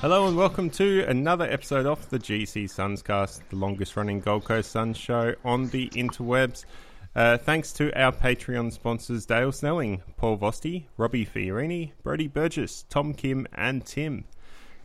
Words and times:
Hello 0.00 0.26
and 0.26 0.34
welcome 0.34 0.70
to 0.70 1.04
another 1.08 1.44
episode 1.44 1.84
of 1.84 2.08
the 2.08 2.18
GC 2.18 2.64
Sunscast, 2.64 3.42
the 3.50 3.56
longest 3.56 3.98
running 3.98 4.20
Gold 4.20 4.44
Coast 4.46 4.70
Suns 4.70 4.96
show 4.96 5.34
on 5.44 5.68
the 5.68 5.90
interwebs. 5.90 6.64
Uh, 7.14 7.36
thanks 7.36 7.70
to 7.74 7.92
our 8.00 8.10
Patreon 8.10 8.72
sponsors 8.72 9.26
Dale 9.26 9.52
Snelling, 9.52 10.02
Paul 10.16 10.38
Vosti, 10.38 10.86
Robbie 10.96 11.26
Fiorini, 11.26 11.92
Brody 12.02 12.28
Burgess, 12.28 12.86
Tom 12.88 13.12
Kim, 13.12 13.46
and 13.52 13.84
Tim. 13.84 14.24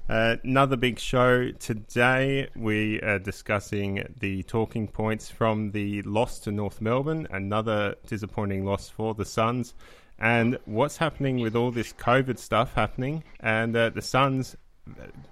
Uh, 0.09 0.35
another 0.43 0.75
big 0.75 0.99
show 0.99 1.49
today. 1.51 2.49
We 2.53 2.99
are 2.99 3.17
discussing 3.17 4.13
the 4.19 4.43
talking 4.43 4.85
points 4.85 5.31
from 5.31 5.71
the 5.71 6.01
loss 6.01 6.39
to 6.39 6.51
North 6.51 6.81
Melbourne, 6.81 7.25
another 7.31 7.95
disappointing 8.05 8.65
loss 8.65 8.89
for 8.89 9.13
the 9.13 9.23
Suns, 9.23 9.75
and 10.19 10.59
what's 10.65 10.97
happening 10.97 11.39
with 11.39 11.55
all 11.55 11.71
this 11.71 11.93
COVID 11.93 12.37
stuff 12.37 12.73
happening, 12.73 13.23
and 13.39 13.73
uh, 13.77 13.91
the 13.91 14.01
Suns 14.01 14.57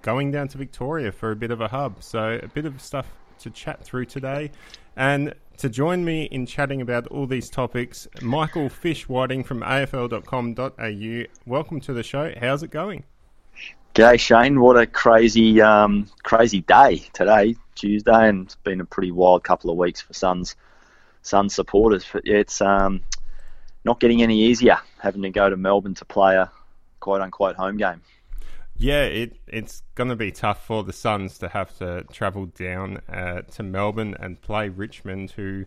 going 0.02 0.30
down 0.30 0.48
to 0.48 0.58
Victoria 0.58 1.12
for 1.12 1.30
a 1.30 1.36
bit 1.36 1.50
of 1.50 1.60
a 1.60 1.68
hub. 1.68 2.02
So, 2.02 2.38
a 2.42 2.48
bit 2.48 2.66
of 2.66 2.80
stuff 2.80 3.06
to 3.40 3.50
chat 3.50 3.84
through 3.84 4.06
today. 4.06 4.50
And 4.96 5.34
to 5.58 5.68
join 5.68 6.04
me 6.04 6.24
in 6.24 6.46
chatting 6.46 6.80
about 6.80 7.06
all 7.08 7.26
these 7.26 7.50
topics, 7.50 8.08
Michael 8.20 8.68
Fish 8.68 9.08
Whiting 9.08 9.44
from 9.44 9.60
afl.com.au. 9.60 11.24
Welcome 11.46 11.80
to 11.80 11.92
the 11.92 12.02
show. 12.02 12.32
How's 12.40 12.62
it 12.62 12.70
going? 12.70 13.04
G'day, 13.94 14.18
Shane. 14.18 14.60
What 14.60 14.76
a 14.76 14.86
crazy, 14.86 15.60
um, 15.60 16.10
crazy 16.24 16.62
day 16.62 17.04
today, 17.12 17.54
Tuesday, 17.76 18.28
and 18.28 18.46
it's 18.46 18.56
been 18.56 18.80
a 18.80 18.84
pretty 18.84 19.12
wild 19.12 19.44
couple 19.44 19.70
of 19.70 19.76
weeks 19.76 20.00
for 20.00 20.12
Suns, 20.14 20.56
Suns 21.22 21.54
supporters. 21.54 22.04
But 22.12 22.26
yeah, 22.26 22.38
it's 22.38 22.60
um, 22.60 23.02
not 23.84 24.00
getting 24.00 24.22
any 24.22 24.42
easier 24.46 24.78
having 24.98 25.22
to 25.22 25.30
go 25.30 25.48
to 25.48 25.56
Melbourne 25.56 25.94
to 25.94 26.04
play 26.04 26.34
a 26.34 26.50
quote 26.98 27.20
unquote 27.20 27.54
home 27.54 27.76
game. 27.76 28.00
Yeah, 28.76 29.04
it 29.04 29.36
it's 29.46 29.82
going 29.94 30.10
to 30.10 30.16
be 30.16 30.32
tough 30.32 30.66
for 30.66 30.82
the 30.82 30.92
Suns 30.92 31.38
to 31.38 31.48
have 31.48 31.76
to 31.78 32.04
travel 32.12 32.46
down 32.46 32.98
uh, 33.08 33.42
to 33.42 33.62
Melbourne 33.62 34.16
and 34.18 34.40
play 34.40 34.68
Richmond, 34.68 35.30
who 35.30 35.64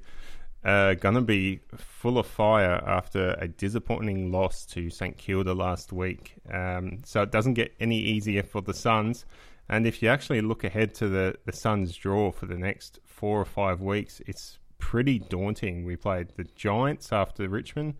are 0.63 0.95
going 0.95 1.15
to 1.15 1.21
be 1.21 1.61
full 1.77 2.17
of 2.17 2.27
fire 2.27 2.83
after 2.85 3.35
a 3.39 3.47
disappointing 3.47 4.31
loss 4.31 4.65
to 4.65 4.89
St 4.89 5.17
Kilda 5.17 5.53
last 5.53 5.93
week. 5.93 6.35
Um, 6.51 6.99
so 7.05 7.21
it 7.21 7.31
doesn't 7.31 7.53
get 7.53 7.73
any 7.79 7.99
easier 7.99 8.43
for 8.43 8.61
the 8.61 8.73
Suns. 8.73 9.25
And 9.69 9.87
if 9.87 10.01
you 10.01 10.09
actually 10.09 10.41
look 10.41 10.63
ahead 10.63 10.93
to 10.95 11.07
the, 11.07 11.35
the 11.45 11.53
Suns' 11.53 11.95
draw 11.95 12.31
for 12.31 12.45
the 12.45 12.57
next 12.57 12.99
four 13.05 13.39
or 13.39 13.45
five 13.45 13.81
weeks, 13.81 14.21
it's 14.25 14.59
pretty 14.79 15.19
daunting. 15.19 15.85
We 15.85 15.95
played 15.95 16.29
the 16.35 16.45
Giants 16.55 17.11
after 17.11 17.47
Richmond 17.47 17.95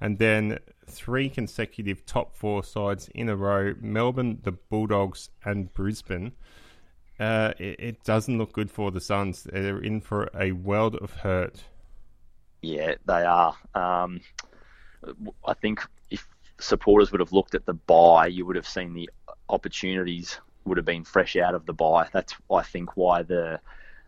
and 0.00 0.18
then 0.18 0.58
three 0.92 1.28
consecutive 1.28 2.04
top 2.06 2.36
four 2.36 2.62
sides 2.62 3.08
in 3.14 3.28
a 3.28 3.36
row 3.36 3.74
Melbourne, 3.80 4.38
the 4.42 4.52
Bulldogs, 4.52 5.30
and 5.44 5.72
Brisbane. 5.72 6.32
Uh, 7.18 7.52
it, 7.58 7.76
it, 7.78 8.04
doesn't 8.04 8.38
look 8.38 8.52
good 8.52 8.70
for 8.70 8.90
the 8.90 9.00
Suns. 9.00 9.44
They're 9.44 9.78
in 9.78 10.00
for 10.00 10.28
a 10.38 10.52
world 10.52 10.96
of 10.96 11.12
hurt. 11.12 11.62
Yeah, 12.62 12.94
they 13.06 13.24
are. 13.24 13.54
Um, 13.74 14.20
I 15.46 15.54
think 15.54 15.80
if 16.10 16.26
supporters 16.58 17.12
would 17.12 17.20
have 17.20 17.32
looked 17.32 17.54
at 17.54 17.66
the 17.66 17.74
bye, 17.74 18.26
you 18.26 18.46
would 18.46 18.56
have 18.56 18.66
seen 18.66 18.94
the 18.94 19.10
opportunities 19.48 20.40
would 20.64 20.76
have 20.76 20.86
been 20.86 21.04
fresh 21.04 21.36
out 21.36 21.54
of 21.54 21.66
the 21.66 21.72
bye. 21.72 22.08
That's 22.12 22.34
I 22.50 22.62
think 22.62 22.96
why 22.96 23.22
the 23.22 23.60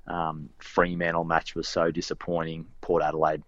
um, 0.06 0.48
Fremantle 0.58 1.24
match 1.24 1.54
was 1.54 1.68
so 1.68 1.90
disappointing. 1.90 2.66
Port 2.80 3.02
Adelaide 3.02 3.42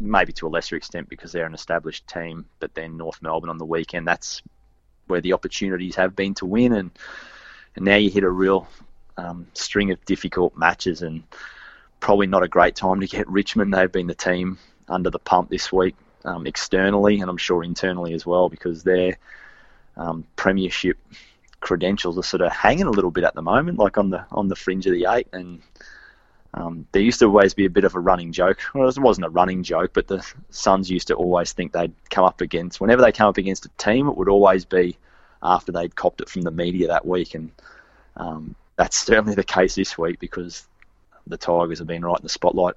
maybe 0.00 0.32
to 0.34 0.46
a 0.46 0.48
lesser 0.48 0.76
extent 0.76 1.08
because 1.08 1.32
they're 1.32 1.46
an 1.46 1.54
established 1.54 2.06
team. 2.06 2.46
But 2.60 2.74
then 2.74 2.96
North 2.96 3.22
Melbourne 3.22 3.50
on 3.50 3.58
the 3.58 3.64
weekend, 3.64 4.06
that's 4.06 4.42
where 5.06 5.20
the 5.20 5.32
opportunities 5.32 5.96
have 5.96 6.16
been 6.16 6.34
to 6.34 6.46
win, 6.46 6.72
and 6.72 6.90
and 7.76 7.84
now 7.84 7.96
you 7.96 8.10
hit 8.10 8.24
a 8.24 8.30
real 8.30 8.68
um, 9.16 9.46
string 9.54 9.90
of 9.90 10.04
difficult 10.04 10.56
matches, 10.56 11.02
and 11.02 11.22
probably 12.00 12.26
not 12.26 12.42
a 12.42 12.48
great 12.48 12.76
time 12.76 13.00
to 13.00 13.06
get 13.06 13.28
Richmond. 13.28 13.72
They've 13.72 13.90
been 13.90 14.06
the 14.06 14.14
team 14.14 14.58
under 14.88 15.10
the 15.10 15.18
pump 15.18 15.50
this 15.50 15.72
week 15.72 15.96
um, 16.24 16.46
externally, 16.46 17.20
and 17.20 17.30
I'm 17.30 17.36
sure 17.36 17.64
internally 17.64 18.14
as 18.14 18.26
well, 18.26 18.48
because 18.48 18.82
their 18.82 19.18
um, 19.96 20.26
premiership 20.36 20.98
credentials 21.60 22.18
are 22.18 22.22
sort 22.22 22.42
of 22.42 22.52
hanging 22.52 22.86
a 22.86 22.90
little 22.90 23.10
bit 23.10 23.24
at 23.24 23.34
the 23.34 23.42
moment, 23.42 23.78
like 23.78 23.98
on 23.98 24.10
the 24.10 24.24
on 24.32 24.48
the 24.48 24.56
fringe 24.56 24.86
of 24.86 24.92
the 24.92 25.06
eight, 25.08 25.28
and 25.32 25.60
um, 26.54 26.86
there 26.92 27.02
used 27.02 27.18
to 27.18 27.26
always 27.26 27.52
be 27.52 27.64
a 27.64 27.70
bit 27.70 27.84
of 27.84 27.96
a 27.96 28.00
running 28.00 28.32
joke. 28.32 28.60
Well, 28.74 28.88
it 28.88 28.98
wasn't 28.98 29.26
a 29.26 29.30
running 29.30 29.64
joke, 29.64 29.92
but 29.92 30.06
the 30.06 30.24
Suns 30.50 30.88
used 30.88 31.08
to 31.08 31.14
always 31.14 31.52
think 31.52 31.72
they'd 31.72 31.92
come 32.10 32.24
up 32.24 32.40
against, 32.40 32.80
whenever 32.80 33.02
they 33.02 33.10
come 33.10 33.28
up 33.28 33.38
against 33.38 33.66
a 33.66 33.70
team, 33.70 34.08
it 34.08 34.16
would 34.16 34.28
always 34.28 34.64
be 34.64 34.96
after 35.42 35.72
they'd 35.72 35.96
copped 35.96 36.20
it 36.20 36.28
from 36.28 36.42
the 36.42 36.52
media 36.52 36.88
that 36.88 37.04
week. 37.04 37.34
And 37.34 37.50
um, 38.16 38.54
that's 38.76 38.96
certainly 38.96 39.34
the 39.34 39.44
case 39.44 39.74
this 39.74 39.98
week 39.98 40.20
because 40.20 40.64
the 41.26 41.36
Tigers 41.36 41.78
have 41.78 41.88
been 41.88 42.04
right 42.04 42.18
in 42.18 42.22
the 42.22 42.28
spotlight. 42.28 42.74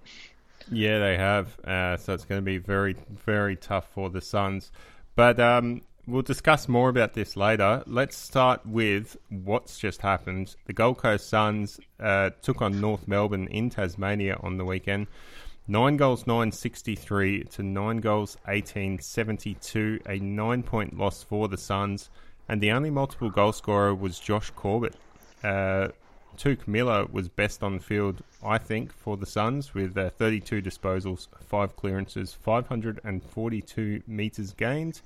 Yeah, 0.71 0.99
they 0.99 1.17
have. 1.17 1.59
Uh, 1.59 1.97
so 1.97 2.13
it's 2.13 2.25
going 2.25 2.41
to 2.41 2.45
be 2.45 2.57
very, 2.57 2.95
very 3.25 3.55
tough 3.55 3.87
for 3.93 4.09
the 4.09 4.21
Suns. 4.21 4.71
But 5.15 5.39
um, 5.39 5.81
we'll 6.07 6.21
discuss 6.21 6.67
more 6.67 6.89
about 6.89 7.13
this 7.13 7.35
later. 7.35 7.83
Let's 7.85 8.17
start 8.17 8.65
with 8.65 9.17
what's 9.29 9.77
just 9.77 10.01
happened. 10.01 10.55
The 10.65 10.73
Gold 10.73 10.97
Coast 10.97 11.29
Suns 11.29 11.79
uh, 11.99 12.31
took 12.41 12.61
on 12.61 12.79
North 12.79 13.07
Melbourne 13.07 13.47
in 13.47 13.69
Tasmania 13.69 14.39
on 14.41 14.57
the 14.57 14.65
weekend. 14.65 15.07
Nine 15.67 15.97
goals, 15.97 16.25
nine 16.25 16.53
sixty-three 16.53 17.43
to 17.43 17.61
nine 17.61 17.97
goals, 17.97 18.37
eighteen 18.47 18.99
seventy-two. 18.99 19.99
A 20.07 20.17
nine-point 20.17 20.97
loss 20.97 21.23
for 21.23 21.49
the 21.49 21.57
Suns, 21.57 22.09
and 22.47 22.61
the 22.61 22.71
only 22.71 22.89
multiple 22.89 23.29
goal 23.29 23.51
scorer 23.51 23.93
was 23.93 24.17
Josh 24.17 24.49
Corbett. 24.51 24.95
Uh, 25.43 25.89
Touk 26.37 26.67
Miller 26.67 27.05
was 27.11 27.27
best 27.27 27.63
on 27.63 27.79
field, 27.79 28.23
I 28.41 28.59
think, 28.59 28.93
for 28.93 29.17
the 29.17 29.25
Suns 29.25 29.73
with 29.73 29.97
uh, 29.97 30.11
32 30.11 30.61
disposals, 30.61 31.27
five 31.47 31.75
clearances, 31.75 32.31
542 32.33 34.03
meters 34.07 34.53
gained. 34.53 35.01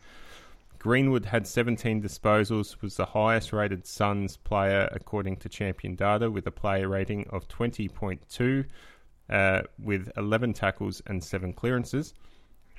Greenwood 0.82 1.26
had 1.26 1.46
17 1.46 2.02
disposals, 2.02 2.82
was 2.82 2.98
the 2.98 3.06
highest 3.06 3.54
rated 3.54 3.86
Suns 3.86 4.36
player 4.36 4.90
according 4.92 5.36
to 5.38 5.48
Champion 5.48 5.94
Data, 5.94 6.32
with 6.32 6.48
a 6.48 6.52
player 6.52 6.88
rating 6.88 7.28
of 7.30 7.48
20.2, 7.50 8.66
uh, 9.30 9.62
with 9.78 10.12
11 10.18 10.54
tackles 10.54 11.00
and 11.06 11.24
7 11.24 11.54
clearances. 11.54 12.16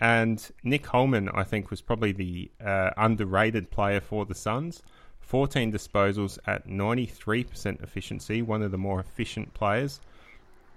And 0.01 0.45
Nick 0.65 0.85
Holman, 0.85 1.29
I 1.29 1.45
think, 1.45 1.71
was 1.71 1.81
probably 1.81 2.11
the 2.11 2.51
uh, 2.61 2.91
underrated 2.97 3.71
player 3.71 4.01
for 4.01 4.27
the 4.27 4.35
Suns. 4.35 4.83
14 5.21 5.71
disposals 5.71 6.41
at 6.49 6.67
93% 6.67 7.85
efficiency, 7.85 8.43
one 8.43 8.63
of 8.63 8.73
the 8.73 8.79
more 8.79 8.99
efficient 8.99 9.55
players. 9.55 10.01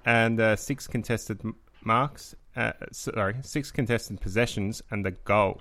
And 0.06 0.40
uh, 0.40 0.56
six 0.56 0.86
contested 0.86 1.42
marks, 1.84 2.36
uh, 2.56 2.74
sorry, 2.92 3.38
six 3.42 3.72
contested 3.72 4.22
possessions 4.22 4.84
and 4.92 5.08
a 5.08 5.12
goal. 5.12 5.60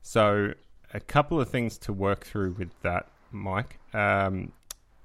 So 0.00 0.54
a 0.94 1.00
couple 1.00 1.40
of 1.40 1.48
things 1.48 1.78
to 1.78 1.92
work 1.92 2.24
through 2.24 2.52
with 2.52 2.70
that, 2.82 3.06
Mike. 3.30 3.78
Um, 3.94 4.52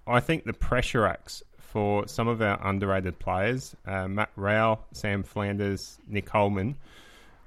I 0.05 0.19
think 0.19 0.45
the 0.45 0.53
pressure 0.53 1.05
acts 1.05 1.43
for 1.59 2.07
some 2.07 2.27
of 2.27 2.41
our 2.41 2.59
underrated 2.65 3.19
players, 3.19 3.75
uh, 3.85 4.07
Matt 4.07 4.31
Rowell, 4.35 4.85
Sam 4.93 5.23
Flanders, 5.23 5.99
Nick 6.07 6.29
Holman, 6.29 6.75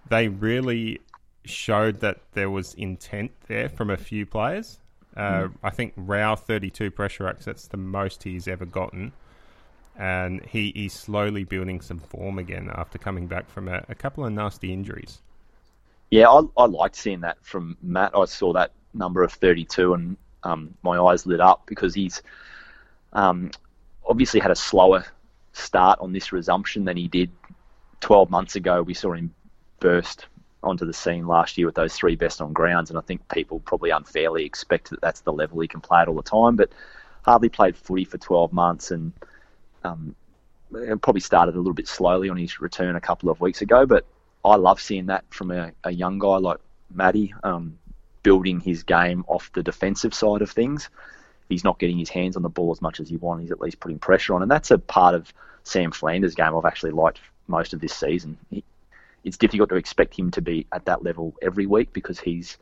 they 0.08 0.28
really 0.28 1.00
showed 1.44 2.00
that 2.00 2.20
there 2.32 2.50
was 2.50 2.75
intent 2.75 3.32
there 3.48 3.69
from 3.69 3.90
a 3.90 3.96
few 3.96 4.26
players. 4.26 4.78
Uh, 5.16 5.44
mm. 5.44 5.52
I 5.62 5.70
think 5.70 5.94
Rowell 5.96 6.37
32 6.37 6.90
pressure 6.90 7.26
acts, 7.26 7.46
that's 7.46 7.66
the 7.66 7.76
most 7.76 8.22
he's 8.22 8.46
ever 8.46 8.66
gotten. 8.66 9.12
And 9.96 10.44
he, 10.46 10.72
he's 10.75 10.92
slowly 10.92 11.44
building 11.44 11.81
some 11.81 11.98
form 11.98 12.38
again 12.38 12.70
after 12.72 12.98
coming 12.98 13.26
back 13.26 13.50
from 13.50 13.69
a, 13.69 13.84
a 13.88 13.94
couple 13.94 14.25
of 14.25 14.32
nasty 14.32 14.72
injuries. 14.72 15.20
Yeah, 16.11 16.29
I, 16.29 16.43
I 16.57 16.67
liked 16.67 16.97
seeing 16.97 17.21
that 17.21 17.39
from 17.43 17.77
Matt. 17.83 18.12
I 18.17 18.25
saw 18.25 18.53
that 18.55 18.73
number 18.93 19.23
of 19.23 19.33
32 19.33 19.95
and 19.95 20.17
um, 20.43 20.75
my 20.83 20.99
eyes 20.99 21.27
lit 21.27 21.41
up 21.41 21.65
because 21.67 21.95
he's 21.95 22.23
um, 23.12 23.51
obviously 24.07 24.41
had 24.41 24.51
a 24.51 24.57
slower 24.57 25.05
start 25.53 26.01
on 26.01 26.12
this 26.12 26.33
resumption 26.33 26.85
than 26.85 26.97
he 26.97 27.09
did 27.09 27.31
12 28.01 28.31
months 28.31 28.57
ago, 28.57 28.83
we 28.83 28.95
saw 28.95 29.12
him 29.12 29.33
burst 29.79 30.27
onto 30.62 30.85
the 30.85 30.93
scene 30.93 31.27
last 31.27 31.57
year 31.57 31.67
with 31.67 31.75
those 31.75 31.95
three 31.95 32.17
best 32.17 32.41
on 32.41 32.53
grounds, 32.53 32.91
and 32.91 32.99
I 32.99 33.03
think 33.03 33.27
people 33.29 33.61
probably 33.61 33.91
unfairly 33.91 34.45
expect 34.45 34.91
that 34.91 35.01
that's 35.01 35.21
the 35.21 35.33
level 35.33 35.61
he 35.61 35.69
can 35.69 35.81
play 35.81 36.01
at 36.01 36.09
all 36.09 36.15
the 36.15 36.23
time. 36.23 36.57
But 36.57 36.71
hardly 37.23 37.49
played 37.49 37.77
footy 37.77 38.05
for 38.05 38.19
12 38.19 38.53
months, 38.53 38.91
and 38.91 39.12
um, 39.85 40.15
probably 41.01 41.21
started 41.21 41.55
a 41.55 41.59
little 41.59 41.73
bit 41.73 41.89
slowly 41.89 42.29
on 42.29 42.37
his 42.37 42.61
return 42.61 42.97
a 42.97 43.01
couple 43.01 43.31
of 43.31 43.41
weeks 43.41 43.62
ago. 43.62 43.87
But 43.87 44.07
I 44.44 44.56
love 44.56 44.81
seeing 44.81 45.06
that 45.06 45.25
from 45.31 45.50
a, 45.50 45.72
a 45.84 45.90
young 45.90 46.19
guy 46.19 46.37
like 46.37 46.58
Matty, 46.92 47.34
um, 47.42 47.78
building 48.22 48.60
his 48.60 48.82
game 48.82 49.25
off 49.28 49.52
the 49.52 49.62
defensive 49.62 50.14
side 50.14 50.42
of 50.42 50.50
things. 50.50 50.88
He's 51.48 51.64
not 51.64 51.78
getting 51.78 51.98
his 51.98 52.08
hands 52.08 52.37
on 52.37 52.42
the 52.42 52.48
ball 52.48 52.70
as 52.72 52.81
much 52.81 53.00
as 53.00 53.08
he 53.08 53.16
wants. 53.16 53.42
He's 53.42 53.50
at 53.50 53.60
least 53.60 53.81
putting 53.81 53.98
pressure 53.98 54.34
on, 54.34 54.42
and 54.42 54.50
that's 54.50 54.70
a 54.70 54.78
part 54.78 55.14
of 55.14 55.32
Sam 55.64 55.90
Flanders' 55.90 56.34
game 56.34 56.56
I've 56.56 56.64
actually 56.64 56.92
liked 56.92 57.20
most 57.48 57.72
of 57.75 57.81
this 57.81 57.94
season. 57.94 58.38
He, 58.50 58.64
it's 59.25 59.37
difficult 59.37 59.69
to 59.70 59.76
expect 59.76 60.19
him 60.19 60.31
to 60.32 60.40
be 60.40 60.66
at 60.72 60.87
that 60.87 61.02
level 61.02 61.34
every 61.42 61.66
week 61.66 61.92
because 61.92 62.19
he's 62.19 62.56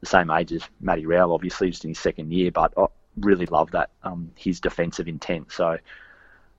the 0.00 0.06
same 0.06 0.30
age 0.30 0.52
as 0.52 0.62
Matty 0.80 1.06
Rowell, 1.06 1.32
obviously, 1.32 1.70
just 1.70 1.84
in 1.84 1.90
his 1.90 1.98
second 1.98 2.32
year. 2.32 2.50
But 2.50 2.74
I 2.76 2.86
really 3.18 3.46
love 3.46 3.70
that 3.70 3.90
um, 4.02 4.30
his 4.34 4.60
defensive 4.60 5.08
intent. 5.08 5.52
So 5.52 5.78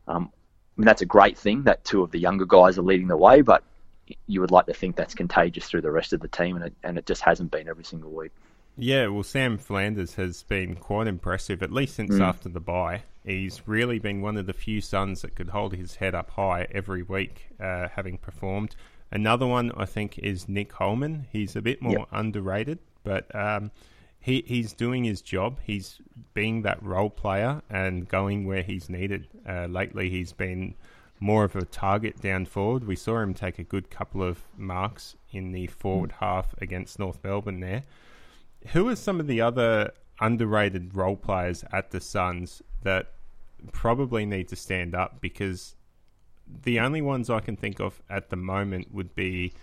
um, 0.08 0.32
I 0.78 0.82
mean, 0.82 0.86
that's 0.86 1.02
a 1.02 1.08
great 1.08 1.38
thing 1.38 1.64
that 1.64 1.84
two 1.84 2.02
of 2.02 2.12
the 2.12 2.20
younger 2.20 2.46
guys 2.46 2.78
are 2.78 2.84
leading 2.84 3.08
the 3.08 3.18
way, 3.18 3.42
but 3.42 3.64
you 4.28 4.42
would 4.42 4.52
like 4.52 4.66
to 4.68 4.74
think 4.74 4.96
that's 4.96 5.14
contagious 5.14 5.70
through 5.70 5.82
the 5.82 5.92
rest 5.92 6.14
of 6.14 6.20
the 6.20 6.28
team, 6.28 6.56
and 6.56 6.66
it, 6.66 6.74
and 6.84 6.98
it 6.98 7.06
just 7.06 7.22
hasn't 7.22 7.52
been 7.52 7.68
every 7.68 7.84
single 7.84 8.12
week. 8.12 8.32
Yeah, 8.78 9.08
well, 9.08 9.24
Sam 9.24 9.58
Flanders 9.58 10.16
has 10.16 10.44
been 10.44 10.76
quite 10.76 11.08
impressive, 11.08 11.64
at 11.64 11.72
least 11.72 11.96
since 11.96 12.16
mm. 12.16 12.22
after 12.22 12.48
the 12.48 12.60
bye. 12.60 13.04
He's 13.26 13.68
really 13.68 13.98
been 13.98 14.22
one 14.22 14.38
of 14.38 14.46
the 14.46 14.54
few 14.54 14.82
Suns 14.82 15.24
that 15.24 15.36
could 15.36 15.50
hold 15.50 15.74
his 15.74 15.96
head 15.96 16.14
up 16.14 16.30
high 16.32 16.68
every 16.72 17.02
week, 17.02 17.48
uh, 17.60 17.88
having 17.90 18.18
performed. 18.18 18.76
Another 19.12 19.48
one, 19.48 19.72
I 19.76 19.86
think, 19.86 20.20
is 20.20 20.48
Nick 20.48 20.74
Holman. 20.74 21.28
He's 21.32 21.56
a 21.56 21.62
bit 21.62 21.82
more 21.82 22.00
yep. 22.00 22.08
underrated, 22.12 22.80
but 23.04 23.34
um, 23.34 23.72
he 24.20 24.44
he's 24.46 24.74
doing 24.74 25.04
his 25.04 25.22
job. 25.22 25.60
He's 25.64 26.00
being 26.34 26.62
that 26.64 26.82
role 26.84 27.10
player 27.10 27.62
and 27.70 28.08
going 28.08 28.46
where 28.46 28.62
he's 28.62 28.90
needed. 28.90 29.28
Uh, 29.48 29.66
lately, 29.66 30.10
he's 30.10 30.34
been 30.34 30.76
more 31.20 31.44
of 31.44 31.56
a 31.56 31.66
target 31.66 32.22
down 32.22 32.46
forward. 32.46 32.86
We 32.86 32.96
saw 32.96 33.20
him 33.22 33.34
take 33.34 33.60
a 33.60 33.64
good 33.64 33.90
couple 33.90 34.22
of 34.22 34.42
marks 34.58 35.16
in 35.32 35.52
the 35.52 35.68
forward 35.68 36.12
mm. 36.12 36.20
half 36.20 36.54
against 36.60 37.00
North 37.00 37.20
Melbourne 37.24 37.60
there. 37.60 37.84
Who 38.70 38.88
are 38.90 38.96
some 38.96 39.20
of 39.20 39.28
the 39.28 39.42
other 39.42 39.92
underrated 40.20 40.96
role 40.96 41.16
players 41.16 41.64
at 41.72 41.92
the 41.92 42.00
Suns 42.00 42.62
that 42.84 43.14
probably 43.72 44.26
need 44.26 44.48
to 44.50 44.56
stand 44.56 44.96
up? 44.96 45.22
Because 45.22 45.76
the 46.64 46.80
only 46.80 47.02
ones 47.02 47.30
I 47.30 47.40
can 47.40 47.56
think 47.56 47.80
of 47.80 48.02
at 48.10 48.30
the 48.30 48.36
moment 48.36 48.94
would 48.94 49.16
be 49.16 49.54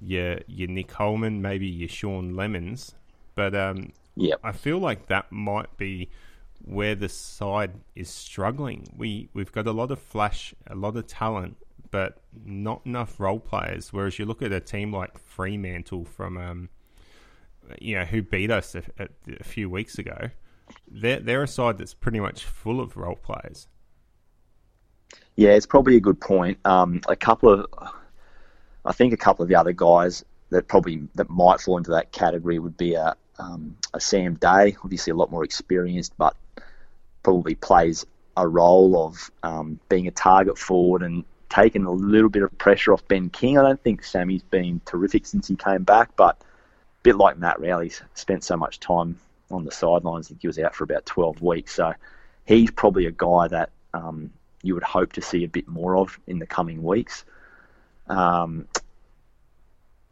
your 0.00 0.38
your 0.46 0.68
Nick 0.68 0.90
Holman, 0.92 1.40
maybe 1.40 1.66
your 1.66 1.88
Sean 1.88 2.32
Lemmens, 2.32 2.94
but 3.34 3.54
um, 3.54 3.92
yeah, 4.16 4.34
I 4.42 4.52
feel 4.52 4.78
like 4.78 5.06
that 5.06 5.30
might 5.30 5.76
be 5.76 6.08
where 6.64 6.94
the 6.94 7.08
side 7.08 7.72
is 7.94 8.08
struggling. 8.08 8.88
We 8.96 9.28
we've 9.34 9.52
got 9.52 9.66
a 9.66 9.72
lot 9.72 9.90
of 9.90 9.98
flash, 9.98 10.54
a 10.66 10.74
lot 10.74 10.96
of 10.96 11.06
talent, 11.06 11.56
but 11.90 12.22
not 12.44 12.82
enough 12.84 13.20
role 13.20 13.40
players. 13.40 13.92
Whereas 13.92 14.18
you 14.18 14.24
look 14.24 14.42
at 14.42 14.52
a 14.52 14.60
team 14.60 14.92
like 14.92 15.18
Fremantle 15.18 16.04
from 16.04 16.36
um, 16.38 16.68
you 17.80 17.96
know, 17.96 18.04
who 18.04 18.22
beat 18.22 18.50
us 18.50 18.74
a, 18.74 18.82
a, 18.98 19.08
a 19.40 19.44
few 19.44 19.68
weeks 19.70 19.98
ago. 19.98 20.30
They're 20.90 21.20
they're 21.20 21.42
a 21.42 21.48
side 21.48 21.78
that's 21.78 21.94
pretty 21.94 22.20
much 22.20 22.44
full 22.44 22.80
of 22.80 22.96
role 22.96 23.16
players. 23.16 23.68
Yeah, 25.36 25.50
it's 25.50 25.66
probably 25.66 25.96
a 25.96 26.00
good 26.00 26.20
point. 26.20 26.58
Um, 26.64 27.00
a 27.08 27.16
couple 27.16 27.52
of, 27.52 27.66
I 28.84 28.92
think 28.92 29.12
a 29.12 29.16
couple 29.16 29.42
of 29.42 29.48
the 29.48 29.56
other 29.56 29.72
guys 29.72 30.24
that 30.50 30.68
probably 30.68 31.08
that 31.16 31.28
might 31.28 31.60
fall 31.60 31.76
into 31.76 31.90
that 31.90 32.12
category 32.12 32.58
would 32.58 32.76
be 32.76 32.94
a, 32.94 33.16
um, 33.38 33.76
a 33.92 34.00
Sam 34.00 34.34
Day, 34.34 34.76
obviously 34.84 35.10
a 35.10 35.16
lot 35.16 35.30
more 35.30 35.44
experienced, 35.44 36.14
but 36.16 36.36
probably 37.24 37.56
plays 37.56 38.06
a 38.36 38.46
role 38.46 39.06
of 39.06 39.30
um, 39.42 39.80
being 39.88 40.06
a 40.06 40.12
target 40.12 40.56
forward 40.56 41.02
and 41.02 41.24
taking 41.48 41.84
a 41.84 41.90
little 41.90 42.28
bit 42.28 42.42
of 42.42 42.56
pressure 42.58 42.92
off 42.92 43.06
Ben 43.08 43.30
King. 43.30 43.58
I 43.58 43.62
don't 43.62 43.82
think 43.82 44.04
Sammy's 44.04 44.42
been 44.42 44.80
terrific 44.84 45.26
since 45.26 45.48
he 45.48 45.56
came 45.56 45.82
back, 45.82 46.14
but 46.16 46.36
a 46.40 46.44
bit 47.02 47.16
like 47.16 47.38
Matt 47.38 47.60
Rowell, 47.60 47.80
he's 47.80 48.02
spent 48.14 48.44
so 48.44 48.56
much 48.56 48.80
time 48.80 49.18
on 49.50 49.64
the 49.64 49.70
sidelines. 49.70 50.26
I 50.26 50.28
think 50.30 50.42
he 50.42 50.46
was 50.46 50.58
out 50.58 50.74
for 50.74 50.84
about 50.84 51.06
12 51.06 51.42
weeks. 51.42 51.74
So 51.74 51.94
he's 52.44 52.70
probably 52.70 53.06
a 53.06 53.12
guy 53.12 53.48
that 53.48 53.70
um, 53.92 54.30
you 54.62 54.74
would 54.74 54.82
hope 54.82 55.12
to 55.14 55.22
see 55.22 55.44
a 55.44 55.48
bit 55.48 55.68
more 55.68 55.96
of 55.96 56.18
in 56.26 56.38
the 56.38 56.46
coming 56.46 56.82
weeks. 56.82 57.24
Um, 58.08 58.66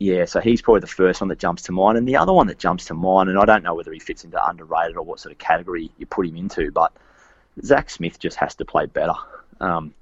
yeah, 0.02 0.24
so 0.24 0.40
he's 0.40 0.60
probably 0.60 0.80
the 0.80 0.88
first 0.88 1.20
one 1.20 1.28
that 1.28 1.38
jumps 1.38 1.62
to 1.62 1.72
mind. 1.72 1.96
And 1.96 2.08
the 2.08 2.16
other 2.16 2.32
one 2.32 2.48
that 2.48 2.58
jumps 2.58 2.86
to 2.86 2.94
mind, 2.94 3.30
and 3.30 3.38
I 3.38 3.44
don't 3.44 3.62
know 3.62 3.74
whether 3.74 3.92
he 3.92 4.00
fits 4.00 4.24
into 4.24 4.44
underrated 4.44 4.96
or 4.96 5.04
what 5.04 5.20
sort 5.20 5.32
of 5.32 5.38
category 5.38 5.92
you 5.96 6.06
put 6.06 6.26
him 6.26 6.36
into, 6.36 6.72
but 6.72 6.92
Zach 7.64 7.88
Smith 7.88 8.18
just 8.18 8.36
has 8.36 8.56
to 8.56 8.64
play 8.64 8.86
better. 8.86 9.14
Um, 9.60 9.94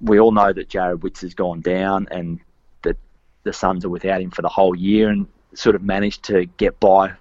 we 0.00 0.20
all 0.20 0.30
know 0.30 0.52
that 0.52 0.68
Jarrod 0.68 1.02
Witts 1.02 1.22
has 1.22 1.34
gone 1.34 1.60
down 1.60 2.06
and 2.10 2.38
that 2.82 2.96
the 3.42 3.52
Suns 3.52 3.84
are 3.84 3.88
without 3.88 4.20
him 4.20 4.30
for 4.30 4.42
the 4.42 4.48
whole 4.48 4.76
year 4.76 5.08
and 5.08 5.26
sort 5.54 5.74
of 5.74 5.82
managed 5.82 6.22
to 6.24 6.46
get 6.46 6.78
by 6.78 7.14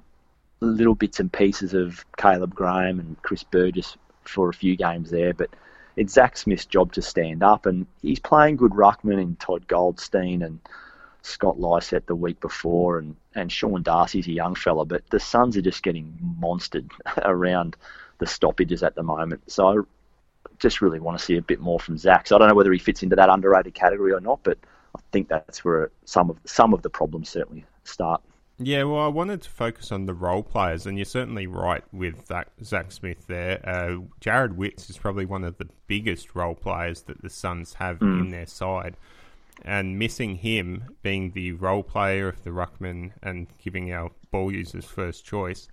little 0.60 0.95
bits 0.95 1.19
and 1.19 1.33
pieces 1.33 1.74
of 1.74 2.06
Caleb 2.18 2.54
Graham 2.54 3.00
and 3.00 3.19
Chris 3.24 3.44
Burgess 3.44 3.98
for 4.25 4.50
a 4.50 4.54
few 4.54 4.75
games 4.75 5.10
there. 5.10 5.33
But 5.33 5.50
it's 5.95 6.13
Zach 6.13 6.38
Smith's 6.38 6.66
job 6.66 6.92
to 6.94 7.01
stand 7.01 7.42
up, 7.42 7.66
and 7.66 7.88
he's 8.04 8.19
playing 8.19 8.57
good 8.57 8.74
ruckman 8.74 9.19
in 9.19 9.38
Todd 9.38 9.68
Goldstein 9.68 10.44
and 10.44 10.60
Scott 11.25 11.60
Lycett 11.60 12.07
the 12.07 12.16
week 12.16 12.39
before, 12.39 13.00
and, 13.00 13.16
and 13.33 13.51
Sean 13.51 13.81
Darcy's 13.81 14.27
a 14.27 14.31
young 14.31 14.56
fella, 14.56 14.86
but 14.86 15.04
the 15.10 15.19
Suns 15.19 15.57
are 15.57 15.62
just 15.62 15.83
getting 15.83 16.18
monstered 16.39 16.89
around 17.24 17.75
the 18.19 18.27
stoppages 18.27 18.83
at 18.83 18.95
the 18.95 19.04
moment. 19.04 19.42
So 19.51 19.68
I 19.68 19.81
just 20.60 20.81
really 20.81 21.00
want 21.00 21.18
to 21.18 21.24
see 21.24 21.38
a 21.38 21.42
bit 21.42 21.60
more 21.60 21.80
from 21.80 21.98
Zach. 21.98 22.27
So 22.27 22.36
I 22.36 22.39
don't 22.39 22.50
know 22.50 22.56
whether 22.56 22.72
he 22.72 22.80
fits 22.80 23.04
into 23.04 23.16
that 23.16 23.30
underrated 23.30 23.74
category 23.74 24.13
or 24.13 24.19
not, 24.19 24.39
but 24.44 24.57
I 24.95 25.00
think 25.12 25.27
that's 25.27 25.66
where 25.66 25.92
some 26.06 26.30
of 26.30 26.38
some 26.45 26.74
of 26.74 26.81
the 26.81 26.89
problems 26.89 27.30
certainly 27.30 27.66
start. 27.83 28.22
Yeah, 28.57 28.83
well, 28.83 29.01
I 29.01 29.07
wanted 29.10 29.42
to 29.42 29.50
focus 29.50 29.92
on 29.92 30.06
the 30.06 30.13
role 30.13 30.42
players, 30.42 30.86
and 30.86 30.98
you're 30.98 31.04
certainly 31.04 31.45
right 31.45 31.83
with 31.92 32.25
Zac, 32.25 32.48
Zac 32.63 32.94
Smith 32.94 33.27
there. 33.27 33.60
Uh, 33.68 33.98
Jarrod 34.22 34.56
Witts 34.56 34.89
is 34.89 34.98
probably 34.98 35.25
one 35.25 35.44
of 35.44 35.57
the 35.57 35.68
biggest 35.88 36.36
role 36.36 36.56
players 36.56 37.01
that 37.01 37.22
the 37.22 37.30
Suns 37.30 37.74
have 37.74 38.00
mm. 38.00 38.22
in 38.22 38.30
their 38.30 38.45
side 38.45 38.95
and 39.63 39.97
missing 39.97 40.35
him 40.35 40.83
being 41.01 41.31
the 41.31 41.53
role 41.53 41.83
player 41.83 42.27
of 42.27 42.43
the 42.43 42.50
ruckman 42.50 43.12
and 43.24 43.47
giving 43.57 43.91
our 43.93 44.12
ball 44.31 44.51
users 44.51 44.85
first 44.85 45.25
choice, 45.25 45.67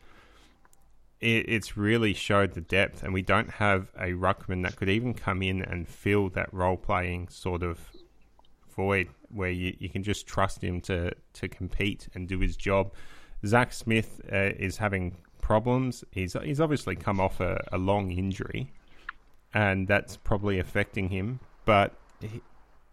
it, 1.21 1.49
it's 1.49 1.77
really 1.77 2.15
showed 2.15 2.55
the 2.55 2.61
depth. 2.61 3.03
And 3.03 3.13
we 3.13 3.23
don't 3.23 3.51
have 3.51 3.89
a 3.97 4.11
ruckman 4.13 4.63
that 4.63 4.77
could 4.77 4.89
even 4.89 5.15
come 5.15 5.43
in 5.43 5.63
and 5.63 5.89
fill 5.89 6.29
that 6.31 6.53
role 6.53 6.77
playing 6.77 7.29
sort 7.29 7.63
of 7.63 7.79
void 8.75 9.09
where 9.29 9.51
you, 9.51 9.75
you 9.79 9.89
can 9.89 10.03
just 10.03 10.27
trust 10.27 10.63
him 10.63 10.81
to, 10.83 11.13
to 11.35 11.49
compete 11.49 12.09
and 12.15 12.29
do 12.29 12.39
his 12.39 12.57
job. 12.57 12.93
Zach 13.45 13.73
Smith 13.73 14.21
uh, 14.33 14.51
is 14.59 14.77
having 14.77 15.17
problems. 15.41 16.05
He's 16.13 16.35
he's 16.43 16.61
obviously 16.61 16.97
come 16.97 17.21
off 17.21 17.41
a, 17.41 17.63
a 17.73 17.79
long 17.79 18.11
injury, 18.11 18.73
and 19.53 19.87
that's 19.87 20.17
probably 20.17 20.59
affecting 20.59 21.09
him. 21.09 21.41
But 21.65 21.93
he, 22.21 22.41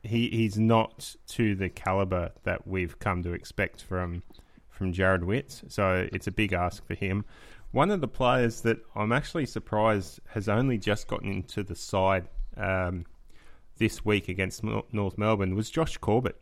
he 0.03 0.29
he's 0.29 0.57
not 0.57 1.15
to 1.27 1.55
the 1.55 1.69
caliber 1.69 2.31
that 2.43 2.67
we've 2.67 2.97
come 2.99 3.23
to 3.23 3.33
expect 3.33 3.81
from 3.81 4.23
from 4.69 4.93
Jarrod 4.93 5.23
Witts. 5.23 5.63
So 5.67 6.07
it's 6.13 6.27
a 6.27 6.31
big 6.31 6.53
ask 6.53 6.85
for 6.85 6.95
him. 6.95 7.25
One 7.71 7.91
of 7.91 8.01
the 8.01 8.07
players 8.07 8.61
that 8.61 8.79
I'm 8.95 9.11
actually 9.11 9.45
surprised 9.45 10.19
has 10.29 10.49
only 10.49 10.77
just 10.77 11.07
gotten 11.07 11.31
into 11.31 11.63
the 11.63 11.75
side 11.75 12.27
um, 12.57 13.05
this 13.77 14.03
week 14.03 14.27
against 14.27 14.63
North 14.63 15.17
Melbourne 15.17 15.55
was 15.55 15.69
Josh 15.69 15.97
Corbett. 15.97 16.41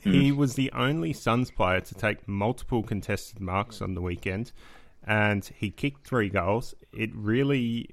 He 0.00 0.30
hmm. 0.30 0.36
was 0.36 0.54
the 0.54 0.70
only 0.72 1.12
Suns 1.12 1.50
player 1.50 1.80
to 1.80 1.94
take 1.94 2.28
multiple 2.28 2.82
contested 2.82 3.40
marks 3.40 3.82
on 3.82 3.94
the 3.94 4.02
weekend, 4.02 4.52
and 5.06 5.44
he 5.56 5.70
kicked 5.70 6.06
three 6.06 6.28
goals. 6.28 6.74
It 6.92 7.10
really 7.14 7.90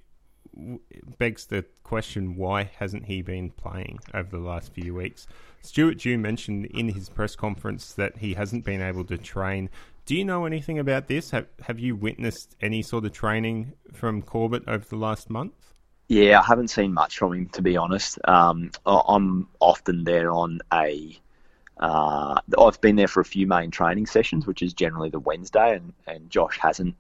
begs 1.18 1.46
the 1.46 1.66
question 1.84 2.36
why 2.36 2.72
hasn't 2.78 3.06
he 3.06 3.22
been 3.22 3.50
playing 3.52 4.00
over 4.14 4.30
the 4.30 4.44
last 4.44 4.74
few 4.74 4.94
weeks? 4.96 5.28
Stuart 5.62 6.00
Dew 6.00 6.18
mentioned 6.18 6.66
in 6.68 6.90
his 6.90 7.10
press 7.10 7.36
conference 7.36 7.94
that 7.94 8.18
he 8.18 8.34
hasn't 8.34 8.66
been 8.66 8.82
able 8.82 9.04
to 9.06 9.18
train. 9.18 9.70
Do 10.06 10.16
you 10.16 10.26
know 10.26 10.46
anything 10.46 10.80
about 10.80 11.08
this? 11.08 11.32
Have 11.32 11.48
Have 11.64 11.80
you 11.80 11.96
witnessed 11.96 12.56
any 12.62 12.82
sort 12.82 13.06
of 13.06 13.14
training 13.14 13.74
from 13.94 14.22
Corbett 14.22 14.64
over 14.68 14.86
the 14.86 14.96
last 14.96 15.30
month? 15.30 15.74
Yeah, 16.08 16.42
I 16.42 16.44
haven't 16.44 16.70
seen 16.70 16.94
much 16.94 17.18
from 17.18 17.34
him 17.34 17.50
to 17.50 17.62
be 17.62 17.78
honest. 17.78 18.20
Um, 18.28 18.72
I'm 18.86 19.48
often 19.60 20.04
there 20.04 20.32
on 20.32 20.60
a. 20.74 21.18
Uh, 21.80 22.40
I've 22.60 22.82
been 22.82 22.96
there 22.96 23.08
for 23.08 23.22
a 23.22 23.26
few 23.26 23.48
main 23.48 23.72
training 23.72 24.06
sessions, 24.06 24.46
which 24.46 24.62
is 24.62 24.74
generally 24.74 25.10
the 25.10 25.20
Wednesday, 25.20 25.76
and, 25.76 25.94
and 26.06 26.30
Josh 26.30 26.60
hasn't 26.60 26.96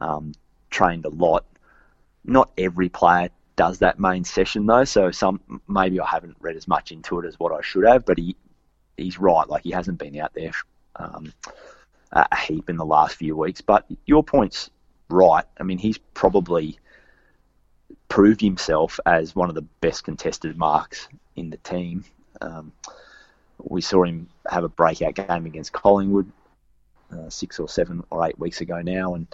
um, 0.00 0.32
trained 0.70 1.04
a 1.04 1.10
lot 1.10 1.44
not 2.26 2.50
every 2.58 2.88
player 2.88 3.30
does 3.56 3.78
that 3.78 3.98
main 3.98 4.24
session 4.24 4.66
though. 4.66 4.84
So 4.84 5.10
some 5.10 5.40
maybe 5.66 6.00
I 6.00 6.06
haven't 6.06 6.36
read 6.40 6.56
as 6.56 6.68
much 6.68 6.92
into 6.92 7.18
it 7.20 7.26
as 7.26 7.38
what 7.38 7.52
I 7.52 7.62
should 7.62 7.84
have, 7.84 8.04
but 8.04 8.18
he 8.18 8.36
he's 8.96 9.18
right. 9.18 9.48
Like 9.48 9.62
he 9.62 9.70
hasn't 9.70 9.98
been 9.98 10.18
out 10.18 10.34
there 10.34 10.52
um, 10.96 11.32
a 12.12 12.36
heap 12.36 12.68
in 12.68 12.76
the 12.76 12.84
last 12.84 13.16
few 13.16 13.36
weeks. 13.36 13.60
But 13.60 13.86
your 14.04 14.22
point's 14.22 14.70
right. 15.08 15.44
I 15.58 15.62
mean, 15.62 15.78
he's 15.78 15.98
probably 15.98 16.78
proved 18.08 18.40
himself 18.40 19.00
as 19.06 19.34
one 19.34 19.48
of 19.48 19.54
the 19.54 19.62
best 19.62 20.04
contested 20.04 20.56
marks 20.56 21.08
in 21.34 21.50
the 21.50 21.56
team. 21.58 22.04
Um, 22.40 22.72
we 23.58 23.80
saw 23.80 24.04
him 24.04 24.28
have 24.48 24.64
a 24.64 24.68
breakout 24.68 25.14
game 25.14 25.46
against 25.46 25.72
Collingwood 25.72 26.30
uh, 27.12 27.30
six 27.30 27.58
or 27.58 27.68
seven 27.68 28.04
or 28.10 28.26
eight 28.26 28.38
weeks 28.38 28.60
ago 28.60 28.82
now, 28.82 29.14
and 29.14 29.26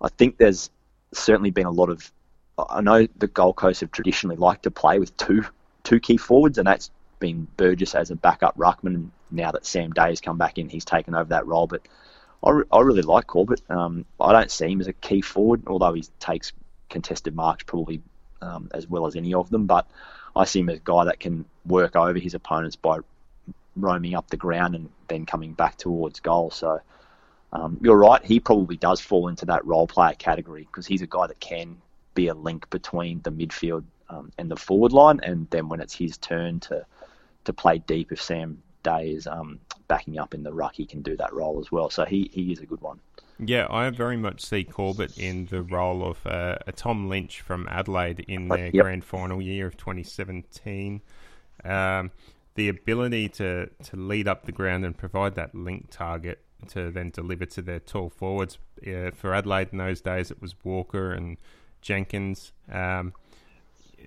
I 0.00 0.08
think 0.08 0.38
there's 0.38 0.70
certainly 1.12 1.50
been 1.50 1.66
a 1.66 1.70
lot 1.70 1.90
of. 1.90 2.10
I 2.58 2.80
know 2.80 3.06
the 3.18 3.26
Gold 3.26 3.56
Coast 3.56 3.80
have 3.80 3.90
traditionally 3.90 4.36
liked 4.36 4.62
to 4.62 4.70
play 4.70 4.98
with 4.98 5.16
two 5.16 5.44
two 5.84 6.00
key 6.00 6.16
forwards, 6.16 6.58
and 6.58 6.66
that's 6.66 6.90
been 7.18 7.46
Burgess 7.56 7.94
as 7.94 8.10
a 8.10 8.16
backup 8.16 8.56
ruckman. 8.56 9.10
Now 9.30 9.50
that 9.52 9.66
Sam 9.66 9.90
Day 9.92 10.08
has 10.08 10.20
come 10.20 10.38
back 10.38 10.58
in, 10.58 10.68
he's 10.68 10.84
taken 10.84 11.14
over 11.14 11.30
that 11.30 11.46
role. 11.46 11.66
But 11.66 11.82
I, 12.44 12.60
I 12.72 12.80
really 12.80 13.02
like 13.02 13.26
Corbett. 13.26 13.62
Um, 13.68 14.04
I 14.20 14.32
don't 14.32 14.50
see 14.50 14.70
him 14.70 14.80
as 14.80 14.86
a 14.86 14.92
key 14.92 15.20
forward, 15.20 15.62
although 15.66 15.92
he 15.92 16.04
takes 16.20 16.52
contested 16.88 17.34
marks 17.34 17.64
probably 17.64 18.00
um, 18.40 18.70
as 18.72 18.88
well 18.88 19.06
as 19.06 19.16
any 19.16 19.34
of 19.34 19.50
them. 19.50 19.66
But 19.66 19.86
I 20.34 20.44
see 20.44 20.60
him 20.60 20.68
as 20.68 20.78
a 20.78 20.82
guy 20.84 21.04
that 21.04 21.20
can 21.20 21.44
work 21.64 21.96
over 21.96 22.18
his 22.18 22.34
opponents 22.34 22.76
by 22.76 22.98
roaming 23.74 24.14
up 24.14 24.28
the 24.28 24.36
ground 24.36 24.74
and 24.74 24.88
then 25.08 25.26
coming 25.26 25.52
back 25.52 25.76
towards 25.76 26.20
goal. 26.20 26.50
So 26.50 26.80
um, 27.56 27.78
you're 27.80 27.96
right. 27.96 28.22
He 28.24 28.38
probably 28.38 28.76
does 28.76 29.00
fall 29.00 29.28
into 29.28 29.46
that 29.46 29.64
role 29.64 29.86
player 29.86 30.14
category 30.14 30.66
because 30.70 30.86
he's 30.86 31.00
a 31.00 31.06
guy 31.06 31.26
that 31.26 31.40
can 31.40 31.78
be 32.14 32.28
a 32.28 32.34
link 32.34 32.68
between 32.70 33.20
the 33.22 33.30
midfield 33.30 33.84
um, 34.10 34.30
and 34.36 34.50
the 34.50 34.56
forward 34.56 34.92
line. 34.92 35.20
And 35.22 35.48
then 35.50 35.68
when 35.68 35.80
it's 35.80 35.94
his 35.94 36.18
turn 36.18 36.60
to 36.60 36.84
to 37.44 37.52
play 37.52 37.78
deep, 37.78 38.12
if 38.12 38.20
Sam 38.20 38.62
Day 38.82 39.10
is 39.10 39.26
um, 39.26 39.58
backing 39.88 40.18
up 40.18 40.34
in 40.34 40.42
the 40.42 40.52
ruck, 40.52 40.74
he 40.74 40.84
can 40.84 41.00
do 41.00 41.16
that 41.16 41.32
role 41.32 41.58
as 41.60 41.72
well. 41.72 41.88
So 41.88 42.04
he, 42.04 42.30
he 42.32 42.52
is 42.52 42.60
a 42.60 42.66
good 42.66 42.80
one. 42.80 43.00
Yeah, 43.38 43.66
I 43.70 43.88
very 43.90 44.16
much 44.16 44.44
see 44.44 44.64
Corbett 44.64 45.16
in 45.16 45.46
the 45.46 45.62
role 45.62 46.04
of 46.04 46.26
uh, 46.26 46.56
a 46.66 46.72
Tom 46.72 47.08
Lynch 47.08 47.40
from 47.40 47.68
Adelaide 47.68 48.24
in 48.26 48.48
their 48.48 48.70
yep. 48.72 48.82
grand 48.82 49.04
final 49.04 49.40
year 49.40 49.66
of 49.66 49.76
2017. 49.76 51.02
Um, 51.64 52.10
the 52.54 52.68
ability 52.68 53.28
to, 53.28 53.66
to 53.84 53.96
lead 53.96 54.26
up 54.26 54.44
the 54.44 54.52
ground 54.52 54.84
and 54.84 54.96
provide 54.96 55.34
that 55.36 55.54
link 55.54 55.88
target 55.90 56.40
to 56.68 56.90
then 56.90 57.10
deliver 57.10 57.46
to 57.46 57.62
their 57.62 57.80
tall 57.80 58.10
forwards. 58.10 58.58
Uh, 58.86 59.10
for 59.12 59.34
Adelaide 59.34 59.68
in 59.72 59.78
those 59.78 60.00
days, 60.00 60.30
it 60.30 60.40
was 60.40 60.54
Walker 60.64 61.12
and 61.12 61.36
Jenkins. 61.80 62.52
Um, 62.70 63.12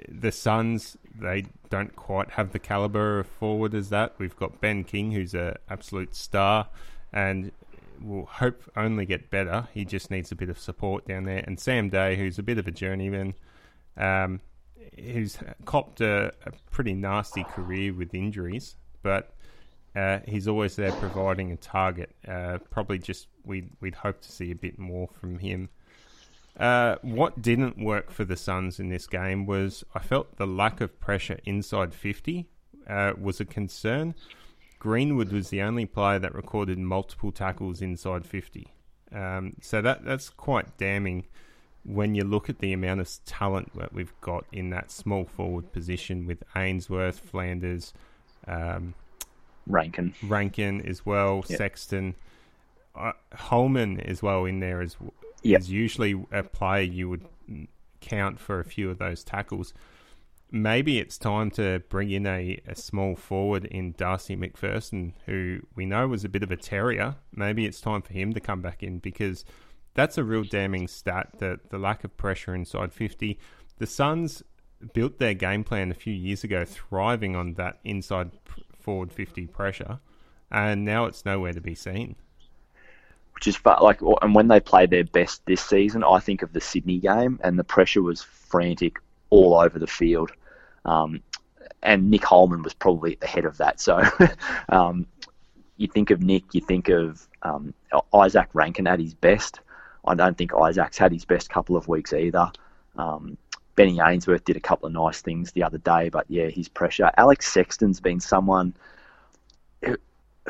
the 0.08 0.32
Suns, 0.32 0.98
they 1.20 1.46
don't 1.70 1.96
quite 1.96 2.32
have 2.32 2.52
the 2.52 2.60
caliber 2.60 3.20
of 3.20 3.28
forward 3.28 3.74
as 3.74 3.90
that. 3.90 4.14
We've 4.18 4.36
got 4.36 4.62
Ben 4.62 4.84
King, 4.84 5.12
who's 5.12 5.34
an 5.34 5.56
absolute 5.70 6.16
star, 6.16 6.68
and 7.12 7.52
will 8.02 8.26
hope 8.26 8.62
only 8.76 9.06
get 9.06 9.30
better. 9.30 9.68
He 9.74 9.86
just 9.86 10.12
needs 10.12 10.32
a 10.32 10.36
bit 10.36 10.50
of 10.50 10.60
support 10.60 11.08
down 11.08 11.26
there. 11.26 11.44
And 11.46 11.60
Sam 11.60 11.90
Day, 11.90 12.16
who's 12.16 12.40
a 12.40 12.44
bit 12.44 12.58
of 12.58 12.68
a 12.68 12.72
journeyman, 12.72 13.34
um, 13.98 14.40
who's 14.98 15.38
copped 15.66 16.02
a, 16.02 16.32
a, 16.46 16.52
pretty 16.72 16.94
nasty 16.94 17.44
career 17.44 17.94
with 17.94 18.14
injuries, 18.14 18.76
but 19.04 19.34
uh, 19.96 20.20
he's 20.28 20.48
always 20.48 20.76
there 20.76 20.92
providing 20.94 21.52
a 21.52 21.58
target. 21.58 22.16
Uh, 22.28 22.60
probably 22.70 23.00
just 23.00 23.28
we'd 23.46 23.70
we'd 23.82 23.96
hope 23.96 24.22
to 24.22 24.32
see 24.32 24.52
a 24.52 24.56
bit 24.56 24.78
more 24.78 25.08
from 25.20 25.40
him. 25.40 25.70
Uh, 26.60 26.98
what 27.02 27.42
didn't 27.42 27.78
work 27.78 28.12
for 28.12 28.26
the 28.26 28.36
Suns 28.36 28.80
in 28.80 28.90
this 28.90 29.08
game 29.08 29.46
was 29.46 29.84
I 29.96 30.00
felt 30.00 30.36
the 30.36 30.48
lack 30.48 30.82
of 30.82 31.00
pressure 31.00 31.40
inside 31.46 31.94
50 31.94 32.48
uh, 32.88 33.14
was 33.20 33.40
a 33.40 33.46
concern. 33.46 34.14
Greenwood 34.78 35.32
was 35.32 35.50
the 35.50 35.62
only 35.62 35.86
player 35.86 36.20
that 36.20 36.36
recorded 36.36 36.78
multiple 36.78 37.32
tackles 37.32 37.82
inside 37.82 38.26
50. 38.26 38.68
Um, 39.12 39.56
so 39.62 39.82
that 39.82 40.06
that's 40.06 40.30
quite 40.30 40.78
damning 40.78 41.26
when 41.84 42.14
you 42.14 42.24
look 42.24 42.50
at 42.50 42.60
the 42.60 42.74
amount 42.74 43.00
of 43.00 43.10
talent 43.26 43.72
that 43.76 43.94
we've 43.94 44.14
got 44.22 44.46
in 44.52 44.70
that 44.70 44.92
small 44.92 45.26
forward 45.26 45.72
position 45.72 46.28
with 46.28 46.44
Ainsworth, 46.56 47.20
Flanders, 47.20 47.94
um, 48.48 48.94
Rankine, 49.70 50.14
Rankine 50.24 50.82
as 50.82 51.06
well, 51.06 51.46
yep. 51.48 51.58
Sexton, 51.58 52.16
uh, 52.96 53.14
Holman 53.34 54.02
as 54.02 54.22
well 54.22 54.46
in 54.46 54.60
there 54.60 54.82
as 54.82 54.98
yep. 55.44 55.62
is 55.62 55.72
usually 55.72 56.22
a 56.32 56.44
player 56.44 56.82
you 56.82 57.08
would 57.10 57.26
count 58.02 58.40
for 58.40 58.60
a 58.60 58.66
few 58.66 58.90
of 58.90 58.98
those 58.98 59.24
tackles. 59.24 59.74
Maybe 60.52 60.98
it's 60.98 61.20
time 61.20 61.52
to 61.52 61.84
bring 61.90 62.10
in 62.10 62.26
a, 62.26 62.60
a 62.68 62.76
small 62.76 63.16
forward 63.16 63.66
in 63.66 63.94
Darcy 63.98 64.36
MacPherson, 64.36 65.14
who 65.28 65.60
we 65.76 65.86
know 65.86 66.08
was 66.08 66.26
a 66.26 66.30
bit 66.30 66.42
of 66.42 66.50
a 66.50 66.58
terrier. 66.58 67.16
Maybe 67.32 67.66
it's 67.66 67.80
time 67.80 68.02
for 68.02 68.14
him 68.14 68.34
to 68.34 68.40
come 68.40 68.62
back 68.62 68.82
in 68.82 68.98
because 68.98 69.46
that's 69.94 70.18
a 70.18 70.24
real 70.24 70.44
damning 70.44 70.88
stat 70.88 71.36
that 71.38 71.70
the 71.70 71.78
lack 71.78 72.04
of 72.04 72.18
pressure 72.18 72.56
inside 72.56 72.92
50. 72.92 73.38
The 73.78 73.86
Suns 73.86 74.42
built 74.94 75.20
their 75.20 75.36
game 75.36 75.64
plan 75.64 75.92
a 75.92 75.96
few 75.96 76.14
years 76.14 76.44
ago, 76.44 76.66
thriving 76.66 77.36
on 77.36 77.54
that 77.56 77.80
inside 77.84 78.32
forward 78.90 79.12
50 79.12 79.46
pressure, 79.48 80.00
and 80.52 80.84
now 80.84 81.06
it's 81.06 81.26
nowhere 81.26 81.54
to 81.54 81.62
be 81.62 81.76
seen 81.76 82.16
which 83.40 83.48
is 83.48 83.58
like, 83.66 84.02
and 84.22 84.36
when 84.36 84.50
they 84.50 84.60
played 84.60 84.90
their 84.90 85.06
best 85.06 85.46
this 85.46 85.62
season, 85.62 86.04
I 86.04 86.20
think 86.20 86.42
of 86.42 86.52
the 86.52 86.60
Sydney 86.60 87.00
game, 87.00 87.40
and 87.42 87.58
the 87.58 87.64
pressure 87.64 88.02
was 88.02 88.22
frantic 88.22 88.98
all 89.30 89.58
over 89.58 89.80
the 89.80 89.88
field. 89.88 90.30
Um, 90.84 91.22
and 91.82 92.12
Nick 92.12 92.26
Holman 92.26 92.64
was 92.64 92.74
probably 92.74 93.14
at 93.14 93.22
the 93.22 93.28
head 93.28 93.46
of 93.46 93.56
that. 93.56 93.80
So 93.80 94.04
um, 94.70 95.08
you 95.78 95.88
think 95.88 96.12
of 96.12 96.22
Nick, 96.22 96.54
you 96.54 96.60
think 96.60 96.90
of 96.90 97.26
um, 97.42 97.74
Izak 98.14 98.48
Rankine 98.54 98.88
at 98.88 99.00
his 99.00 99.14
best. 99.14 99.62
I 100.04 100.16
don't 100.16 100.38
think 100.38 100.52
Izak's 100.52 100.98
had 100.98 101.14
his 101.14 101.24
best 101.24 101.50
couple 101.50 101.78
of 101.78 101.88
weeks 101.88 102.12
either. 102.12 102.52
Um, 102.98 103.38
Benny 103.80 104.02
Ainsworth 104.02 104.44
did 104.44 104.58
a 104.58 104.60
couple 104.60 104.88
of 104.88 104.92
nice 104.92 105.22
things 105.22 105.54
the 105.54 105.64
other 105.64 105.78
day, 105.78 106.10
but 106.10 106.26
yeah, 106.28 106.48
his 106.48 106.68
pressure. 106.68 107.10
Alex 107.16 107.48
Sexton's 107.48 108.02
been 108.02 108.20
someone 108.20 108.74
who, 109.82 109.96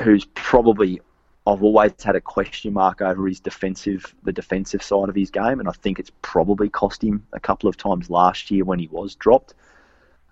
who's 0.01 0.25
probably 0.33 1.00
I've 1.45 1.62
always 1.62 1.91
had 2.03 2.15
a 2.15 2.21
question 2.21 2.74
mark 2.74 3.03
over 3.03 3.27
his 3.27 3.39
defensive, 3.39 4.15
the 4.24 4.33
defensive 4.33 4.81
side 4.81 5.09
of 5.09 5.15
his 5.15 5.29
game, 5.29 5.59
and 5.59 5.69
I 5.69 5.74
think 5.74 6.00
it's 6.00 6.12
probably 6.24 6.69
cost 6.69 7.03
him 7.03 7.24
a 7.31 7.39
couple 7.39 7.69
of 7.69 7.77
times 7.77 8.09
last 8.09 8.50
year 8.50 8.65
when 8.65 8.79
he 8.79 8.88
was 8.88 9.13
dropped. 9.13 9.53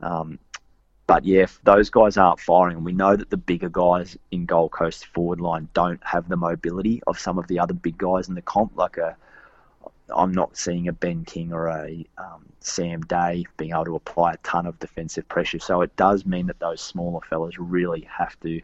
Um, 0.02 0.40
but 1.06 1.24
yeah, 1.24 1.44
if 1.44 1.60
those 1.66 1.92
guys 1.92 2.18
aren't 2.18 2.40
firing, 2.40 2.78
and 2.78 2.86
we 2.86 2.94
know 2.94 3.16
that 3.16 3.30
the 3.30 3.38
bigger 3.38 3.70
guys 3.70 4.18
in 4.32 4.48
Gold 4.48 4.72
Coast 4.72 5.06
forward 5.06 5.40
line 5.40 5.70
don't 5.76 6.04
have 6.04 6.30
the 6.30 6.36
mobility 6.36 7.04
of 7.06 7.20
some 7.20 7.38
of 7.38 7.46
the 7.46 7.60
other 7.60 7.76
big 7.76 8.00
guys 8.00 8.28
in 8.28 8.34
the 8.34 8.42
comp, 8.42 8.76
like 8.76 8.98
a 8.98 9.16
I'm 10.16 10.32
not 10.32 10.58
seeing 10.58 10.88
a 10.88 10.94
Ben 10.94 11.26
King 11.26 11.54
or 11.54 11.68
a 11.68 12.06
um, 12.18 12.46
Sam 12.60 13.02
Day 13.02 13.46
being 13.58 13.72
able 13.72 13.86
to 13.86 13.96
apply 13.96 14.34
a 14.34 14.38
ton 14.38 14.66
of 14.66 14.80
defensive 14.80 15.28
pressure. 15.28 15.60
So 15.60 15.82
it 15.82 15.96
does 15.96 16.26
mean 16.26 16.48
that 16.48 16.60
those 16.60 16.82
smaller 16.82 17.22
fellas 17.22 17.58
really 17.60 18.02
have 18.02 18.40
to 18.42 18.62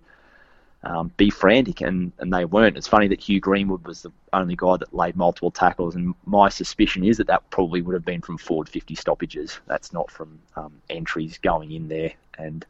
um, 0.84 1.12
be 1.16 1.30
frantic, 1.30 1.82
and, 1.82 2.12
and 2.20 2.34
they 2.34 2.46
weren't. 2.46 2.78
It's 2.78 2.88
funny 2.88 3.08
that 3.08 3.22
Hugh 3.22 3.40
Greenwood 3.40 3.86
was 3.88 4.02
the 4.02 4.12
only 4.34 4.56
guy 4.58 4.78
that 4.78 4.94
laid 4.94 5.16
multiple 5.16 5.52
tackles, 5.52 5.96
and 5.96 6.14
my 6.26 6.50
suspicion 6.50 7.06
is 7.06 7.18
that 7.18 7.28
that 7.28 7.50
probably 7.50 7.82
would 7.82 7.94
have 7.94 8.06
been 8.06 8.22
from 8.22 8.38
forward 8.38 8.68
50 8.68 8.96
stoppages. 8.96 9.60
That's 9.66 9.94
not 9.94 10.12
from 10.12 10.40
um, 10.56 10.74
entries 10.90 11.38
going 11.38 11.72
in 11.72 11.88
there 11.88 12.12
and 12.38 12.66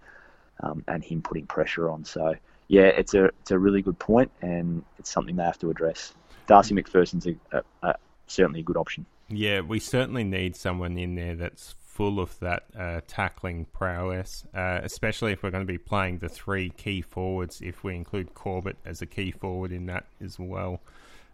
um, 0.60 0.84
and 0.88 1.04
him 1.04 1.22
putting 1.22 1.48
pressure 1.48 1.90
on. 1.90 2.06
So 2.06 2.36
yeah, 2.68 2.84
it's 2.84 3.16
a 3.16 3.26
it's 3.26 3.52
a 3.52 3.58
really 3.58 3.82
good 3.82 3.98
point, 3.98 4.32
and 4.42 4.84
it's 5.00 5.10
something 5.10 5.36
they 5.36 5.44
have 5.44 5.60
to 5.60 5.72
address. 5.72 6.14
Darcy 6.46 6.74
MacPherson's 6.74 7.26
a, 7.26 7.36
a, 7.52 7.64
a, 7.82 7.96
certainly 8.34 8.62
a 8.62 8.64
good 8.64 8.78
option. 8.78 9.06
Yeah, 9.30 9.62
we 9.62 9.80
certainly 9.80 10.24
need 10.24 10.56
someone 10.56 10.98
in 10.98 11.16
there 11.16 11.36
that's 11.36 11.76
full 11.94 12.20
of 12.20 12.38
that 12.40 12.64
uh, 12.78 13.02
tackling 13.08 13.66
prowess, 13.66 14.46
uh, 14.56 14.80
especially 14.84 15.32
if 15.32 15.44
we're 15.44 15.52
going 15.52 15.66
to 15.66 15.72
be 15.72 15.78
playing 15.78 16.18
the 16.18 16.30
three 16.30 16.70
key 16.72 17.02
forwards, 17.02 17.62
if 17.62 17.84
we 17.84 17.96
include 17.96 18.34
Corbett 18.34 18.78
as 18.84 19.02
a 19.02 19.06
key 19.06 19.32
forward 19.32 19.72
in 19.72 19.86
that 19.86 20.06
as 20.20 20.40
well. 20.40 20.82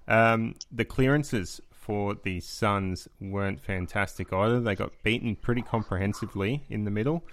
Um, 0.07 0.55
the 0.71 0.85
clearances 0.85 1.61
for 1.71 2.15
the 2.15 2.41
Suns 2.41 3.07
weren't 3.21 3.61
fantastic 3.61 4.33
either. 4.33 4.59
They 4.59 4.75
got 4.75 4.91
beaten 5.01 5.35
pretty 5.35 5.61
comprehensively 5.61 6.63
in 6.69 6.83
the 6.83 6.91
middle. 6.91 7.23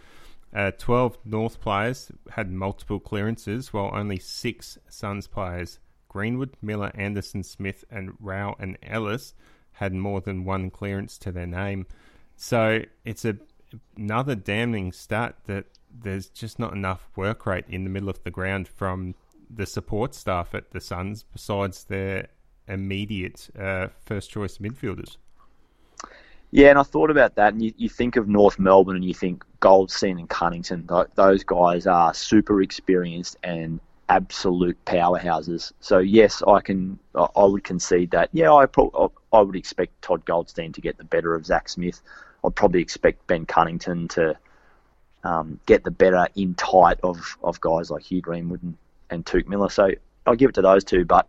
Uh, 0.55 0.71
12 0.71 1.19
North 1.25 1.61
players 1.61 2.13
had 2.31 2.51
multiple 2.51 3.01
clearances, 3.01 3.73
while 3.73 3.91
only 3.93 4.19
six 4.19 4.79
Suns 4.89 5.27
players, 5.27 5.81
Greenwood, 6.09 6.57
Miller, 6.63 6.93
Anderson, 6.95 7.43
Smith, 7.43 7.85
and 7.91 8.15
Rowell 8.21 8.55
and 8.59 8.79
Ellis, 8.83 9.35
had 9.77 9.93
more 9.93 10.21
than 10.21 10.45
one 10.45 10.71
clearance 10.71 11.19
to 11.19 11.33
their 11.33 11.47
name. 11.47 11.87
So 12.37 12.83
it's 13.05 13.25
a 13.25 13.37
another 13.97 14.35
damning 14.35 14.93
stat 14.93 15.37
that 15.47 15.67
there's 16.03 16.29
just 16.29 16.59
not 16.59 16.73
enough 16.73 17.09
work 17.17 17.47
rate 17.47 17.65
in 17.69 17.85
the 17.85 17.91
middle 17.91 18.09
of 18.09 18.23
the 18.23 18.31
ground 18.31 18.69
from 18.69 19.15
the 19.51 19.67
support 19.67 20.15
staff 20.15 20.55
at 20.55 20.71
the 20.71 20.81
Suns 20.81 21.25
besides 21.33 21.85
their 21.85 22.29
immediate 22.69 23.49
uh, 23.59 23.89
first 24.05 24.31
choice 24.31 24.59
midfielders. 24.59 25.17
Yeah, 26.53 26.71
and 26.71 26.79
I 26.79 26.85
thought 26.85 27.11
about 27.11 27.35
that, 27.35 27.53
and 27.53 27.63
you, 27.63 27.73
you 27.77 27.89
think 27.89 28.17
of 28.17 28.29
North 28.29 28.59
Melbourne 28.59 28.97
and 28.97 29.05
you 29.05 29.15
think 29.15 29.45
Goldstein 29.61 30.19
and 30.19 30.29
Cunnington. 30.29 30.89
Those 31.15 31.45
guys 31.45 31.87
are 31.87 32.15
super 32.15 32.63
experienced 32.63 33.37
and 33.43 33.81
absolute 34.09 34.83
powerhouses. 34.85 35.73
So 35.81 35.99
yes, 35.99 36.43
I 36.47 36.61
can 36.61 36.99
I 37.15 37.45
would 37.45 37.65
concede 37.65 38.11
that. 38.13 38.31
Yeah, 38.33 38.53
I 38.53 38.67
pro- 38.67 39.13
I 39.33 39.41
would 39.41 39.57
expect 39.57 40.01
Todd 40.03 40.25
Goldstein 40.25 40.73
to 40.73 40.81
get 40.81 40.97
the 40.97 41.05
better 41.05 41.35
of 41.35 41.47
Zach 41.47 41.69
Smith. 41.69 42.01
I'd 42.45 42.55
probably 42.55 42.81
expect 42.81 43.27
Ben 43.27 43.47
Cunnington 43.47 44.09
to 44.09 44.37
um, 45.25 45.59
get 45.67 45.83
the 45.83 45.91
better 45.91 46.29
in 46.37 46.55
tight 46.55 46.99
of, 47.03 47.37
of 47.43 47.61
guys 47.61 47.91
like 47.91 48.05
Hugh 48.05 48.21
Greenwood 48.21 48.63
and, 48.63 48.77
and 49.11 49.27
Touk 49.27 49.49
Miller. 49.49 49.69
So 49.69 49.91
I'll 50.25 50.37
give 50.37 50.51
it 50.51 50.55
to 50.55 50.63
those 50.63 50.85
two. 50.85 51.05
But 51.05 51.29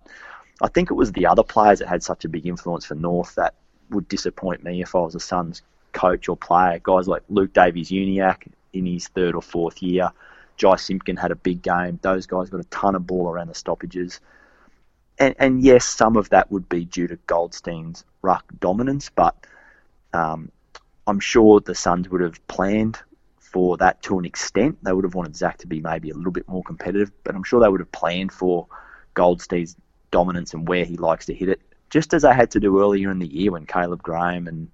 I 0.62 0.68
think 0.68 0.92
it 0.92 0.96
was 0.96 1.12
the 1.12 1.26
other 1.26 1.44
players 1.44 1.80
that 1.80 1.88
had 1.88 2.04
such 2.04 2.26
a 2.26 2.30
big 2.30 2.46
influence 2.46 2.86
for 2.86 2.96
North 2.96 3.34
that 3.36 3.56
would 3.90 4.08
disappoint 4.08 4.64
me 4.64 4.82
if 4.82 4.94
I 4.94 5.00
was 5.00 5.16
a 5.16 5.20
Suns 5.20 5.64
coach 5.94 6.30
or 6.30 6.38
player. 6.38 6.80
Guys 6.84 7.08
like 7.08 7.24
Luke 7.30 7.54
Davies-Uniacke 7.54 8.48
in 8.74 8.86
his 8.86 9.08
third 9.08 9.34
or 9.34 9.42
fourth 9.42 9.82
year. 9.82 10.12
Jy 10.58 10.76
Simpkin 10.76 11.18
had 11.18 11.32
a 11.32 11.36
big 11.36 11.62
game. 11.62 12.00
Those 12.02 12.26
guys 12.26 12.50
got 12.50 12.60
a 12.60 12.66
ton 12.66 12.96
of 12.96 13.08
ball 13.08 13.30
around 13.30 13.48
the 13.48 13.56
stoppages. 13.56 14.20
And, 15.20 15.36
and 15.40 15.64
yes, 15.64 15.86
some 15.86 16.16
of 16.16 16.30
that 16.30 16.52
would 16.52 16.70
be 16.70 16.86
due 16.86 17.08
to 17.08 17.18
Goldstein's 17.28 18.04
ruck 18.22 18.46
dominance, 18.60 19.10
but 19.10 19.36
um, 20.14 20.52
I'm 21.08 21.20
sure 21.20 21.60
the 21.60 21.74
Suns 21.74 22.10
would 22.10 22.22
have 22.22 22.46
planned 22.48 23.00
for 23.40 23.78
that 23.78 24.02
to 24.04 24.20
an 24.20 24.26
extent. 24.26 24.78
They 24.84 24.92
would 24.92 25.06
have 25.06 25.16
wanted 25.16 25.36
Zach 25.36 25.58
to 25.60 25.68
be 25.68 25.82
maybe 25.82 26.10
a 26.10 26.14
little 26.14 26.32
bit 26.32 26.48
more 26.48 26.64
competitive, 26.64 27.12
but 27.24 27.34
I'm 27.34 27.44
sure 27.44 27.60
they 27.60 27.70
would 27.70 27.80
have 27.80 27.92
planned 27.92 28.32
for 28.32 28.68
Goldstein's 29.14 29.76
dominance 30.12 30.54
and 30.54 30.68
where 30.68 30.86
he 30.86 30.98
likes 30.98 31.26
to 31.28 31.34
hit 31.34 31.50
it, 31.50 31.62
just 31.90 32.14
as 32.14 32.22
they 32.22 32.34
had 32.34 32.52
to 32.52 32.60
do 32.60 32.80
earlier 32.80 33.10
in 33.10 33.20
the 33.20 33.28
year 33.28 33.52
when 33.52 33.66
Caleb 33.66 34.04
Graham 34.04 34.48
and 34.48 34.70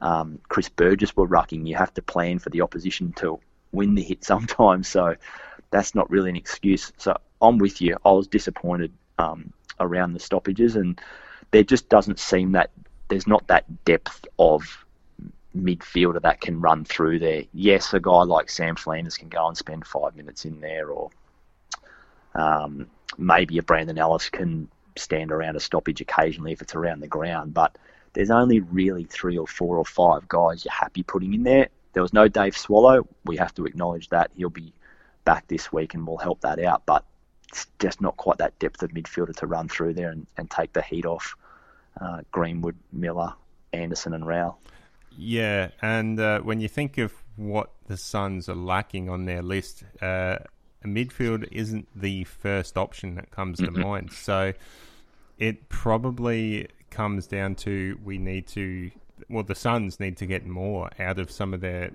um, 0.00 0.38
Chris 0.48 0.68
Burgess 0.68 1.16
were 1.16 1.28
rucking. 1.28 1.66
You 1.66 1.76
have 1.76 1.92
to 1.94 2.02
plan 2.02 2.38
for 2.38 2.50
the 2.50 2.62
opposition 2.62 3.12
to 3.14 3.40
win 3.74 3.94
the 3.94 4.02
hit 4.02 4.24
sometimes, 4.32 4.88
so 4.88 5.16
that's 5.70 5.94
not 5.94 6.10
really 6.10 6.30
an 6.30 6.36
excuse. 6.36 6.92
So 6.98 7.16
I'm 7.42 7.58
with 7.58 7.80
you. 7.80 7.96
I 8.04 8.12
was 8.12 8.26
disappointed 8.26 8.92
um, 9.18 9.52
around 9.80 10.12
the 10.12 10.20
stoppages, 10.20 10.76
and 10.76 11.00
there 11.50 11.64
just 11.64 11.88
doesn't 11.88 12.18
seem 12.18 12.52
that 12.52 12.70
there's 13.08 13.26
not 13.26 13.46
that 13.48 13.84
depth 13.84 14.26
of 14.38 14.84
midfielder 15.56 16.20
that 16.22 16.40
can 16.40 16.60
run 16.60 16.84
through 16.84 17.18
there. 17.18 17.44
Yes, 17.52 17.94
a 17.94 18.00
guy 18.00 18.22
like 18.22 18.50
Sam 18.50 18.76
Flanders 18.76 19.16
can 19.16 19.28
go 19.28 19.46
and 19.46 19.56
spend 19.56 19.86
five 19.86 20.16
minutes 20.16 20.44
in 20.44 20.60
there, 20.60 20.88
or 20.88 21.10
um, 22.34 22.86
maybe 23.18 23.58
a 23.58 23.62
Brandon 23.62 23.98
Ellis 23.98 24.30
can 24.30 24.68
stand 24.96 25.32
around 25.32 25.56
a 25.56 25.60
stoppage 25.60 26.00
occasionally 26.00 26.52
if 26.52 26.62
it's 26.62 26.74
around 26.74 27.00
the 27.00 27.08
ground. 27.08 27.54
But 27.54 27.76
there's 28.12 28.30
only 28.30 28.60
really 28.60 29.04
three 29.04 29.36
or 29.38 29.46
four 29.46 29.76
or 29.76 29.84
five 29.84 30.26
guys 30.28 30.64
you're 30.64 30.72
happy 30.72 31.02
putting 31.02 31.34
in 31.34 31.42
there. 31.42 31.68
There 31.94 32.02
was 32.02 32.12
no 32.12 32.28
Dave 32.28 32.56
Swallow. 32.56 33.06
We 33.24 33.36
have 33.38 33.54
to 33.54 33.64
acknowledge 33.64 34.10
that 34.10 34.30
he'll 34.34 34.50
be 34.50 34.72
back 35.24 35.48
this 35.48 35.72
week 35.72 35.94
and 35.94 36.06
we'll 36.06 36.18
help 36.18 36.42
that 36.42 36.62
out. 36.62 36.82
But 36.84 37.04
it's 37.48 37.66
just 37.78 38.00
not 38.00 38.16
quite 38.16 38.38
that 38.38 38.58
depth 38.58 38.82
of 38.82 38.90
midfielder 38.90 39.34
to 39.36 39.46
run 39.46 39.68
through 39.68 39.94
there 39.94 40.10
and, 40.10 40.26
and 40.36 40.50
take 40.50 40.72
the 40.72 40.82
heat 40.82 41.06
off 41.06 41.36
uh, 42.00 42.22
Greenwood, 42.32 42.76
Miller, 42.92 43.32
Anderson, 43.72 44.14
and 44.14 44.26
Rowell. 44.26 44.58
Yeah, 45.16 45.70
and 45.80 46.18
uh, 46.18 46.40
when 46.40 46.60
you 46.60 46.68
think 46.68 46.98
of 46.98 47.12
what 47.36 47.70
the 47.86 47.96
Suns 47.96 48.48
are 48.48 48.56
lacking 48.56 49.08
on 49.08 49.26
their 49.26 49.42
list, 49.42 49.84
uh, 50.02 50.38
a 50.82 50.86
midfield 50.86 51.48
isn't 51.52 51.88
the 51.94 52.24
first 52.24 52.76
option 52.76 53.14
that 53.14 53.30
comes 53.30 53.58
to 53.58 53.66
mm-hmm. 53.66 53.82
mind. 53.82 54.12
So 54.12 54.52
it 55.38 55.68
probably 55.68 56.68
comes 56.90 57.26
down 57.26 57.54
to 57.56 57.98
we 58.04 58.18
need 58.18 58.46
to, 58.48 58.90
well, 59.28 59.44
the 59.44 59.54
Suns 59.54 60.00
need 60.00 60.16
to 60.18 60.26
get 60.26 60.46
more 60.46 60.90
out 60.98 61.18
of 61.18 61.30
some 61.30 61.54
of 61.54 61.60
their 61.60 61.90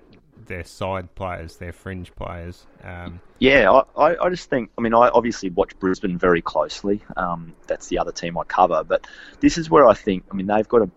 their 0.46 0.64
side 0.64 1.14
players, 1.14 1.56
their 1.56 1.72
fringe 1.72 2.14
players. 2.16 2.66
Um, 2.82 3.20
yeah, 3.38 3.70
I, 3.96 4.16
I 4.16 4.30
just 4.30 4.48
think, 4.48 4.70
I 4.78 4.80
mean, 4.80 4.94
I 4.94 5.08
obviously 5.10 5.50
watch 5.50 5.78
Brisbane 5.78 6.18
very 6.18 6.40
closely. 6.40 7.02
Um, 7.16 7.54
that's 7.66 7.88
the 7.88 7.98
other 7.98 8.10
team 8.10 8.38
I 8.38 8.44
cover. 8.44 8.82
But 8.82 9.06
this 9.40 9.58
is 9.58 9.70
where 9.70 9.86
I 9.86 9.94
think, 9.94 10.24
I 10.30 10.34
mean, 10.34 10.46
they've 10.46 10.68
got 10.68 10.82
a 10.82 10.90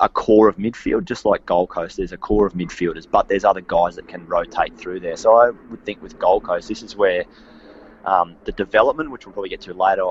a 0.00 0.08
core 0.08 0.48
of 0.48 0.56
midfield, 0.56 1.04
just 1.04 1.24
like 1.24 1.46
Gold 1.46 1.70
Coast. 1.70 1.96
There's 1.96 2.12
a 2.12 2.18
core 2.18 2.46
of 2.46 2.52
midfielders, 2.52 3.06
but 3.10 3.28
there's 3.28 3.44
other 3.44 3.62
guys 3.62 3.96
that 3.96 4.08
can 4.08 4.26
rotate 4.26 4.76
through 4.76 5.00
there. 5.00 5.16
So 5.16 5.34
I 5.34 5.50
would 5.70 5.84
think 5.84 6.02
with 6.02 6.18
Gold 6.18 6.44
Coast, 6.44 6.68
this 6.68 6.82
is 6.82 6.96
where 6.96 7.24
um, 8.04 8.36
the 8.44 8.52
development, 8.52 9.10
which 9.10 9.26
we'll 9.26 9.32
probably 9.32 9.48
get 9.48 9.62
to 9.62 9.74
later, 9.74 10.04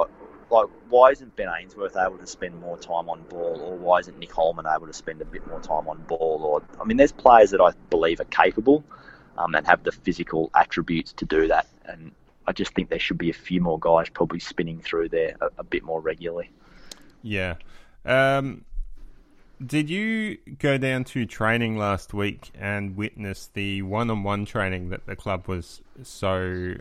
like 0.49 0.67
why 0.89 1.11
isn't 1.11 1.35
Ben 1.35 1.47
Ainsworth 1.49 1.97
able 1.97 2.17
to 2.17 2.27
spend 2.27 2.59
more 2.59 2.77
time 2.77 3.09
on 3.09 3.21
ball, 3.23 3.59
or 3.61 3.75
why 3.75 3.99
isn't 3.99 4.17
Nick 4.19 4.31
Holman 4.31 4.65
able 4.67 4.87
to 4.87 4.93
spend 4.93 5.21
a 5.21 5.25
bit 5.25 5.45
more 5.47 5.59
time 5.59 5.87
on 5.87 5.97
ball? 6.07 6.41
Or 6.43 6.63
I 6.79 6.85
mean, 6.85 6.97
there's 6.97 7.11
players 7.11 7.51
that 7.51 7.61
I 7.61 7.71
believe 7.89 8.19
are 8.19 8.25
capable 8.25 8.83
um, 9.37 9.55
and 9.55 9.65
have 9.67 9.83
the 9.83 9.91
physical 9.91 10.51
attributes 10.55 11.13
to 11.13 11.25
do 11.25 11.47
that, 11.47 11.67
and 11.85 12.11
I 12.47 12.51
just 12.51 12.73
think 12.73 12.89
there 12.89 12.99
should 12.99 13.17
be 13.17 13.29
a 13.29 13.33
few 13.33 13.61
more 13.61 13.79
guys 13.79 14.09
probably 14.09 14.39
spinning 14.39 14.79
through 14.79 15.09
there 15.09 15.35
a, 15.41 15.49
a 15.59 15.63
bit 15.63 15.83
more 15.83 16.01
regularly. 16.01 16.49
Yeah. 17.23 17.55
Um, 18.05 18.65
did 19.65 19.89
you 19.89 20.37
go 20.59 20.77
down 20.77 21.05
to 21.05 21.25
training 21.25 21.77
last 21.77 22.13
week 22.13 22.51
and 22.53 22.95
witness 22.95 23.49
the 23.53 23.81
one-on-one 23.81 24.45
training 24.45 24.89
that 24.89 25.05
the 25.05 25.15
club 25.15 25.47
was 25.47 25.81
so, 26.03 26.75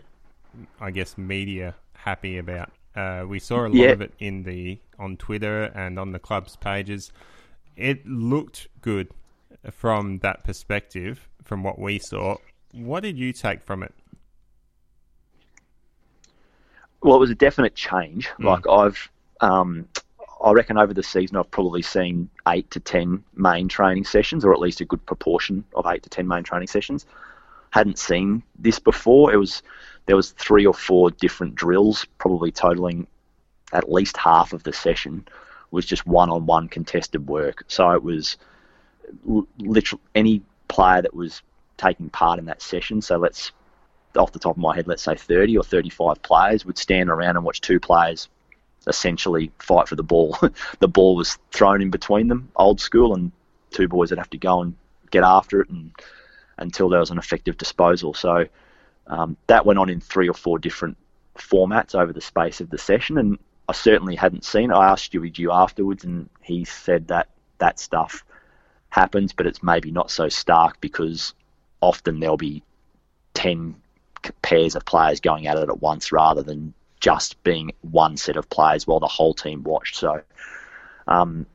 I 0.79 0.91
guess, 0.91 1.17
media 1.17 1.75
happy 1.93 2.37
about? 2.37 2.69
Uh, 2.95 3.25
we 3.27 3.39
saw 3.39 3.61
a 3.61 3.67
lot 3.67 3.73
yeah. 3.73 3.89
of 3.89 4.01
it 4.01 4.13
in 4.19 4.43
the 4.43 4.79
on 4.97 5.17
Twitter 5.17 5.65
and 5.75 5.99
on 5.99 6.11
the 6.11 6.19
club's 6.19 6.55
pages. 6.55 7.11
It 7.75 8.07
looked 8.07 8.67
good 8.81 9.09
from 9.71 10.19
that 10.19 10.43
perspective, 10.43 11.27
from 11.43 11.63
what 11.63 11.77
we 11.77 11.99
saw. 11.99 12.37
What 12.71 13.01
did 13.01 13.17
you 13.17 13.33
take 13.33 13.61
from 13.61 13.83
it? 13.83 13.93
Well, 17.01 17.17
it 17.17 17.19
was 17.19 17.29
a 17.29 17.35
definite 17.35 17.75
change. 17.75 18.29
Mm. 18.39 18.45
Like 18.45 18.67
I've 18.67 19.11
um, 19.41 19.87
I 20.43 20.51
reckon 20.51 20.77
over 20.77 20.93
the 20.93 21.03
season 21.03 21.37
I've 21.37 21.51
probably 21.51 21.81
seen 21.81 22.29
eight 22.47 22.69
to 22.71 22.79
ten 22.79 23.23
main 23.35 23.67
training 23.67 24.05
sessions, 24.05 24.45
or 24.45 24.53
at 24.53 24.59
least 24.59 24.81
a 24.81 24.85
good 24.85 25.05
proportion 25.05 25.63
of 25.75 25.85
eight 25.85 26.03
to 26.03 26.09
ten 26.09 26.27
main 26.27 26.43
training 26.43 26.67
sessions. 26.67 27.05
Hadn't 27.71 27.99
seen 27.99 28.41
this 28.57 28.79
before. 28.79 29.33
It 29.33 29.37
was 29.37 29.61
there 30.05 30.15
was 30.15 30.31
three 30.31 30.65
or 30.65 30.73
four 30.73 31.11
different 31.11 31.55
drills, 31.55 32.05
probably 32.17 32.51
totaling 32.51 33.07
at 33.73 33.91
least 33.91 34.17
half 34.17 34.53
of 34.53 34.63
the 34.63 34.73
session 34.73 35.27
was 35.71 35.85
just 35.85 36.05
one-on-one 36.05 36.69
contested 36.69 37.27
work. 37.27 37.63
So 37.67 37.91
it 37.91 38.03
was 38.03 38.37
literally 39.57 40.03
any 40.13 40.41
player 40.67 41.01
that 41.01 41.13
was 41.13 41.41
taking 41.77 42.09
part 42.09 42.39
in 42.39 42.45
that 42.45 42.61
session. 42.61 43.01
So 43.01 43.17
let's 43.17 43.51
off 44.15 44.31
the 44.31 44.39
top 44.39 44.55
of 44.55 44.61
my 44.61 44.73
head, 44.73 44.87
let's 44.87 45.03
say 45.03 45.15
30 45.15 45.57
or 45.57 45.63
35 45.63 46.21
players 46.21 46.65
would 46.65 46.77
stand 46.77 47.09
around 47.09 47.35
and 47.35 47.43
watch 47.43 47.59
two 47.59 47.81
players 47.81 48.29
essentially 48.87 49.51
fight 49.59 49.89
for 49.89 49.95
the 49.95 50.03
ball. 50.03 50.37
the 50.79 50.87
ball 50.87 51.15
was 51.15 51.37
thrown 51.51 51.81
in 51.81 51.89
between 51.89 52.29
them, 52.29 52.49
old 52.55 52.79
school, 52.79 53.13
and 53.13 53.31
two 53.71 53.89
boys 53.89 54.11
would 54.11 54.19
have 54.19 54.29
to 54.29 54.37
go 54.37 54.61
and 54.61 54.75
get 55.11 55.23
after 55.23 55.61
it 55.61 55.69
and 55.69 55.91
until 56.57 56.87
there 56.87 57.01
was 57.01 57.11
an 57.11 57.17
effective 57.17 57.57
disposal. 57.57 58.13
So 58.13 58.45
um, 59.07 59.37
that 59.47 59.65
went 59.65 59.79
on 59.79 59.89
in 59.89 59.99
three 59.99 60.29
or 60.29 60.33
four 60.33 60.59
different 60.59 60.97
formats 61.37 61.95
over 61.95 62.13
the 62.13 62.21
space 62.21 62.61
of 62.61 62.69
the 62.69 62.77
session, 62.77 63.17
and 63.17 63.37
I 63.67 63.73
certainly 63.73 64.15
hadn't 64.15 64.45
seen. 64.45 64.71
It. 64.71 64.75
I 64.75 64.89
asked 64.89 65.11
Stewie 65.11 65.33
Dew 65.33 65.51
afterwards, 65.51 66.03
and 66.03 66.29
he 66.41 66.65
said 66.65 67.07
that 67.07 67.29
that 67.57 67.79
stuff 67.79 68.23
happens, 68.89 69.33
but 69.33 69.47
it's 69.47 69.63
maybe 69.63 69.91
not 69.91 70.11
so 70.11 70.29
stark 70.29 70.79
because 70.81 71.33
often 71.81 72.19
there'll 72.19 72.37
be 72.37 72.63
ten 73.33 73.75
pairs 74.41 74.75
of 74.75 74.85
players 74.85 75.19
going 75.19 75.47
at 75.47 75.57
it 75.57 75.69
at 75.69 75.81
once 75.81 76.11
rather 76.11 76.41
than 76.41 76.73
just 76.99 77.41
being 77.43 77.71
one 77.81 78.17
set 78.17 78.37
of 78.37 78.49
players 78.49 78.87
while 78.87 78.99
the 78.99 79.07
whole 79.07 79.33
team 79.33 79.63
watched. 79.63 79.95
So, 79.95 80.21
um, 81.07 81.45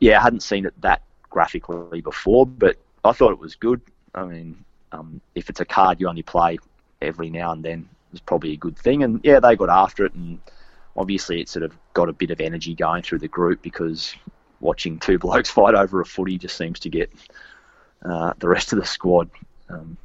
yeah, 0.00 0.18
I 0.18 0.22
hadn't 0.22 0.42
seen 0.42 0.66
it 0.66 0.74
that 0.80 1.02
graphically 1.30 2.00
before, 2.00 2.46
but 2.46 2.76
I 3.04 3.12
thought 3.12 3.32
it 3.32 3.38
was 3.38 3.54
good. 3.54 3.80
I 4.14 4.24
mean, 4.24 4.64
um, 4.90 5.20
if 5.34 5.48
it's 5.48 5.60
a 5.60 5.64
card 5.64 6.00
you 6.00 6.08
only 6.08 6.22
play 6.22 6.58
every 7.02 7.30
now 7.30 7.52
and 7.52 7.62
then, 7.62 7.88
it's 8.12 8.20
probably 8.20 8.52
a 8.52 8.56
good 8.56 8.78
thing. 8.78 9.02
And 9.02 9.20
yeah, 9.22 9.40
they 9.40 9.56
got 9.56 9.70
after 9.70 10.04
it, 10.04 10.14
and 10.14 10.38
obviously 10.96 11.40
it 11.40 11.48
sort 11.48 11.64
of 11.64 11.76
got 11.94 12.08
a 12.08 12.12
bit 12.12 12.30
of 12.30 12.40
energy 12.40 12.74
going 12.74 13.02
through 13.02 13.18
the 13.18 13.28
group 13.28 13.62
because 13.62 14.14
watching 14.60 14.98
two 14.98 15.18
blokes 15.18 15.50
fight 15.50 15.74
over 15.74 16.00
a 16.00 16.04
footy 16.04 16.38
just 16.38 16.56
seems 16.56 16.80
to 16.80 16.88
get 16.88 17.10
uh, 18.04 18.32
the 18.38 18.48
rest 18.48 18.72
of 18.72 18.78
the 18.78 18.84
squad 18.86 19.30
um, 19.68 19.96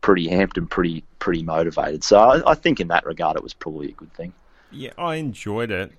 pretty 0.00 0.28
amped 0.28 0.56
and 0.56 0.70
pretty 0.70 1.04
pretty 1.18 1.42
motivated. 1.42 2.04
So 2.04 2.18
I, 2.18 2.52
I, 2.52 2.54
think 2.54 2.80
in 2.80 2.88
that 2.88 3.04
regard, 3.04 3.36
it 3.36 3.42
was 3.42 3.54
probably 3.54 3.88
a 3.88 3.92
good 3.92 4.12
thing. 4.14 4.32
Yeah, 4.70 4.92
I 4.96 5.16
enjoyed 5.16 5.70
it, 5.70 5.92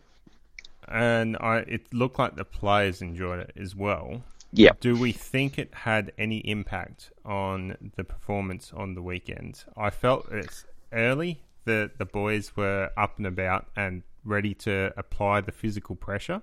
and 0.88 1.38
I 1.38 1.58
it 1.60 1.93
looked 1.93 2.19
like 2.19 2.36
the 2.36 2.45
players 2.45 3.01
enjoyed 3.01 3.39
it 3.39 3.51
as 3.55 3.75
well. 3.75 4.23
Yeah. 4.51 4.71
Do 4.79 4.99
we 4.99 5.12
think 5.12 5.59
it 5.59 5.73
had 5.73 6.12
any 6.17 6.39
impact 6.39 7.12
on 7.23 7.91
the 7.95 8.03
performance 8.03 8.71
on 8.75 8.95
the 8.95 9.01
weekend? 9.01 9.63
I 9.77 9.89
felt 9.89 10.27
it's 10.31 10.65
early 10.91 11.41
that 11.65 11.97
the 11.97 12.05
boys 12.05 12.55
were 12.55 12.89
up 12.97 13.17
and 13.17 13.27
about 13.27 13.67
and 13.75 14.03
ready 14.25 14.53
to 14.53 14.91
apply 14.97 15.41
the 15.41 15.51
physical 15.51 15.95
pressure. 15.95 16.41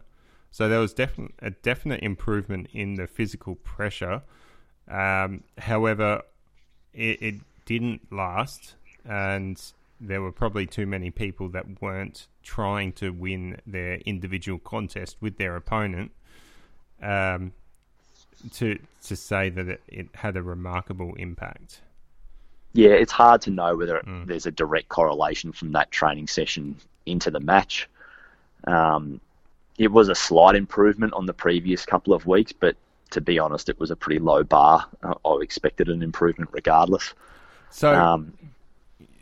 So 0.50 0.68
there 0.68 0.78
was 0.78 0.94
definite 0.94 1.34
a 1.40 1.50
definite 1.50 2.02
improvement 2.02 2.68
in 2.72 2.94
the 2.94 3.06
physical 3.06 3.56
pressure. 3.56 4.22
Um, 4.88 5.42
however, 5.58 6.22
it, 6.94 7.20
it 7.20 7.34
didn't 7.64 8.12
last, 8.12 8.76
and 9.04 9.60
there 10.00 10.22
were 10.22 10.32
probably 10.32 10.66
too 10.66 10.86
many 10.86 11.10
people 11.10 11.48
that 11.50 11.82
weren't 11.82 12.28
trying 12.42 12.92
to 12.92 13.10
win 13.10 13.60
their 13.66 13.96
individual 14.06 14.58
contest 14.58 15.16
with 15.20 15.36
their 15.36 15.56
opponent 15.56 16.12
um, 17.02 17.52
to 18.54 18.78
to 19.04 19.16
say 19.16 19.50
that 19.50 19.68
it, 19.68 19.80
it, 19.88 20.08
had 20.14 20.36
a 20.36 20.42
remarkable 20.42 21.14
impact. 21.14 21.80
Yeah, 22.72 22.90
it's 22.90 23.12
hard 23.12 23.40
to 23.42 23.50
know 23.50 23.76
whether 23.76 24.00
mm. 24.00 24.26
there's 24.26 24.46
a 24.46 24.50
direct 24.50 24.88
correlation 24.88 25.52
from 25.52 25.72
that 25.72 25.90
training 25.90 26.26
session 26.26 26.76
into 27.06 27.30
the 27.30 27.40
match. 27.40 27.88
Um, 28.66 29.20
it 29.78 29.92
was 29.92 30.08
a 30.08 30.14
slight 30.14 30.56
improvement 30.56 31.14
on 31.14 31.26
the 31.26 31.32
previous 31.32 31.86
couple 31.86 32.12
of 32.12 32.26
weeks, 32.26 32.52
but 32.52 32.76
to 33.10 33.20
be 33.20 33.38
honest, 33.38 33.68
it 33.68 33.78
was 33.78 33.90
a 33.90 33.96
pretty 33.96 34.18
low 34.18 34.42
bar. 34.42 34.86
I 35.02 35.38
expected 35.40 35.88
an 35.88 36.02
improvement 36.02 36.50
regardless. 36.52 37.14
So, 37.70 37.94
um, 37.94 38.34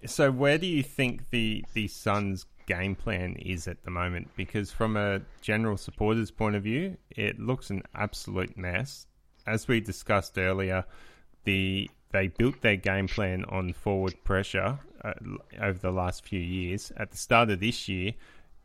so 0.06 0.30
where 0.30 0.58
do 0.58 0.66
you 0.66 0.82
think 0.82 1.30
the 1.30 1.64
the 1.74 1.88
Suns' 1.88 2.46
game 2.66 2.94
plan 2.94 3.36
is 3.36 3.68
at 3.68 3.82
the 3.84 3.90
moment? 3.90 4.30
Because 4.36 4.70
from 4.70 4.96
a 4.96 5.20
general 5.40 5.76
supporters' 5.76 6.30
point 6.30 6.56
of 6.56 6.62
view, 6.62 6.96
it 7.10 7.38
looks 7.38 7.70
an 7.70 7.82
absolute 7.94 8.56
mess. 8.56 9.06
As 9.46 9.68
we 9.68 9.80
discussed 9.80 10.38
earlier, 10.38 10.84
the 11.44 11.90
they 12.12 12.28
built 12.28 12.60
their 12.60 12.76
game 12.76 13.08
plan 13.08 13.44
on 13.46 13.72
forward 13.72 14.14
pressure 14.22 14.78
uh, 15.02 15.12
over 15.60 15.78
the 15.78 15.90
last 15.90 16.24
few 16.24 16.40
years. 16.40 16.92
At 16.96 17.10
the 17.10 17.16
start 17.16 17.50
of 17.50 17.58
this 17.58 17.88
year, 17.88 18.12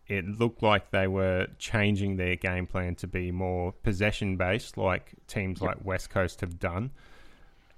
it 0.08 0.26
looked 0.26 0.62
like 0.64 0.92
they 0.92 1.08
were 1.08 1.48
changing 1.58 2.18
their 2.18 2.36
game 2.36 2.68
plan 2.68 2.96
to 2.96 3.08
be 3.08 3.32
more 3.32 3.72
possession 3.72 4.38
based, 4.38 4.78
like 4.78 5.14
teams 5.28 5.62
yep. 5.62 5.68
like 5.68 5.86
West 5.86 6.10
Coast 6.10 6.42
have 6.42 6.60
done. 6.60 6.92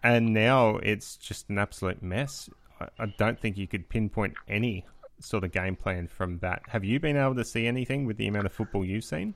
And 0.04 0.34
now 0.34 0.78
it's 0.78 1.16
just 1.18 1.50
an 1.50 1.58
absolute 1.58 2.02
mess. 2.02 2.50
I, 2.98 3.06
don't 3.18 3.40
think 3.40 3.58
you 3.58 3.68
could 3.68 3.90
pinpoint 3.90 4.34
any 4.48 4.86
sort 5.22 5.44
of 5.44 5.52
game 5.52 5.76
plan 5.76 6.08
from 6.08 6.40
that. 6.40 6.64
Have 6.70 6.84
you 6.84 7.00
been 7.00 7.18
able 7.18 7.36
to 7.36 7.46
see 7.46 7.68
anything 7.68 8.06
with 8.06 8.18
the 8.18 8.28
amount 8.28 8.46
of 8.46 8.54
football 8.54 8.86
you've 8.86 9.04
seen? 9.04 9.34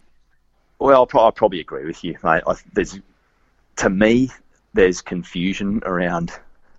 Well, 0.80 1.08
I 1.14 1.32
probably 1.32 1.60
agree 1.60 1.86
with 1.86 2.04
you, 2.04 2.18
mate. 2.24 2.44
I, 2.46 2.56
there's, 2.74 3.00
to 3.78 3.90
me, 3.90 4.30
there's 4.74 5.02
confusion 5.02 5.82
around, 5.86 6.32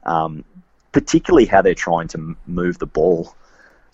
um, 0.04 0.44
particularly 0.92 1.46
how 1.46 1.62
they're 1.62 1.74
trying 1.74 2.08
to 2.08 2.36
move 2.46 2.78
the 2.78 2.86
ball. 2.86 3.34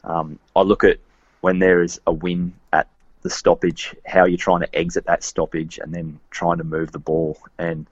Um, 0.05 0.39
I 0.57 0.63
look 0.63 0.83
at 0.83 0.99
when 1.41 1.61
there 1.61 1.83
is 1.83 2.01
a 2.07 2.13
win 2.13 2.53
at 2.73 2.89
the 3.23 3.31
stoppage, 3.31 3.95
how 4.05 4.25
you're 4.25 4.39
trying 4.39 4.61
to 4.61 4.75
exit 4.75 5.07
that 5.07 5.23
stoppage 5.23 5.79
and 5.79 5.95
then 5.95 6.19
trying 6.31 6.59
to 6.59 6.65
move 6.65 6.91
the 6.91 6.99
ball. 6.99 7.39
And 7.59 7.87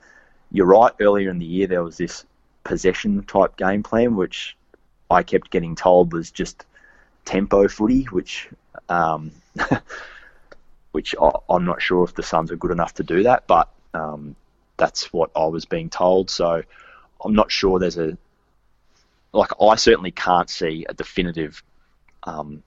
you're 0.51 0.67
right, 0.67 0.93
earlier 1.01 1.31
in 1.31 1.39
the 1.39 1.47
year 1.47 1.69
there 1.69 1.85
was 1.85 1.97
this 1.97 2.25
possession 2.65 3.23
type 3.25 3.57
game 3.57 3.83
plan, 3.83 4.17
which 4.17 4.57
I 5.11 5.23
kept 5.23 5.51
getting 5.51 5.77
told 5.77 6.13
was 6.13 6.31
just 6.31 6.65
tempo 7.31 7.69
footy, 7.69 8.05
which 8.05 8.49
um, 8.89 9.31
which 10.93 11.15
I, 11.21 11.31
am 11.49 11.65
not 11.65 11.81
sure 11.81 12.03
if 12.03 12.15
the 12.15 12.25
Suns 12.25 12.51
are 12.51 12.57
good 12.57 12.73
enough 12.73 12.95
to 12.95 13.05
do 13.05 13.23
that, 13.23 13.47
but 13.47 13.69
um, 13.95 14.35
that's 14.77 15.13
what 15.13 15.31
I 15.37 15.47
was 15.47 15.65
being 15.65 15.91
told. 15.91 16.29
So 16.29 16.63
I'm 17.25 17.35
not 17.35 17.53
sure 17.53 17.79
there's 17.79 17.99
a 17.99 18.19
like 19.33 19.53
I 19.61 19.77
certainly 19.77 20.11
can't 20.11 20.51
see 20.51 20.87
a 20.89 20.93
definitive, 20.93 21.63
um, 22.25 22.65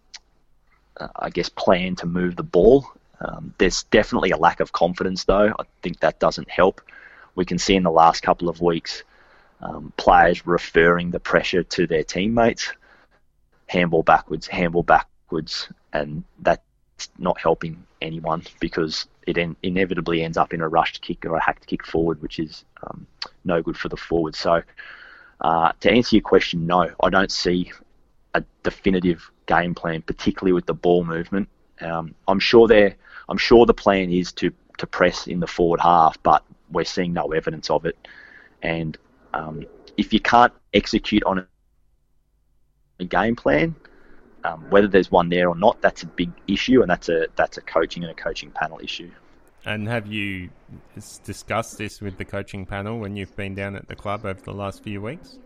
uh, 0.96 1.10
I 1.14 1.30
guess, 1.30 1.50
plan 1.50 1.98
to 1.98 2.06
move 2.06 2.38
the 2.38 2.44
ball. 2.44 2.86
Um, 3.20 3.54
there's 3.58 3.84
definitely 3.84 4.32
a 4.32 4.38
lack 4.38 4.62
of 4.62 4.72
confidence, 4.72 5.26
though. 5.26 5.50
I 5.60 5.64
think 5.82 6.00
that 6.00 6.20
doesn't 6.20 6.50
help. 6.50 6.80
We 7.36 7.44
can 7.44 7.58
see 7.58 7.76
in 7.76 7.84
the 7.84 7.92
last 7.92 8.24
couple 8.24 8.48
of 8.48 8.62
weeks 8.62 9.04
um, 9.62 9.92
players 9.98 10.48
referring 10.48 11.12
the 11.12 11.20
pressure 11.20 11.64
to 11.64 11.86
their 11.86 12.04
teammates, 12.04 12.72
handball 13.68 14.04
backwards, 14.04 14.48
handball 14.48 14.84
backwards, 14.84 15.70
and 15.94 16.24
that's 16.40 16.62
not 17.18 17.40
helping 17.40 17.84
anyone 18.02 18.44
because 18.60 19.08
it 19.26 19.38
in, 19.38 19.56
inevitably 19.64 20.24
ends 20.24 20.38
up 20.38 20.54
in 20.54 20.62
a 20.62 20.68
rushed 20.68 21.02
kick 21.02 21.26
or 21.26 21.36
a 21.36 21.44
hacked 21.44 21.66
kick 21.68 21.86
forward, 21.86 22.22
which 22.22 22.40
is 22.40 22.66
um, 22.84 23.08
no 23.46 23.62
good 23.62 23.78
for 23.78 23.90
the 23.90 23.98
forward. 23.98 24.36
So, 24.36 24.62
uh, 25.42 25.72
to 25.80 25.92
answer 25.92 26.16
your 26.16 26.24
question, 26.24 26.66
no, 26.66 26.90
I 27.02 27.10
don't 27.10 27.32
see 27.32 27.72
a 28.34 28.44
definitive 28.64 29.30
game 29.46 29.76
plan, 29.76 30.02
particularly 30.02 30.54
with 30.54 30.66
the 30.66 30.74
ball 30.74 31.04
movement. 31.04 31.50
Um, 31.82 32.16
I'm 32.28 32.40
sure 32.40 32.68
there. 32.68 32.96
I'm 33.30 33.38
sure 33.38 33.66
the 33.66 33.74
plan 33.74 34.12
is 34.12 34.32
to 34.34 34.52
to 34.80 34.88
press 34.88 35.28
in 35.28 35.40
the 35.40 35.48
forward 35.48 35.80
half, 35.80 36.22
but 36.24 36.44
we're 36.72 36.84
seeing 36.86 37.14
no 37.14 37.32
evidence 37.32 37.70
of 37.70 37.86
it. 37.86 37.98
And 38.62 38.98
um, 39.34 39.66
if 39.98 40.14
you 40.14 40.20
can't 40.20 40.54
execute 40.74 41.24
on 41.26 41.46
a 43.04 43.08
game 43.08 43.36
plan, 43.36 43.76
um, 44.44 44.66
whether 44.70 44.88
there's 44.88 45.12
one 45.12 45.30
there 45.30 45.48
or 45.48 45.56
not, 45.56 45.82
that's 45.82 46.04
a 46.04 46.08
big 46.08 46.32
issue, 46.48 46.82
and 46.82 46.90
that's 46.90 47.10
a 47.10 47.28
that's 47.36 47.58
a 47.58 47.62
coaching 47.62 48.04
and 48.04 48.12
a 48.12 48.16
coaching 48.16 48.52
panel 48.52 48.80
issue. 48.84 49.12
And 49.66 49.88
have 49.88 50.08
you 50.08 50.50
discussed 51.24 51.78
this 51.78 52.02
with 52.02 52.18
the 52.18 52.26
coaching 52.26 52.66
panel 52.66 53.00
when 53.00 53.16
you've 53.16 53.36
been 53.36 53.56
down 53.56 53.76
at 53.76 53.88
the 53.88 53.96
club 53.96 54.26
over 54.26 54.42
the 54.42 54.54
last 54.54 54.84
few 54.84 55.02
weeks? 55.02 55.38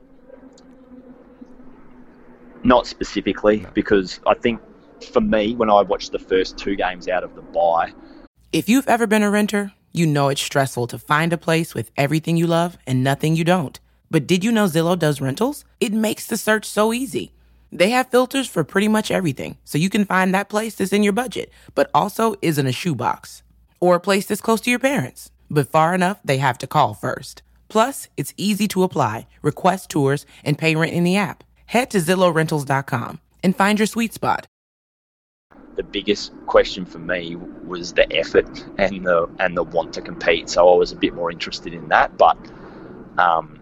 Not 2.64 2.88
specifically, 2.88 3.58
no. 3.60 3.70
because 3.74 4.20
I 4.26 4.34
think 4.34 4.60
for 5.12 5.22
me, 5.22 5.56
when 5.56 5.70
I 5.70 5.84
watched 5.84 6.12
the 6.12 6.20
first 6.20 6.58
two 6.58 6.76
games 6.76 7.08
out 7.08 7.24
of 7.24 7.36
the 7.36 7.42
bye, 7.42 7.94
if 8.52 8.68
you've 8.68 8.88
ever 8.88 9.06
been 9.06 9.22
a 9.22 9.30
renter 9.30 9.74
you 9.98 10.06
know 10.06 10.30
it's 10.30 10.42
stressful 10.42 10.86
to 10.86 11.00
find 11.00 11.34
a 11.34 11.38
place 11.38 11.74
with 11.74 11.92
everything 11.98 12.38
you 12.38 12.46
love 12.46 12.78
and 12.86 13.04
nothing 13.04 13.36
you 13.36 13.44
don't. 13.44 13.80
But 14.12 14.28
did 14.28 14.44
you 14.44 14.52
know 14.52 14.66
Zillow 14.66 14.98
does 14.98 15.20
rentals? 15.20 15.66
It 15.80 15.92
makes 15.92 16.28
the 16.28 16.38
search 16.38 16.66
so 16.66 16.94
easy. 16.94 17.34
They 17.72 17.90
have 17.92 18.10
filters 18.10 18.48
for 18.48 18.64
pretty 18.64 18.88
much 18.88 19.12
everything, 19.12 19.58
so 19.64 19.78
you 19.78 19.90
can 19.90 20.06
find 20.06 20.34
that 20.34 20.50
place 20.50 20.76
that's 20.76 20.94
in 20.94 21.04
your 21.04 21.14
budget, 21.14 21.52
but 21.76 21.90
also 21.94 22.36
isn't 22.42 22.68
a 22.68 22.72
shoebox. 22.72 23.44
Or 23.80 23.96
a 23.96 24.00
place 24.00 24.26
that's 24.26 24.42
close 24.42 24.62
to 24.62 24.70
your 24.70 24.80
parents, 24.80 25.32
but 25.50 25.68
far 25.70 25.94
enough 25.94 26.20
they 26.24 26.38
have 26.38 26.58
to 26.60 26.68
call 26.68 26.94
first. 26.94 27.44
Plus, 27.70 28.08
it's 28.18 28.34
easy 28.38 28.68
to 28.70 28.84
apply, 28.84 29.28
request 29.42 29.90
tours, 29.90 30.26
and 30.44 30.58
pay 30.58 30.76
rent 30.76 30.94
in 30.94 31.04
the 31.04 31.18
app. 31.18 31.44
Head 31.68 31.92
to 31.92 31.98
ZillowRentals.com 32.00 33.20
and 33.44 33.56
find 33.56 33.80
your 33.80 33.86
sweet 33.86 34.14
spot 34.14 34.48
the 35.78 35.84
biggest 35.84 36.34
question 36.48 36.86
for 36.86 36.98
me 37.00 37.38
was 37.66 37.94
the 37.94 38.12
effort 38.14 38.66
and 38.78 39.06
the 39.06 39.30
and 39.40 39.56
the 39.56 39.64
want 39.64 39.94
to 39.94 40.02
compete. 40.02 40.50
So 40.50 40.68
I 40.68 40.76
was 40.76 40.92
a 40.92 40.96
bit 40.96 41.14
more 41.14 41.32
interested 41.32 41.74
in 41.74 41.88
that. 41.90 42.18
But 42.18 42.38
um, 43.18 43.62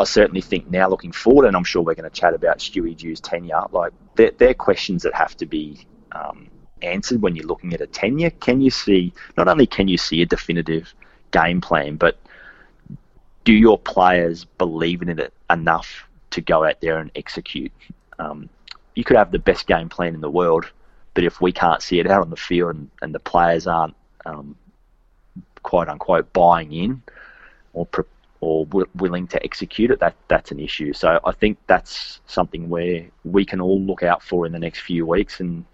I 0.00 0.04
certainly 0.04 0.40
think 0.40 0.70
now 0.70 0.88
looking 0.88 1.12
forward, 1.12 1.46
and 1.46 1.54
I'm 1.54 1.64
sure 1.64 1.82
we're 1.82 1.94
going 1.94 2.08
to 2.08 2.20
chat 2.20 2.32
about 2.32 2.58
Stewie 2.58 2.96
Dew's 2.96 3.20
tenure. 3.20 3.60
Like 3.70 3.92
they're, 4.14 4.30
they're 4.30 4.54
questions 4.54 5.02
that 5.02 5.14
have 5.14 5.36
to 5.36 5.46
be 5.46 5.86
um, 6.12 6.48
answered 6.80 7.20
when 7.20 7.36
you're 7.36 7.46
looking 7.46 7.74
at 7.74 7.82
a 7.82 7.86
tenure. 7.86 8.30
Can 8.30 8.62
you 8.62 8.70
see 8.70 9.12
not 9.36 9.46
only 9.46 9.66
can 9.66 9.88
you 9.88 9.98
see 9.98 10.22
a 10.22 10.26
definitive 10.26 10.94
game 11.32 11.60
plan, 11.60 11.96
but 11.96 12.18
do 13.44 13.52
your 13.52 13.78
players 13.78 14.46
believe 14.46 15.02
in 15.02 15.18
it 15.18 15.34
enough 15.50 16.08
to 16.30 16.40
go 16.40 16.64
out 16.64 16.80
there 16.80 16.98
and 16.98 17.10
execute? 17.14 17.72
Um, 18.18 18.48
you 18.94 19.04
could 19.04 19.18
have 19.18 19.32
the 19.32 19.38
best 19.38 19.66
game 19.66 19.90
plan 19.90 20.14
in 20.14 20.22
the 20.22 20.30
world, 20.30 20.64
but 21.12 21.24
if 21.24 21.42
we 21.42 21.52
can't 21.52 21.82
see 21.82 22.00
it 22.00 22.10
out 22.10 22.22
on 22.22 22.30
the 22.30 22.36
field 22.36 22.74
and, 22.74 22.90
and 23.02 23.14
the 23.14 23.20
players 23.20 23.66
aren't 23.66 23.94
um, 24.24 24.56
quote 25.62 25.90
unquote 25.90 26.32
buying 26.32 26.72
in 26.72 27.02
or 27.74 27.86
or 28.40 28.66
w- 28.66 28.88
willing 28.96 29.26
to 29.28 29.42
execute 29.44 29.90
it, 29.90 30.00
that 30.00 30.14
that's 30.28 30.50
an 30.50 30.60
issue. 30.60 30.92
So 30.92 31.20
I 31.24 31.32
think 31.32 31.58
that's 31.66 32.20
something 32.26 32.68
where 32.68 33.06
we 33.24 33.44
can 33.44 33.60
all 33.60 33.80
look 33.80 34.02
out 34.02 34.22
for 34.22 34.46
in 34.46 34.52
the 34.52 34.58
next 34.58 34.80
few 34.80 35.06
weeks 35.06 35.40
and 35.40 35.64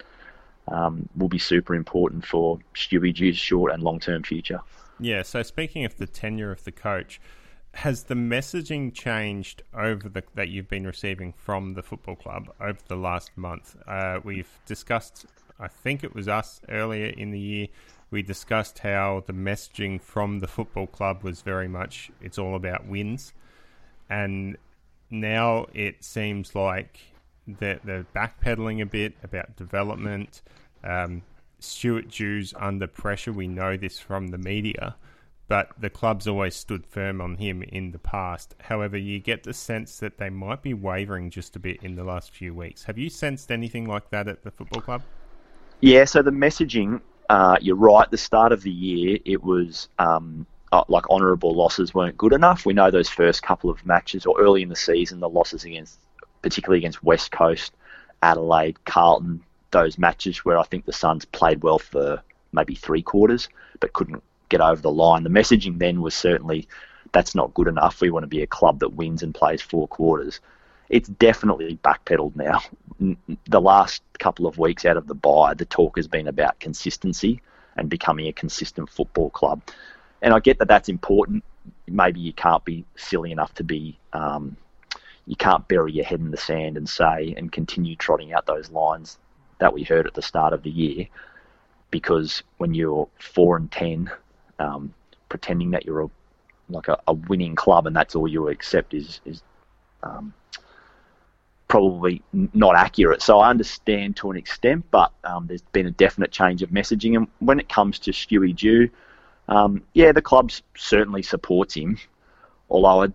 um, 0.68 1.08
will 1.16 1.28
be 1.28 1.38
super 1.38 1.74
important 1.74 2.26
for 2.26 2.58
Stewie 2.74 3.14
Dew's 3.14 3.36
short 3.36 3.72
and 3.72 3.82
long 3.82 4.00
term 4.00 4.22
future. 4.22 4.60
Yeah. 4.98 5.22
So 5.22 5.42
speaking 5.42 5.84
of 5.84 5.96
the 5.96 6.06
tenure 6.06 6.50
of 6.50 6.64
the 6.64 6.72
coach, 6.72 7.20
has 7.74 8.04
the 8.04 8.14
messaging 8.14 8.92
changed 8.92 9.62
over 9.74 10.08
the 10.08 10.22
that 10.34 10.48
you've 10.48 10.68
been 10.68 10.86
receiving 10.86 11.32
from 11.32 11.74
the 11.74 11.82
football 11.82 12.16
club 12.16 12.50
over 12.60 12.78
the 12.88 12.96
last 12.96 13.36
month? 13.36 13.76
Uh, 13.86 14.18
we've 14.24 14.58
discussed, 14.64 15.26
I 15.60 15.68
think 15.68 16.02
it 16.02 16.14
was 16.14 16.26
us 16.26 16.60
earlier 16.68 17.06
in 17.06 17.30
the 17.30 17.38
year. 17.38 17.66
We 18.16 18.22
discussed 18.22 18.78
how 18.78 19.24
the 19.26 19.34
messaging 19.34 20.00
from 20.00 20.40
the 20.40 20.46
football 20.46 20.86
club 20.86 21.22
was 21.22 21.42
very 21.42 21.68
much 21.68 22.10
it's 22.22 22.38
all 22.38 22.54
about 22.54 22.86
wins, 22.86 23.34
and 24.08 24.56
now 25.10 25.66
it 25.74 26.02
seems 26.02 26.54
like 26.54 26.98
that 27.46 27.84
they're 27.84 28.06
backpedaling 28.16 28.80
a 28.80 28.86
bit 28.86 29.12
about 29.22 29.54
development. 29.56 30.40
Um, 30.82 31.24
Stuart 31.58 32.08
Dew's 32.08 32.54
under 32.58 32.86
pressure. 32.86 33.34
We 33.34 33.48
know 33.48 33.76
this 33.76 33.98
from 33.98 34.28
the 34.28 34.38
media 34.38 34.96
but 35.46 35.72
the 35.78 35.90
club's 35.90 36.26
always 36.26 36.56
stood 36.56 36.86
firm 36.86 37.20
on 37.20 37.36
him 37.36 37.62
in 37.62 37.92
the 37.92 37.98
past. 37.98 38.54
However, 38.62 38.96
you 38.96 39.20
get 39.20 39.42
the 39.42 39.52
sense 39.52 39.98
that 39.98 40.16
they 40.16 40.30
might 40.30 40.62
be 40.62 40.72
wavering 40.72 41.28
just 41.28 41.54
a 41.54 41.58
bit 41.58 41.82
in 41.82 41.96
the 41.96 42.02
last 42.02 42.30
few 42.30 42.54
weeks. 42.54 42.84
Have 42.84 42.96
you 42.96 43.10
sensed 43.10 43.52
anything 43.52 43.86
like 43.86 44.08
that 44.10 44.26
at 44.26 44.42
the 44.42 44.50
football 44.50 44.80
club? 44.80 45.02
Yeah, 45.80 46.04
so 46.04 46.22
the 46.22 46.30
messaging 46.30 47.00
uh, 47.28 47.56
you're 47.60 47.76
right. 47.76 48.10
The 48.10 48.18
start 48.18 48.52
of 48.52 48.62
the 48.62 48.70
year, 48.70 49.18
it 49.24 49.42
was 49.42 49.88
um, 49.98 50.46
uh, 50.72 50.84
like 50.88 51.08
honourable 51.10 51.54
losses 51.54 51.94
weren't 51.94 52.16
good 52.16 52.32
enough. 52.32 52.66
We 52.66 52.74
know 52.74 52.90
those 52.90 53.08
first 53.08 53.42
couple 53.42 53.70
of 53.70 53.84
matches, 53.86 54.26
or 54.26 54.40
early 54.40 54.62
in 54.62 54.68
the 54.68 54.76
season, 54.76 55.20
the 55.20 55.28
losses 55.28 55.64
against, 55.64 55.98
particularly 56.42 56.78
against 56.78 57.02
West 57.02 57.32
Coast, 57.32 57.72
Adelaide, 58.22 58.84
Carlton, 58.84 59.42
those 59.70 59.98
matches 59.98 60.44
where 60.44 60.58
I 60.58 60.62
think 60.64 60.84
the 60.84 60.92
Suns 60.92 61.24
played 61.24 61.62
well 61.62 61.78
for 61.78 62.22
maybe 62.52 62.74
three 62.74 63.02
quarters, 63.02 63.48
but 63.80 63.92
couldn't 63.92 64.22
get 64.48 64.60
over 64.60 64.80
the 64.80 64.90
line. 64.90 65.24
The 65.24 65.30
messaging 65.30 65.78
then 65.78 66.00
was 66.00 66.14
certainly 66.14 66.68
that's 67.12 67.34
not 67.34 67.54
good 67.54 67.68
enough. 67.68 68.00
We 68.00 68.10
want 68.10 68.24
to 68.24 68.28
be 68.28 68.42
a 68.42 68.46
club 68.46 68.80
that 68.80 68.94
wins 68.94 69.22
and 69.22 69.34
plays 69.34 69.62
four 69.62 69.88
quarters. 69.88 70.40
It's 70.88 71.08
definitely 71.08 71.78
backpedaled 71.82 72.36
now. 72.36 72.60
The 73.48 73.60
last 73.60 74.02
couple 74.18 74.46
of 74.46 74.58
weeks 74.58 74.84
out 74.84 74.96
of 74.96 75.06
the 75.06 75.14
bye, 75.14 75.54
the 75.54 75.64
talk 75.64 75.96
has 75.96 76.08
been 76.08 76.28
about 76.28 76.60
consistency 76.60 77.40
and 77.76 77.90
becoming 77.90 78.26
a 78.28 78.32
consistent 78.32 78.88
football 78.88 79.30
club. 79.30 79.62
And 80.22 80.32
I 80.32 80.40
get 80.40 80.58
that 80.58 80.68
that's 80.68 80.88
important. 80.88 81.44
Maybe 81.86 82.20
you 82.20 82.32
can't 82.32 82.64
be 82.64 82.84
silly 82.96 83.32
enough 83.32 83.52
to 83.54 83.64
be, 83.64 83.98
um, 84.12 84.56
you 85.26 85.36
can't 85.36 85.66
bury 85.68 85.92
your 85.92 86.04
head 86.04 86.20
in 86.20 86.30
the 86.30 86.36
sand 86.36 86.76
and 86.76 86.88
say 86.88 87.34
and 87.36 87.52
continue 87.52 87.96
trotting 87.96 88.32
out 88.32 88.46
those 88.46 88.70
lines 88.70 89.18
that 89.58 89.72
we 89.72 89.82
heard 89.82 90.06
at 90.06 90.14
the 90.14 90.22
start 90.22 90.52
of 90.52 90.62
the 90.62 90.70
year. 90.70 91.06
Because 91.90 92.42
when 92.58 92.74
you're 92.74 93.08
four 93.18 93.56
and 93.56 93.70
ten, 93.70 94.10
um, 94.58 94.94
pretending 95.28 95.72
that 95.72 95.84
you're 95.84 96.02
a, 96.02 96.10
like 96.68 96.88
a, 96.88 96.98
a, 97.06 97.12
winning 97.12 97.54
club 97.54 97.86
and 97.86 97.94
that's 97.94 98.14
all 98.14 98.26
you 98.26 98.48
accept 98.48 98.94
is 98.94 99.20
is 99.24 99.42
um, 100.02 100.32
probably 101.68 102.22
not 102.32 102.76
accurate. 102.76 103.22
So 103.22 103.40
I 103.40 103.50
understand 103.50 104.16
to 104.16 104.30
an 104.30 104.36
extent, 104.36 104.84
but 104.90 105.12
um, 105.24 105.46
there's 105.46 105.62
been 105.62 105.86
a 105.86 105.90
definite 105.90 106.30
change 106.30 106.62
of 106.62 106.70
messaging. 106.70 107.16
And 107.16 107.28
when 107.40 107.58
it 107.58 107.68
comes 107.68 107.98
to 108.00 108.12
Stewie 108.12 108.54
Dew, 108.54 108.88
um, 109.48 109.82
yeah, 109.92 110.12
the 110.12 110.22
club 110.22 110.52
certainly 110.76 111.22
supports 111.22 111.74
him. 111.74 111.98
Although 112.70 113.10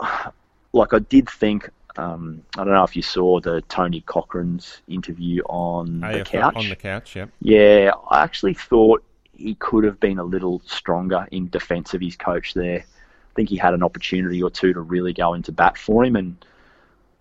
I, 0.00 0.30
like 0.72 0.94
I 0.94 1.00
did 1.00 1.28
think, 1.28 1.68
um, 1.96 2.42
I 2.56 2.64
don't 2.64 2.74
know 2.74 2.84
if 2.84 2.94
you 2.94 3.02
saw 3.02 3.40
the 3.40 3.62
Tony 3.62 4.02
Cochrane's 4.02 4.82
interview 4.86 5.42
on 5.48 6.00
AFL, 6.00 6.18
the 6.18 6.24
couch. 6.24 6.56
On 6.56 6.68
the 6.68 6.76
couch, 6.76 7.16
yeah. 7.16 7.26
Yeah, 7.40 7.90
I 8.10 8.22
actually 8.22 8.54
thought 8.54 9.02
he 9.34 9.54
could 9.54 9.84
have 9.84 9.98
been 10.00 10.18
a 10.18 10.24
little 10.24 10.62
stronger 10.66 11.26
in 11.30 11.48
defence 11.48 11.94
of 11.94 12.00
his 12.00 12.16
coach 12.16 12.54
there. 12.54 12.78
I 12.80 13.34
think 13.34 13.48
he 13.48 13.56
had 13.56 13.74
an 13.74 13.82
opportunity 13.82 14.42
or 14.42 14.50
two 14.50 14.72
to 14.72 14.80
really 14.80 15.12
go 15.12 15.34
into 15.34 15.52
bat 15.52 15.76
for 15.76 16.04
him, 16.04 16.16
and 16.16 16.36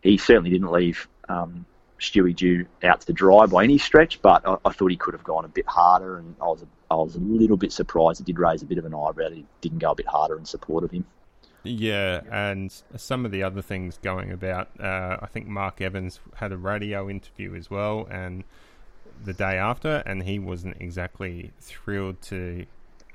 he 0.06 0.18
certainly 0.18 0.50
didn't 0.50 0.72
leave 0.72 1.08
um, 1.30 1.66
Stewie 2.00 2.36
Dew 2.36 2.66
out 2.84 3.02
to 3.02 3.14
dry 3.14 3.46
by 3.46 3.64
any 3.64 3.78
stretch. 3.78 4.22
But 4.22 4.48
I, 4.48 4.58
I, 4.66 4.72
thought 4.72 4.92
he 4.92 4.98
could 4.98 5.14
have 5.14 5.24
gone 5.24 5.46
a 5.46 5.50
bit 5.50 5.66
harder, 5.68 6.18
and 6.18 6.36
I 6.42 6.46
was 6.46 6.62
a, 6.62 6.68
I 6.92 6.96
was 6.96 7.16
a 7.16 7.20
little 7.20 7.58
bit 7.58 7.72
surprised. 7.72 8.22
It 8.22 8.26
did 8.26 8.40
raise 8.40 8.62
a 8.62 8.66
bit 8.66 8.78
of 8.78 8.86
an 8.86 8.94
eyebrow. 8.94 9.30
He 9.32 9.46
didn't 9.62 9.80
go 9.80 9.92
a 9.92 9.96
bit 9.96 10.08
harder 10.08 10.38
in 10.38 10.46
support 10.46 10.84
of 10.84 10.92
him. 10.92 11.06
Yeah, 11.64 12.22
and 12.32 12.72
some 12.96 13.26
of 13.26 13.32
the 13.32 13.42
other 13.42 13.62
things 13.62 13.98
going 13.98 14.32
about. 14.32 14.70
Uh, 14.80 15.18
I 15.20 15.26
think 15.26 15.48
Mark 15.48 15.82
Evans 15.82 16.20
had 16.36 16.52
a 16.52 16.58
radio 16.58 17.10
interview 17.10 17.56
as 17.56 17.72
well, 17.72 18.08
and 18.12 18.44
the 19.24 19.34
day 19.34 19.58
after, 19.58 20.04
and 20.06 20.24
he 20.24 20.38
wasn't 20.38 20.78
exactly 20.80 21.52
thrilled 21.60 22.22
to. 22.24 22.66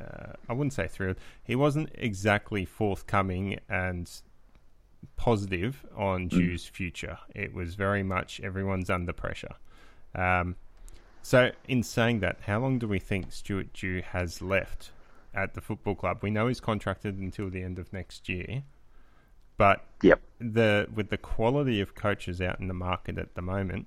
Uh, 0.00 0.32
I 0.48 0.54
wouldn't 0.54 0.72
say 0.72 0.88
thrilled. 0.88 1.16
He 1.44 1.54
wasn't 1.54 1.90
exactly 1.94 2.64
forthcoming 2.64 3.60
and 3.68 4.10
positive 5.16 5.84
on 5.96 6.26
mm. 6.26 6.30
Dew's 6.30 6.66
future. 6.66 7.18
It 7.34 7.54
was 7.54 7.74
very 7.74 8.02
much 8.02 8.40
everyone's 8.40 8.90
under 8.90 9.12
pressure. 9.12 9.54
Um, 10.14 10.56
so, 11.22 11.50
in 11.68 11.82
saying 11.82 12.20
that, 12.20 12.38
how 12.46 12.60
long 12.60 12.78
do 12.78 12.88
we 12.88 12.98
think 12.98 13.32
Stuart 13.32 13.72
Dew 13.72 14.02
has 14.02 14.40
left 14.40 14.90
at 15.34 15.54
the 15.54 15.60
football 15.60 15.94
club? 15.94 16.18
We 16.22 16.30
know 16.30 16.48
he's 16.48 16.60
contracted 16.60 17.18
until 17.18 17.50
the 17.50 17.62
end 17.62 17.78
of 17.78 17.92
next 17.92 18.28
year, 18.28 18.62
but 19.58 19.84
yep. 20.02 20.20
the 20.38 20.88
with 20.94 21.10
the 21.10 21.18
quality 21.18 21.80
of 21.80 21.94
coaches 21.94 22.40
out 22.40 22.58
in 22.60 22.68
the 22.68 22.74
market 22.74 23.18
at 23.18 23.34
the 23.34 23.42
moment, 23.42 23.86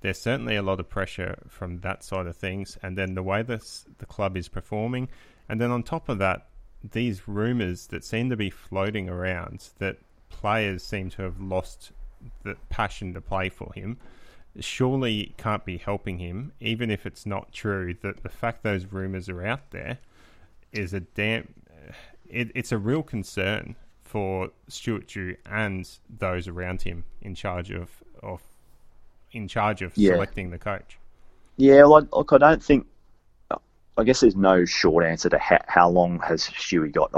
there's 0.00 0.20
certainly 0.20 0.54
a 0.54 0.62
lot 0.62 0.78
of 0.78 0.88
pressure 0.88 1.36
from 1.48 1.80
that 1.80 2.04
side 2.04 2.26
of 2.26 2.36
things. 2.36 2.78
And 2.82 2.96
then 2.96 3.14
the 3.14 3.22
way 3.22 3.42
this 3.42 3.84
the 3.98 4.06
club 4.06 4.36
is 4.36 4.48
performing, 4.48 5.08
and 5.48 5.60
then 5.60 5.72
on 5.72 5.82
top 5.82 6.08
of 6.08 6.18
that, 6.18 6.46
these 6.88 7.26
rumours 7.26 7.88
that 7.88 8.04
seem 8.04 8.30
to 8.30 8.36
be 8.36 8.50
floating 8.50 9.08
around 9.08 9.70
that 9.78 9.98
players 10.30 10.82
seem 10.82 11.10
to 11.10 11.22
have 11.22 11.40
lost 11.40 11.92
the 12.42 12.56
passion 12.68 13.12
to 13.14 13.20
play 13.20 13.48
for 13.48 13.72
him 13.74 13.98
surely 14.58 15.20
it 15.20 15.36
can't 15.36 15.64
be 15.64 15.78
helping 15.78 16.18
him, 16.18 16.52
even 16.60 16.90
if 16.90 17.06
it's 17.06 17.24
not 17.24 17.52
true. 17.52 17.94
That 18.02 18.22
the 18.22 18.28
fact 18.28 18.62
those 18.62 18.86
rumours 18.86 19.28
are 19.28 19.44
out 19.44 19.70
there 19.70 19.98
is 20.72 20.92
a 20.92 21.00
damn. 21.00 21.54
It, 22.28 22.50
it's 22.54 22.72
a 22.72 22.78
real 22.78 23.02
concern 23.02 23.76
for 24.02 24.50
Stuart 24.68 25.08
Dew 25.08 25.36
and 25.46 25.88
those 26.08 26.48
around 26.48 26.82
him 26.82 27.04
in 27.20 27.34
charge 27.34 27.70
of, 27.70 27.90
of 28.22 28.40
in 29.32 29.46
charge 29.46 29.82
of 29.82 29.96
yeah. 29.96 30.12
selecting 30.12 30.50
the 30.50 30.58
coach. 30.58 30.98
Yeah, 31.56 31.84
like, 31.84 32.04
look, 32.14 32.32
I 32.32 32.38
don't 32.38 32.62
think. 32.62 32.86
I 33.96 34.04
guess 34.04 34.20
there's 34.20 34.36
no 34.36 34.64
short 34.64 35.04
answer 35.04 35.28
to 35.28 35.38
how, 35.38 35.58
how 35.66 35.88
long 35.90 36.20
has 36.20 36.44
Stewie 36.44 36.92
got. 36.92 37.12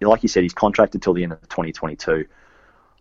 Like 0.00 0.22
you 0.22 0.28
said, 0.28 0.44
he's 0.44 0.52
contracted 0.52 1.02
till 1.02 1.12
the 1.12 1.24
end 1.24 1.32
of 1.32 1.40
2022. 1.48 2.26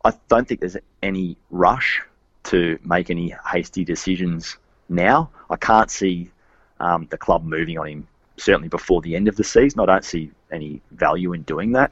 I 0.04 0.14
don't 0.28 0.48
think 0.48 0.60
there's 0.60 0.78
any 1.02 1.38
rush 1.50 2.02
to 2.46 2.80
make 2.84 3.10
any 3.10 3.36
hasty 3.52 3.84
decisions 3.84 4.58
now. 4.90 5.30
I 5.50 5.58
can't 5.58 5.92
see 5.92 6.32
um, 6.80 7.08
the 7.10 7.18
club 7.18 7.44
moving 7.44 7.78
on 7.78 7.88
him 7.88 8.08
certainly 8.38 8.70
before 8.70 9.02
the 9.02 9.16
end 9.16 9.28
of 9.28 9.36
the 9.36 9.44
season. 9.44 9.80
I 9.80 9.86
don't 9.86 10.06
see 10.06 10.32
any 10.52 10.82
value 10.92 11.34
in 11.34 11.42
doing 11.42 11.74
that. 11.74 11.92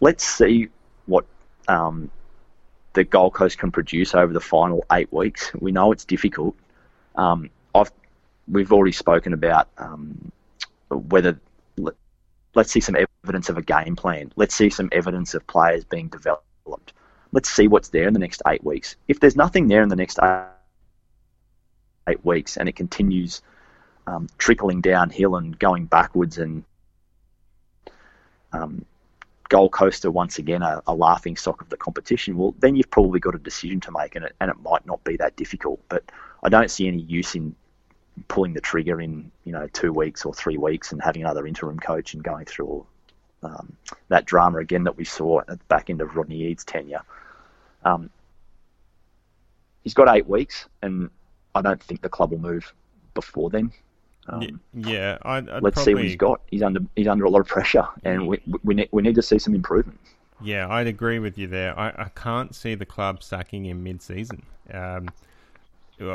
Let's 0.00 0.24
see 0.24 0.68
what 1.06 1.26
um, 1.68 2.10
the 2.94 3.04
Gold 3.04 3.34
Coast 3.34 3.58
can 3.58 3.70
produce 3.70 4.14
over 4.14 4.32
the 4.32 4.40
final 4.40 4.84
eight 4.92 5.12
weeks. 5.12 5.52
We 5.54 5.72
know 5.72 5.92
it's 5.92 6.04
difficult. 6.04 6.56
Um, 7.16 7.50
I've 7.74 7.92
we've 8.48 8.72
already 8.72 8.92
spoken 8.92 9.32
about 9.32 9.68
um, 9.78 10.32
whether 10.88 11.38
let, 11.76 11.94
us 12.56 12.70
see 12.70 12.80
some 12.80 12.96
evidence 13.24 13.48
of 13.48 13.58
a 13.58 13.62
game 13.62 13.94
plan. 13.94 14.32
Let's 14.36 14.54
see 14.54 14.70
some 14.70 14.88
evidence 14.92 15.34
of 15.34 15.46
players 15.46 15.84
being 15.84 16.08
developed. 16.08 16.92
Let's 17.32 17.48
see 17.48 17.68
what's 17.68 17.88
there 17.88 18.08
in 18.08 18.12
the 18.12 18.20
next 18.20 18.42
eight 18.48 18.64
weeks. 18.64 18.96
If 19.08 19.20
there's 19.20 19.36
nothing 19.36 19.68
there 19.68 19.82
in 19.82 19.88
the 19.88 19.96
next 19.96 20.18
eight, 20.22 20.46
weeks 22.24 22.56
and 22.56 22.68
it 22.68 22.74
continues 22.74 23.40
um, 24.08 24.28
trickling 24.36 24.80
downhill 24.80 25.36
and 25.36 25.56
going 25.56 25.86
backwards 25.86 26.38
and 26.38 26.64
um, 28.52 28.84
Gold 29.48 29.72
Coast 29.72 30.04
are 30.04 30.10
once 30.10 30.38
again 30.38 30.62
a, 30.62 30.82
a, 30.86 30.94
laughing 30.94 31.36
stock 31.36 31.60
of 31.60 31.68
the 31.68 31.76
competition, 31.76 32.36
well, 32.36 32.54
then 32.58 32.76
you've 32.76 32.90
probably 32.90 33.20
got 33.20 33.34
a 33.34 33.38
decision 33.38 33.80
to 33.80 33.92
make, 33.92 34.14
and 34.14 34.24
it, 34.24 34.34
and 34.40 34.50
it 34.50 34.56
might 34.60 34.86
not 34.86 35.02
be 35.04 35.16
that 35.16 35.36
difficult. 35.36 35.80
But 35.88 36.04
I 36.42 36.48
don't 36.48 36.70
see 36.70 36.86
any 36.86 37.00
use 37.00 37.34
in 37.34 37.54
pulling 38.28 38.54
the 38.54 38.60
trigger 38.60 39.00
in 39.00 39.30
you 39.44 39.52
know 39.52 39.66
two 39.72 39.92
weeks 39.92 40.24
or 40.24 40.32
three 40.32 40.56
weeks 40.56 40.92
and 40.92 41.02
having 41.02 41.22
another 41.22 41.46
interim 41.46 41.78
coach 41.78 42.14
and 42.14 42.22
going 42.22 42.44
through 42.44 42.86
um, 43.42 43.76
that 44.08 44.24
drama 44.24 44.58
again 44.58 44.84
that 44.84 44.96
we 44.96 45.04
saw 45.04 45.40
at 45.40 45.46
the 45.46 45.56
back 45.68 45.90
end 45.90 46.00
of 46.00 46.14
Rodney 46.14 46.42
Eade's 46.42 46.64
tenure. 46.64 47.02
Um, 47.84 48.10
he's 49.82 49.94
got 49.94 50.14
eight 50.14 50.28
weeks, 50.28 50.66
and 50.82 51.10
I 51.54 51.62
don't 51.62 51.82
think 51.82 52.02
the 52.02 52.08
club 52.08 52.30
will 52.32 52.38
move 52.38 52.72
before 53.14 53.50
then. 53.50 53.72
Um, 54.28 54.60
yeah, 54.74 55.18
I'd, 55.22 55.48
I'd 55.48 55.62
let's 55.62 55.74
probably... 55.74 55.84
see 55.84 55.94
what 55.94 56.04
he's 56.04 56.16
got. 56.16 56.40
He's 56.50 56.62
under 56.62 56.80
he's 56.94 57.08
under 57.08 57.24
a 57.24 57.30
lot 57.30 57.40
of 57.40 57.46
pressure, 57.46 57.86
and 58.04 58.28
we 58.28 58.40
we 58.62 58.74
need, 58.74 58.88
we 58.92 59.02
need 59.02 59.14
to 59.14 59.22
see 59.22 59.38
some 59.38 59.54
improvement. 59.54 59.98
Yeah, 60.42 60.68
I'd 60.68 60.86
agree 60.86 61.18
with 61.18 61.36
you 61.36 61.46
there. 61.46 61.78
I, 61.78 61.88
I 61.88 62.10
can't 62.14 62.54
see 62.54 62.74
the 62.74 62.86
club 62.86 63.22
sacking 63.22 63.66
him 63.66 63.82
mid-season. 63.84 64.42
Um, 64.72 65.10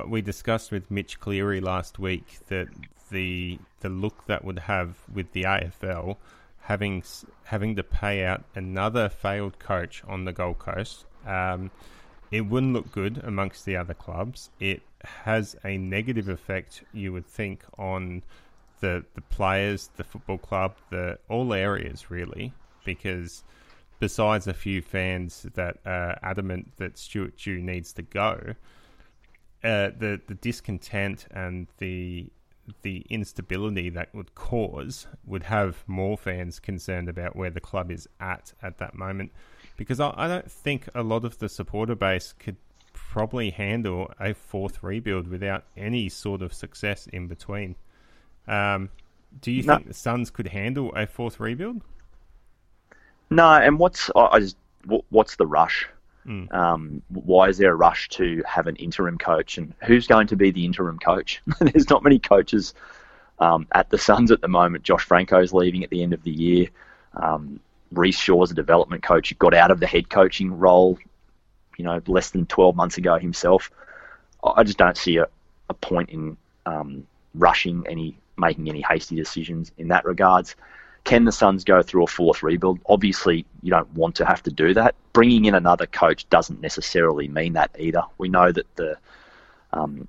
we 0.07 0.21
discussed 0.21 0.71
with 0.71 0.89
Mitch 0.89 1.19
Cleary 1.19 1.61
last 1.61 1.99
week 1.99 2.39
that 2.47 2.67
the 3.11 3.59
the 3.81 3.89
look 3.89 4.25
that 4.25 4.43
would 4.43 4.59
have 4.59 4.95
with 5.13 5.31
the 5.33 5.43
AFL 5.43 6.17
having 6.61 7.03
having 7.43 7.75
to 7.75 7.83
pay 7.83 8.25
out 8.25 8.43
another 8.55 9.09
failed 9.09 9.59
coach 9.59 10.03
on 10.07 10.25
the 10.25 10.33
Gold 10.33 10.59
Coast. 10.59 11.05
Um, 11.25 11.71
it 12.31 12.41
wouldn't 12.41 12.73
look 12.73 12.91
good 12.91 13.21
amongst 13.23 13.65
the 13.65 13.77
other 13.77 13.93
clubs. 13.93 14.49
It 14.59 14.81
has 15.03 15.55
a 15.63 15.77
negative 15.77 16.27
effect, 16.27 16.83
you 16.93 17.13
would 17.13 17.25
think, 17.25 17.63
on 17.77 18.23
the 18.79 19.05
the 19.13 19.21
players, 19.21 19.89
the 19.95 20.03
football 20.03 20.37
club, 20.37 20.75
the 20.89 21.19
all 21.29 21.53
areas 21.53 22.09
really, 22.09 22.53
because 22.83 23.43
besides 23.99 24.47
a 24.47 24.53
few 24.53 24.81
fans 24.81 25.45
that 25.53 25.77
are 25.85 26.19
adamant 26.21 26.73
that 26.77 26.97
Stuart 26.97 27.37
Dew 27.37 27.61
needs 27.61 27.93
to 27.93 28.01
go, 28.01 28.55
uh, 29.63 29.91
the 29.97 30.19
the 30.27 30.35
discontent 30.35 31.27
and 31.31 31.67
the 31.77 32.29
the 32.81 33.05
instability 33.09 33.89
that 33.89 34.13
would 34.15 34.33
cause 34.33 35.05
would 35.25 35.43
have 35.43 35.83
more 35.87 36.17
fans 36.17 36.59
concerned 36.59 37.07
about 37.07 37.35
where 37.35 37.51
the 37.51 37.61
club 37.61 37.91
is 37.91 38.09
at 38.19 38.53
at 38.61 38.79
that 38.79 38.95
moment 38.95 39.31
because 39.77 39.99
I, 39.99 40.13
I 40.15 40.27
don't 40.27 40.49
think 40.49 40.89
a 40.95 41.03
lot 41.03 41.25
of 41.25 41.39
the 41.39 41.49
supporter 41.49 41.95
base 41.95 42.33
could 42.37 42.57
probably 42.93 43.49
handle 43.51 44.11
a 44.19 44.33
fourth 44.33 44.83
rebuild 44.83 45.27
without 45.27 45.63
any 45.77 46.09
sort 46.09 46.41
of 46.41 46.53
success 46.53 47.07
in 47.07 47.27
between. 47.27 47.75
Um, 48.47 48.89
Do 49.41 49.51
you 49.51 49.63
no. 49.63 49.75
think 49.75 49.87
the 49.87 49.93
Suns 49.93 50.29
could 50.29 50.47
handle 50.47 50.93
a 50.95 51.07
fourth 51.07 51.39
rebuild? 51.39 51.81
No, 53.29 53.53
and 53.53 53.79
what's 53.79 54.11
I 54.15 54.39
just 54.39 54.57
what's 55.09 55.35
the 55.35 55.47
rush? 55.47 55.87
Mm. 56.27 56.53
Um, 56.53 57.01
why 57.09 57.49
is 57.49 57.57
there 57.57 57.71
a 57.71 57.75
rush 57.75 58.09
to 58.09 58.43
have 58.47 58.67
an 58.67 58.75
interim 58.77 59.17
coach, 59.17 59.57
and 59.57 59.73
who's 59.83 60.07
going 60.07 60.27
to 60.27 60.35
be 60.35 60.51
the 60.51 60.65
interim 60.65 60.99
coach? 60.99 61.41
There's 61.59 61.89
not 61.89 62.03
many 62.03 62.19
coaches 62.19 62.73
um, 63.39 63.67
at 63.73 63.89
the 63.89 63.97
Suns 63.97 64.31
at 64.31 64.41
the 64.41 64.47
moment. 64.47 64.83
Josh 64.83 65.05
Francou's 65.05 65.53
leaving 65.53 65.83
at 65.83 65.89
the 65.89 66.03
end 66.03 66.13
of 66.13 66.23
the 66.23 66.31
year. 66.31 66.67
Um, 67.13 67.59
Rhyce 67.95 68.19
Shaw's 68.19 68.51
a 68.51 68.53
development 68.53 69.03
coach. 69.03 69.29
He 69.29 69.35
got 69.35 69.53
out 69.53 69.71
of 69.71 69.79
the 69.79 69.87
head 69.87 70.09
coaching 70.09 70.57
role, 70.57 70.97
you 71.77 71.85
know, 71.85 72.01
less 72.07 72.31
than 72.31 72.45
12 72.45 72.75
months 72.75 72.97
ago 72.97 73.17
himself. 73.17 73.71
I 74.43 74.63
just 74.63 74.77
don't 74.77 74.97
see 74.97 75.17
a, 75.17 75.27
a 75.69 75.73
point 75.73 76.09
in 76.09 76.37
um, 76.65 77.07
rushing 77.33 77.85
any, 77.89 78.17
making 78.37 78.69
any 78.69 78.81
hasty 78.81 79.15
decisions 79.15 79.71
in 79.77 79.87
that 79.89 80.05
regards. 80.05 80.55
Can 81.03 81.25
the 81.25 81.31
Suns 81.31 81.63
go 81.63 81.81
through 81.81 82.03
a 82.03 82.07
fourth 82.07 82.41
rebuild? 82.41 82.79
Obviously, 82.87 83.45
you 83.61 83.69
don't 83.69 83.91
want 83.93 84.15
to 84.15 84.25
have 84.25 84.41
to 84.43 84.51
do 84.51 84.73
that. 84.73 84.95
Bringing 85.13 85.45
in 85.45 85.53
another 85.53 85.85
coach 85.85 86.27
doesn't 86.29 86.61
necessarily 86.61 87.27
mean 87.27 87.53
that 87.53 87.71
either. 87.77 88.03
We 88.17 88.27
know 88.27 88.51
that 88.51 88.75
the 88.75 88.97
um, 89.71 90.07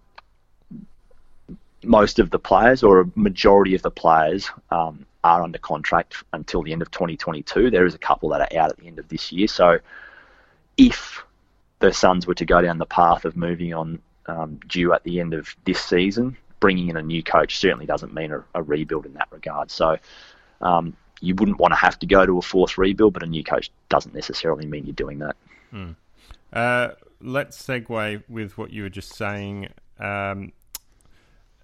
most 1.85 2.19
of 2.19 2.31
the 2.31 2.39
players, 2.39 2.83
or 2.83 3.01
a 3.01 3.11
majority 3.15 3.75
of 3.75 3.83
the 3.83 3.91
players, 3.91 4.51
um, 4.71 5.05
are 5.27 5.43
under 5.43 5.59
contract 5.59 6.23
until 6.33 6.63
the 6.63 6.73
end 6.73 6.83
of 6.83 6.91
2022. 6.93 7.71
There 7.71 7.85
is 7.85 7.95
a 7.95 7.99
couple 7.99 8.29
that 8.29 8.41
are 8.41 8.59
out 8.59 8.71
at 8.71 8.77
the 8.77 8.87
end 8.87 9.01
of 9.01 9.09
this 9.09 9.33
year. 9.33 9.49
So, 9.49 9.79
if 10.77 11.25
the 11.81 11.93
Suns 11.93 12.27
were 12.27 12.35
to 12.35 12.45
go 12.45 12.63
down 12.63 12.79
the 12.79 12.87
path 12.87 13.25
of 13.25 13.37
moving 13.37 13.75
on 13.75 13.99
um, 14.27 14.61
due 14.69 14.93
at 14.93 15.03
the 15.03 15.19
end 15.21 15.35
of 15.35 15.55
this 15.65 15.81
season, 15.81 16.37
bringing 16.61 16.89
in 16.89 16.97
a 16.97 17.03
new 17.03 17.23
coach 17.23 17.59
certainly 17.59 17.87
doesn't 17.87 18.15
mean 18.15 18.33
a, 18.33 18.45
a 18.55 18.63
rebuild 18.63 19.05
in 19.05 19.15
that 19.15 19.29
regard. 19.33 19.71
So, 19.71 19.97
um, 20.61 20.97
you 21.21 21.35
wouldn't 21.35 21.59
want 21.59 21.73
to 21.73 21.79
have 21.79 21.99
to 21.99 22.07
go 22.07 22.25
to 22.25 22.39
a 22.39 22.43
fourth 22.43 22.79
rebuild, 22.79 23.15
but 23.15 23.23
a 23.25 23.27
new 23.27 23.43
coach 23.43 23.71
doesn't 23.89 24.15
necessarily 24.15 24.67
mean 24.67 24.85
you're 24.85 24.95
doing 24.95 25.19
that. 25.19 25.37
Mm. 25.73 25.97
Uh, 26.53 26.91
let's 27.21 27.61
segue 27.61 28.23
with 28.29 28.57
what 28.57 28.71
you 28.71 28.83
were 28.83 28.89
just 28.89 29.15
saying. 29.15 29.71
Um, 29.99 30.53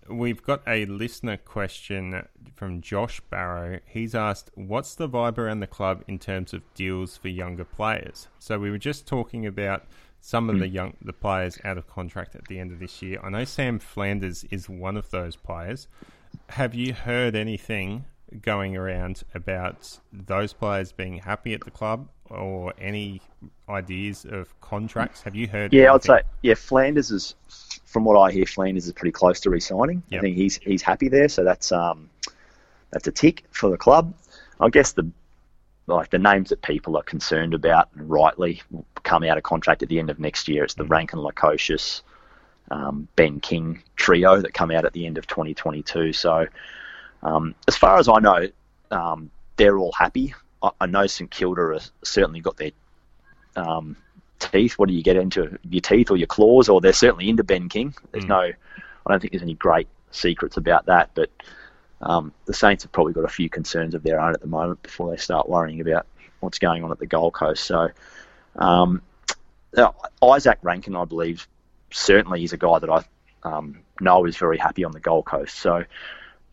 we've 0.09 0.43
got 0.43 0.63
a 0.67 0.87
listener 0.87 1.37
question 1.37 2.27
from 2.55 2.81
Josh 2.81 3.21
Barrow. 3.31 3.81
He's 3.87 4.15
asked, 4.15 4.51
"What's 4.55 4.95
the 4.95 5.09
vibe 5.09 5.39
around 5.39 5.61
the 5.61 5.67
club 5.67 6.05
in 6.07 6.19
terms 6.19 6.53
of 6.53 6.63
deals 6.75 7.17
for 7.17 7.29
younger 7.29 7.65
players?" 7.65 8.29
So 8.39 8.59
we 8.59 8.71
were 8.71 8.79
just 8.79 9.07
talking 9.07 9.47
about 9.47 9.85
some 10.21 10.49
of 10.49 10.57
mm. 10.57 10.61
the 10.61 10.69
young 10.69 10.97
the 11.03 11.13
players 11.13 11.59
out 11.65 11.79
of 11.79 11.89
contract 11.89 12.35
at 12.35 12.47
the 12.49 12.59
end 12.59 12.73
of 12.73 12.79
this 12.79 13.03
year. 13.03 13.21
I 13.23 13.31
know 13.31 13.45
Sam 13.45 13.79
Flanders 13.79 14.45
is 14.51 14.69
one 14.69 14.97
of 14.97 15.11
those 15.11 15.37
players. 15.37 15.89
Have 16.51 16.75
you 16.75 16.95
heard 16.95 17.35
anything 17.35 18.05
going 18.41 18.77
around 18.77 19.23
about 19.35 19.99
those 20.13 20.53
players 20.53 20.93
being 20.93 21.19
happy 21.19 21.55
at 21.55 21.65
the 21.65 21.71
club 21.71 22.09
or 22.31 22.73
any 22.79 23.21
ideas 23.69 24.25
of 24.29 24.59
contracts? 24.61 25.23
Have 25.23 25.35
you 25.35 25.47
heard? 25.47 25.73
Yeah, 25.73 25.91
anything? 25.91 25.95
I'd 25.95 26.23
say 26.23 26.29
yeah. 26.43 26.55
Flanders 26.55 27.11
is, 27.11 27.35
from 27.85 28.05
what 28.05 28.19
I 28.19 28.33
hear, 28.33 28.47
Flanders 28.47 28.87
is 28.87 28.93
pretty 28.93 29.13
close 29.13 29.41
to 29.41 29.51
resigning. 29.51 30.03
Yep. 30.09 30.19
I 30.19 30.23
think 30.23 30.37
he's 30.37 30.57
he's 30.57 30.83
happy 30.83 31.09
there, 31.09 31.29
so 31.29 31.45
that's 31.45 31.73
um 31.73 32.09
that's 32.91 33.07
a 33.07 33.13
tick 33.13 33.45
for 33.51 33.71
the 33.71 33.79
club. 33.79 34.15
I 34.61 34.69
guess 34.71 34.93
the 34.93 35.11
like 35.87 36.11
the 36.11 36.19
names 36.19 36.51
that 36.51 36.63
people 36.63 36.97
are 36.97 37.03
concerned 37.03 37.55
about, 37.55 37.89
rightly, 37.97 38.63
will 38.71 38.87
come 39.03 39.25
out 39.25 39.37
of 39.37 39.43
contract 39.43 39.83
at 39.83 39.89
the 39.89 39.99
end 39.99 40.11
of 40.11 40.19
next 40.19 40.49
year. 40.49 40.65
It's 40.65 40.75
the 40.75 40.85
mm-hmm. 40.85 40.93
Rankine 40.93 41.21
Lukosius, 41.21 42.03
um, 42.71 43.09
Ben 43.17 43.41
King 43.41 43.83
trio 43.97 44.41
that 44.41 44.55
come 44.55 44.71
out 44.71 44.85
at 44.85 44.93
the 44.93 45.07
end 45.07 45.19
of 45.19 45.27
2022. 45.27 46.13
So 46.13 46.47
um, 47.23 47.55
as 47.69 47.77
far 47.77 47.99
as 47.99 48.09
I 48.09 48.19
know, 48.19 48.49
um, 48.91 49.31
they're 49.57 49.79
all 49.79 49.93
happy. 49.93 50.35
I, 50.63 50.71
I, 50.81 50.87
know 50.87 51.07
St 51.07 51.31
Kilda 51.31 51.71
has 51.75 51.91
certainly 52.03 52.41
got 52.41 52.57
their 52.57 52.73
um, 53.57 53.97
teeth. 54.39 54.75
What 54.79 54.89
do 54.89 54.95
you 54.95 55.03
get 55.03 55.17
into 55.17 55.59
your 55.69 55.81
teeth 55.81 56.11
or 56.11 56.17
your 56.17 56.27
claws? 56.27 56.69
Or 56.69 56.81
they're 56.81 56.93
certainly 56.93 57.29
into 57.29 57.45
Ben 57.45 57.69
King. 57.69 57.95
There's 58.11 58.25
mm. 58.25 58.29
no, 58.29 58.41
I 58.41 59.11
don't 59.11 59.21
think 59.21 59.33
there's 59.33 59.43
any 59.43 59.55
great 59.55 59.89
secrets 60.11 60.57
about 60.57 60.87
that. 60.87 61.11
But 61.15 61.31
um, 62.01 62.33
the 62.47 62.55
Saints 62.55 62.85
have 62.85 62.93
probably 62.93 63.13
got 63.13 63.25
a 63.25 63.29
few 63.29 63.49
concerns 63.49 63.95
of 63.95 64.03
their 64.03 64.21
own 64.21 64.35
at 64.35 64.41
the 64.41 64.47
moment 64.47 64.83
before 64.83 65.11
they 65.11 65.17
start 65.17 65.49
worrying 65.49 65.81
about 65.81 66.07
what's 66.41 66.59
going 66.59 66.83
on 66.83 66.91
at 66.91 66.99
the 66.99 67.07
Gold 67.07 67.35
Coast. 67.35 67.65
So 67.65 67.89
um, 68.57 69.01
Izak 69.75 70.57
Rankine, 70.63 70.97
I 70.97 71.05
believe, 71.05 71.47
certainly 71.91 72.43
is 72.45 72.53
a 72.53 72.57
guy 72.57 72.79
that 72.79 72.91
I 72.91 73.05
um, 73.45 73.81
know 74.01 74.25
is 74.25 74.37
very 74.37 74.59
happy 74.59 74.85
on 74.85 74.93
the 74.93 75.01
Gold 75.01 75.27
Coast. 75.27 75.57
So 75.57 75.85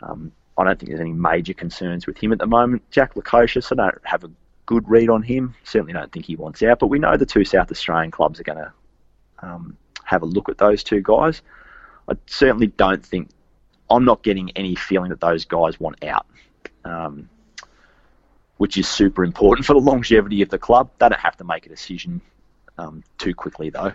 um, 0.01 0.31
I 0.59 0.65
don't 0.65 0.77
think 0.77 0.89
there's 0.89 0.99
any 1.01 1.13
major 1.13 1.53
concerns 1.53 2.05
with 2.05 2.17
him 2.17 2.31
at 2.33 2.39
the 2.39 2.45
moment. 2.45 2.83
Jack 2.91 3.13
Lukosius, 3.15 3.71
I 3.71 3.75
don't 3.75 4.01
have 4.03 4.23
a 4.23 4.31
good 4.65 4.87
read 4.89 5.09
on 5.09 5.23
him. 5.23 5.55
Certainly 5.63 5.93
don't 5.93 6.11
think 6.11 6.25
he 6.25 6.35
wants 6.35 6.61
out, 6.63 6.79
but 6.79 6.87
we 6.87 6.99
know 6.99 7.15
the 7.17 7.25
two 7.25 7.45
South 7.45 7.71
Australian 7.71 8.11
clubs 8.11 8.39
are 8.39 8.43
going 8.43 8.57
to 8.57 8.73
um, 9.41 9.77
have 10.03 10.21
a 10.21 10.25
look 10.25 10.49
at 10.49 10.57
those 10.57 10.83
two 10.83 11.01
guys. 11.01 11.41
I 12.09 12.13
certainly 12.25 12.67
don't 12.67 13.05
think, 13.05 13.29
I'm 13.89 14.03
not 14.03 14.21
getting 14.21 14.51
any 14.51 14.75
feeling 14.75 15.09
that 15.09 15.21
those 15.21 15.45
guys 15.45 15.79
want 15.79 16.03
out, 16.03 16.25
um, 16.83 17.29
which 18.57 18.77
is 18.77 18.87
super 18.87 19.23
important 19.23 19.65
for 19.67 19.73
the 19.73 19.79
longevity 19.79 20.41
of 20.41 20.49
the 20.49 20.59
club. 20.59 20.89
They 20.99 21.07
don't 21.07 21.19
have 21.19 21.37
to 21.37 21.43
make 21.45 21.65
a 21.65 21.69
decision 21.69 22.21
um, 22.77 23.03
too 23.17 23.33
quickly, 23.33 23.69
though. 23.69 23.93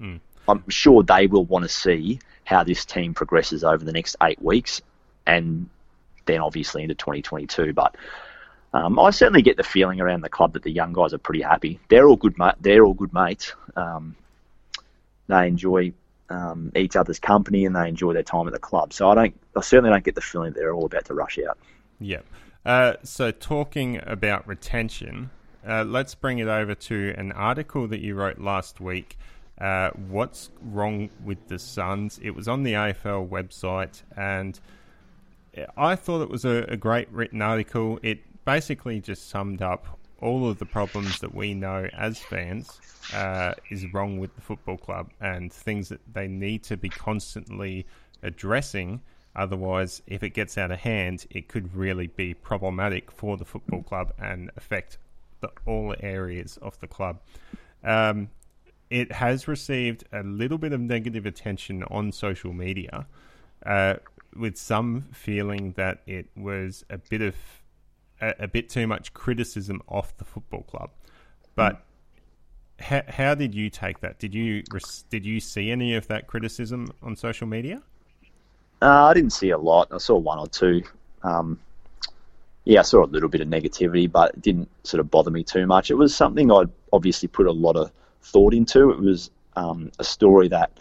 Mm. 0.00 0.20
I'm 0.46 0.68
sure 0.68 1.02
they 1.02 1.26
will 1.26 1.44
want 1.44 1.64
to 1.64 1.68
see 1.68 2.20
how 2.44 2.62
this 2.62 2.84
team 2.84 3.14
progresses 3.14 3.64
over 3.64 3.84
the 3.84 3.92
next 3.92 4.16
eight 4.22 4.40
weeks 4.40 4.80
and 5.26 5.68
then 6.26 6.40
obviously 6.40 6.82
into 6.82 6.94
2022. 6.94 7.72
But 7.72 7.96
um, 8.72 8.98
I 8.98 9.10
certainly 9.10 9.42
get 9.42 9.56
the 9.56 9.62
feeling 9.62 10.00
around 10.00 10.22
the 10.22 10.28
club 10.28 10.54
that 10.54 10.62
the 10.62 10.72
young 10.72 10.92
guys 10.92 11.14
are 11.14 11.18
pretty 11.18 11.42
happy. 11.42 11.78
They're 11.88 12.08
all 12.08 12.16
good. 12.16 12.34
They're 12.60 12.84
all 12.84 12.94
good 12.94 13.12
mates. 13.12 13.52
Um, 13.76 14.16
they 15.28 15.46
enjoy 15.46 15.92
um, 16.28 16.72
each 16.74 16.96
other's 16.96 17.18
company 17.18 17.64
and 17.64 17.76
they 17.76 17.88
enjoy 17.88 18.12
their 18.12 18.22
time 18.22 18.46
at 18.46 18.52
the 18.52 18.58
club. 18.58 18.92
So 18.92 19.08
I 19.08 19.14
don't. 19.14 19.40
I 19.56 19.60
certainly 19.60 19.90
don't 19.90 20.04
get 20.04 20.14
the 20.14 20.20
feeling 20.20 20.52
that 20.52 20.58
they're 20.58 20.74
all 20.74 20.86
about 20.86 21.04
to 21.06 21.14
rush 21.14 21.38
out. 21.48 21.58
Yeah. 22.00 22.20
Uh, 22.64 22.94
so 23.02 23.30
talking 23.30 24.00
about 24.04 24.46
retention, 24.48 25.30
uh, 25.66 25.84
let's 25.84 26.14
bring 26.14 26.38
it 26.38 26.48
over 26.48 26.74
to 26.74 27.14
an 27.16 27.30
article 27.32 27.86
that 27.88 28.00
you 28.00 28.14
wrote 28.14 28.38
last 28.38 28.80
week. 28.80 29.18
Uh, 29.58 29.90
what's 30.08 30.50
wrong 30.60 31.10
with 31.24 31.46
the 31.48 31.58
Suns? 31.58 32.18
It 32.22 32.30
was 32.30 32.48
on 32.48 32.64
the 32.64 32.72
AFL 32.72 33.28
website 33.28 34.02
and 34.16 34.58
I 35.76 35.96
thought 35.96 36.22
it 36.22 36.30
was 36.30 36.44
a, 36.44 36.64
a 36.68 36.76
great 36.76 37.10
written 37.10 37.42
article. 37.42 37.98
It 38.02 38.20
basically 38.44 39.00
just 39.00 39.28
summed 39.28 39.62
up 39.62 39.98
all 40.20 40.48
of 40.48 40.58
the 40.58 40.66
problems 40.66 41.20
that 41.20 41.34
we 41.34 41.54
know 41.54 41.88
as 41.92 42.18
fans 42.18 42.80
uh, 43.12 43.52
is 43.70 43.92
wrong 43.92 44.18
with 44.18 44.34
the 44.34 44.40
football 44.40 44.78
club 44.78 45.10
and 45.20 45.52
things 45.52 45.88
that 45.90 46.00
they 46.12 46.26
need 46.26 46.62
to 46.64 46.76
be 46.76 46.88
constantly 46.88 47.86
addressing. 48.22 49.00
Otherwise, 49.36 50.00
if 50.06 50.22
it 50.22 50.30
gets 50.30 50.56
out 50.56 50.70
of 50.70 50.78
hand, 50.78 51.26
it 51.30 51.48
could 51.48 51.74
really 51.74 52.06
be 52.06 52.32
problematic 52.34 53.10
for 53.10 53.36
the 53.36 53.44
football 53.44 53.82
club 53.82 54.12
and 54.18 54.50
affect 54.56 54.96
the, 55.40 55.50
all 55.66 55.94
areas 56.00 56.58
of 56.62 56.78
the 56.80 56.86
club. 56.86 57.18
Um, 57.82 58.30
it 58.90 59.12
has 59.12 59.48
received 59.48 60.04
a 60.12 60.22
little 60.22 60.58
bit 60.58 60.72
of 60.72 60.80
negative 60.80 61.26
attention 61.26 61.82
on 61.84 62.12
social 62.12 62.52
media. 62.52 63.06
Uh, 63.66 63.94
with 64.36 64.56
some 64.56 65.02
feeling 65.12 65.72
that 65.72 66.02
it 66.06 66.26
was 66.36 66.84
a 66.90 66.98
bit 66.98 67.22
of 67.22 67.34
a, 68.20 68.34
a 68.40 68.48
bit 68.48 68.68
too 68.68 68.86
much 68.86 69.12
criticism 69.14 69.82
off 69.88 70.16
the 70.16 70.24
football 70.24 70.62
club. 70.62 70.90
But 71.54 71.76
mm. 71.76 72.84
how, 72.84 73.02
how 73.08 73.34
did 73.34 73.54
you 73.54 73.70
take 73.70 74.00
that? 74.00 74.18
Did 74.18 74.34
you 74.34 74.62
did 75.10 75.24
you 75.24 75.40
see 75.40 75.70
any 75.70 75.94
of 75.94 76.08
that 76.08 76.26
criticism 76.26 76.92
on 77.02 77.16
social 77.16 77.46
media? 77.46 77.82
Uh, 78.82 79.06
I 79.06 79.14
didn't 79.14 79.30
see 79.30 79.50
a 79.50 79.58
lot. 79.58 79.88
I 79.92 79.98
saw 79.98 80.16
one 80.16 80.38
or 80.38 80.46
two. 80.46 80.82
Um, 81.22 81.58
yeah, 82.64 82.80
I 82.80 82.82
saw 82.82 83.04
a 83.04 83.06
little 83.06 83.28
bit 83.28 83.40
of 83.40 83.48
negativity, 83.48 84.10
but 84.10 84.34
it 84.34 84.42
didn't 84.42 84.68
sort 84.84 85.00
of 85.00 85.10
bother 85.10 85.30
me 85.30 85.42
too 85.42 85.66
much. 85.66 85.90
It 85.90 85.94
was 85.94 86.14
something 86.14 86.50
I'd 86.50 86.70
obviously 86.92 87.28
put 87.28 87.46
a 87.46 87.52
lot 87.52 87.76
of 87.76 87.90
thought 88.22 88.54
into. 88.54 88.90
It 88.90 89.00
was 89.00 89.30
um, 89.56 89.90
a 89.98 90.04
story 90.04 90.48
that 90.48 90.72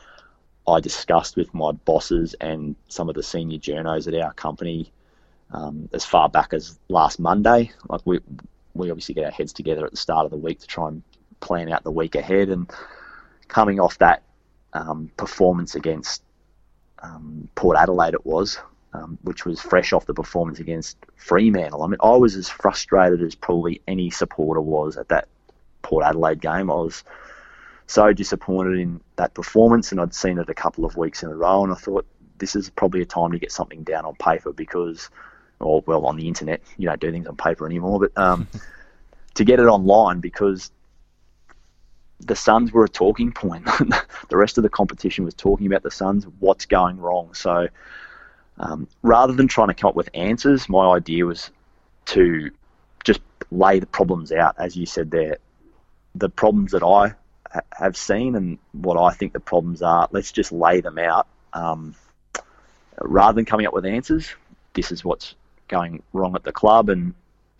I 0.68 0.80
discussed 0.80 1.36
with 1.36 1.54
my 1.54 1.72
bosses 1.72 2.36
and 2.40 2.76
some 2.88 3.10
of 3.10 3.16
the 3.16 3.24
senior 3.24 3.60
journos 3.60 4.08
at 4.08 4.22
our 4.22 4.34
company 4.34 4.92
um, 5.52 5.90
as 5.94 6.06
far 6.06 6.30
back 6.30 6.54
as 6.54 6.80
last 6.90 7.20
Monday. 7.20 7.72
Like 7.90 8.02
we 8.06 8.20
we 8.74 8.90
obviously 8.90 9.16
get 9.16 9.26
our 9.26 9.32
heads 9.32 9.54
together 9.54 9.86
at 9.86 9.92
the 9.92 9.98
start 9.98 10.26
of 10.26 10.32
the 10.32 10.38
week 10.38 10.60
to 10.60 10.68
try 10.68 10.88
and 10.88 11.04
plan 11.42 11.72
out 11.72 11.84
the 11.84 11.92
week 11.92 12.16
ahead. 12.16 12.50
And 12.50 12.72
coming 13.48 13.80
off 13.80 13.98
that 14.00 14.24
um, 14.74 15.12
performance 15.18 15.76
against 15.76 16.24
um, 17.04 17.50
Port 17.56 17.78
Adelaide, 17.78 18.16
it 18.16 18.26
was, 18.26 18.58
um, 18.94 19.20
which 19.22 19.46
was 19.46 19.62
fresh 19.62 19.94
off 19.94 20.06
the 20.06 20.14
performance 20.14 20.60
against 20.60 20.98
Fremantle. 21.18 21.84
I 21.84 21.88
mean, 21.88 22.00
I 22.02 22.16
was 22.16 22.36
as 22.36 22.50
frustrated 22.50 23.22
as 23.22 23.36
probably 23.36 23.82
any 23.88 24.10
supporter 24.10 24.62
was 24.62 24.98
at 24.98 25.10
that 25.10 25.28
Port 25.84 26.04
Adelaide 26.04 26.42
game. 26.42 26.72
I 26.72 26.76
was 26.76 27.04
so 27.94 28.12
disappointed 28.12 28.80
in 28.80 29.00
that 29.18 29.36
performance, 29.36 29.92
and 29.92 30.02
I'd 30.02 30.16
seen 30.16 30.40
it 30.40 30.50
a 30.50 30.54
couple 30.56 30.84
of 30.84 30.98
weeks 30.98 31.22
in 31.22 31.30
a 31.30 31.36
row, 31.36 31.64
and 31.64 31.72
I 31.72 31.76
thought 31.76 32.08
this 32.40 32.56
is 32.56 32.72
probably 32.72 33.04
a 33.04 33.06
time 33.06 33.32
to 33.34 33.38
get 33.38 33.52
something 33.52 33.84
down 33.84 34.04
on 34.04 34.16
paper 34.16 34.52
because 34.52 35.12
or 35.60 35.84
well 35.86 36.08
on 36.08 36.18
the 36.18 36.28
internet. 36.28 36.62
You 36.78 36.88
don't 36.88 37.00
do 37.00 37.12
things 37.12 37.28
on 37.28 37.38
paper 37.38 37.68
anymore, 37.68 38.00
but 38.00 38.18
um, 38.20 38.48
to 39.36 39.44
get 39.46 39.60
it 39.60 39.68
online 39.68 40.22
because 40.22 40.72
the 42.20 42.36
Suns 42.36 42.72
were 42.72 42.84
a 42.84 42.90
talking 42.90 43.32
point. 43.32 43.66
the 44.30 44.38
rest 44.38 44.58
of 44.58 44.64
the 44.64 44.70
competition 44.70 45.24
was 45.24 45.36
talking 45.36 45.68
about 45.68 45.84
the 45.84 45.92
Suns, 45.92 46.26
what's 46.40 46.66
going 46.66 46.98
wrong. 46.98 47.36
So 47.36 47.68
um, 48.58 48.88
rather 49.04 49.34
than 49.34 49.48
trying 49.48 49.68
to 49.68 49.76
come 49.76 49.90
up 49.90 49.96
with 49.96 50.10
answers, 50.16 50.68
my 50.68 50.96
idea 50.96 51.28
was 51.28 51.52
to 52.06 52.50
just 53.04 53.22
lay 53.52 53.78
the 53.78 53.86
problems 53.86 54.32
out, 54.32 54.56
as 54.58 54.76
you 54.76 54.88
said 54.88 55.12
there. 55.12 55.38
The 56.16 56.30
problems 56.30 56.72
that 56.72 56.82
I 56.82 57.14
have 57.72 57.96
seen 57.96 58.36
and 58.36 58.58
what 58.72 58.98
I 58.98 59.14
think 59.14 59.34
the 59.34 59.40
problems 59.40 59.82
are, 59.82 60.08
let's 60.12 60.32
just 60.32 60.52
lay 60.52 60.82
them 60.82 60.98
out. 60.98 61.28
Um, 61.54 61.96
rather 63.00 63.36
than 63.36 63.46
coming 63.46 63.66
up 63.66 63.74
with 63.74 63.86
answers, 63.86 64.34
this 64.74 64.92
is 64.92 65.04
what's 65.04 65.36
going 65.68 66.04
wrong 66.14 66.36
at 66.36 66.44
the 66.44 66.52
club, 66.52 66.90
and 66.90 67.14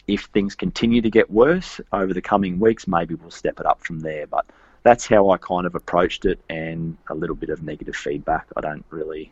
if 0.08 0.26
things 0.26 0.56
continue 0.56 1.02
to 1.02 1.10
get 1.10 1.32
worse 1.32 1.80
over 1.92 2.14
the 2.14 2.22
coming 2.22 2.60
weeks, 2.60 2.88
maybe 2.88 3.16
we'll 3.16 3.32
step 3.32 3.60
it 3.60 3.66
up 3.66 3.82
from 3.84 4.00
there. 4.02 4.28
But 4.28 4.46
that's 4.84 5.08
how 5.08 5.30
I 5.30 5.38
kind 5.38 5.66
of 5.66 5.76
approached 5.76 6.26
it, 6.26 6.40
and 6.50 6.98
a 7.10 7.16
little 7.16 7.36
bit 7.36 7.50
of 7.50 7.64
negative 7.64 7.96
feedback. 7.96 8.48
I 8.58 8.62
don't 8.62 8.86
really, 8.90 9.32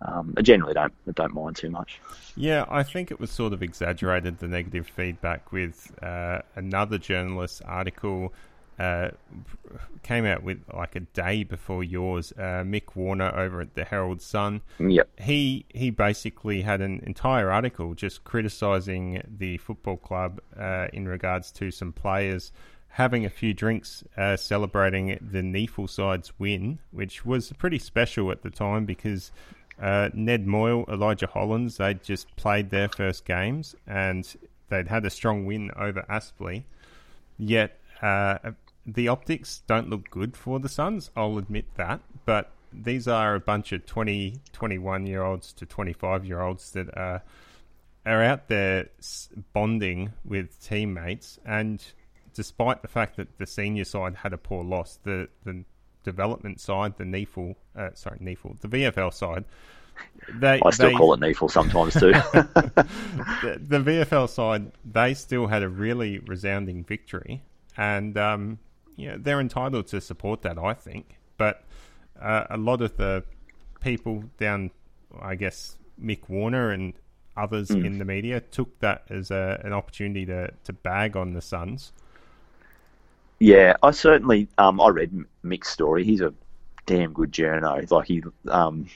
um, 0.00 0.34
I 0.36 0.42
generally 0.42 0.74
don't 0.74 0.92
don't 1.14 1.34
mind 1.34 1.56
too 1.56 1.70
much. 1.70 2.00
Yeah, 2.34 2.64
I 2.68 2.82
think 2.82 3.10
it 3.10 3.20
was 3.20 3.30
sort 3.30 3.52
of 3.52 3.62
exaggerated 3.62 4.38
the 4.38 4.48
negative 4.48 4.88
feedback 4.88 5.52
with 5.52 5.92
uh, 6.02 6.40
another 6.56 6.98
journalist's 6.98 7.60
article. 7.62 8.32
Uh, 8.82 9.10
came 10.02 10.24
out 10.26 10.42
with 10.42 10.60
like 10.74 10.96
a 10.96 11.00
day 11.00 11.44
before 11.44 11.84
yours. 11.84 12.32
Uh, 12.36 12.64
Mick 12.64 12.96
Warner 12.96 13.32
over 13.36 13.60
at 13.60 13.74
the 13.74 13.84
Herald 13.84 14.20
Sun. 14.20 14.62
Yep. 14.80 15.08
He 15.20 15.64
he 15.68 15.90
basically 15.90 16.62
had 16.62 16.80
an 16.80 17.00
entire 17.06 17.50
article 17.50 17.94
just 17.94 18.24
criticising 18.24 19.22
the 19.38 19.58
football 19.58 19.96
club 19.96 20.40
uh, 20.58 20.88
in 20.92 21.06
regards 21.06 21.52
to 21.52 21.70
some 21.70 21.92
players 21.92 22.50
having 22.92 23.24
a 23.24 23.30
few 23.30 23.54
drinks, 23.54 24.04
uh, 24.18 24.36
celebrating 24.36 25.18
the 25.20 25.40
NEAFL 25.40 25.88
side's 25.88 26.38
win, 26.38 26.78
which 26.90 27.24
was 27.24 27.50
pretty 27.52 27.78
special 27.78 28.30
at 28.30 28.42
the 28.42 28.50
time 28.50 28.84
because 28.84 29.32
uh, 29.80 30.10
Ned 30.12 30.46
Moyle, 30.46 30.84
Elijah 30.88 31.26
Hollands, 31.26 31.78
they'd 31.78 32.02
just 32.02 32.34
played 32.36 32.68
their 32.68 32.88
first 32.88 33.24
games 33.24 33.74
and 33.86 34.36
they'd 34.68 34.88
had 34.88 35.06
a 35.06 35.10
strong 35.10 35.46
win 35.46 35.70
over 35.74 36.04
Aspley. 36.10 36.64
Yet 37.38 37.78
uh, 38.02 38.38
the 38.86 39.08
optics 39.08 39.62
don't 39.66 39.88
look 39.88 40.10
good 40.10 40.36
for 40.36 40.58
the 40.58 40.68
Suns, 40.68 41.10
I'll 41.16 41.38
admit 41.38 41.66
that. 41.76 42.00
But 42.24 42.50
these 42.72 43.06
are 43.06 43.34
a 43.34 43.40
bunch 43.40 43.72
of 43.72 43.86
20, 43.86 44.36
21 44.52 45.06
year 45.06 45.22
olds 45.22 45.52
to 45.54 45.66
25 45.66 46.24
year 46.24 46.40
olds 46.40 46.70
that 46.72 46.96
are, 46.96 47.22
are 48.06 48.22
out 48.22 48.48
there 48.48 48.88
bonding 49.52 50.12
with 50.24 50.60
teammates. 50.64 51.38
And 51.44 51.82
despite 52.34 52.82
the 52.82 52.88
fact 52.88 53.16
that 53.16 53.38
the 53.38 53.46
senior 53.46 53.84
side 53.84 54.16
had 54.16 54.32
a 54.32 54.38
poor 54.38 54.64
loss, 54.64 54.98
the, 55.02 55.28
the 55.44 55.64
development 56.02 56.60
side, 56.60 56.94
the 56.98 57.04
NEAFL, 57.04 57.54
uh, 57.76 57.90
sorry, 57.94 58.18
NEAFL, 58.18 58.60
the 58.60 58.68
VFL 58.68 59.12
side, 59.12 59.44
they, 60.34 60.60
I 60.64 60.70
still 60.70 60.90
they, 60.90 60.94
call 60.94 61.12
it 61.14 61.20
NEAFL 61.20 61.50
sometimes 61.50 61.94
too. 61.94 62.12
the, 63.42 63.60
the, 63.68 63.78
VFL 63.78 64.28
side, 64.28 64.72
they 64.90 65.14
still 65.14 65.46
had 65.46 65.62
a 65.62 65.68
really 65.68 66.18
resounding 66.20 66.82
victory, 66.82 67.42
and 67.76 68.16
um, 68.16 68.58
yeah, 68.96 69.16
they're 69.18 69.40
entitled 69.40 69.86
to 69.88 70.00
support 70.00 70.42
that, 70.42 70.58
I 70.58 70.74
think. 70.74 71.18
But 71.36 71.64
uh, 72.20 72.44
a 72.50 72.56
lot 72.56 72.82
of 72.82 72.96
the 72.96 73.24
people 73.80 74.24
down, 74.38 74.70
I 75.20 75.34
guess, 75.34 75.76
Mick 76.02 76.28
Warner 76.28 76.70
and 76.70 76.94
others 77.36 77.68
mm. 77.68 77.84
in 77.84 77.98
the 77.98 78.04
media 78.04 78.40
took 78.40 78.78
that 78.80 79.04
as 79.08 79.30
a, 79.30 79.60
an 79.64 79.72
opportunity 79.72 80.26
to, 80.26 80.50
to 80.64 80.72
bag 80.72 81.16
on 81.16 81.32
the 81.32 81.40
Suns. 81.40 81.92
Yeah, 83.38 83.74
I 83.82 83.90
certainly 83.90 84.46
um, 84.58 84.80
I 84.80 84.88
read 84.88 85.24
Mick's 85.44 85.68
story. 85.68 86.04
He's 86.04 86.20
a 86.20 86.32
damn 86.86 87.12
good 87.12 87.32
journo. 87.32 87.90
Like 87.90 88.06
he 88.06 88.22
um, 88.48 88.86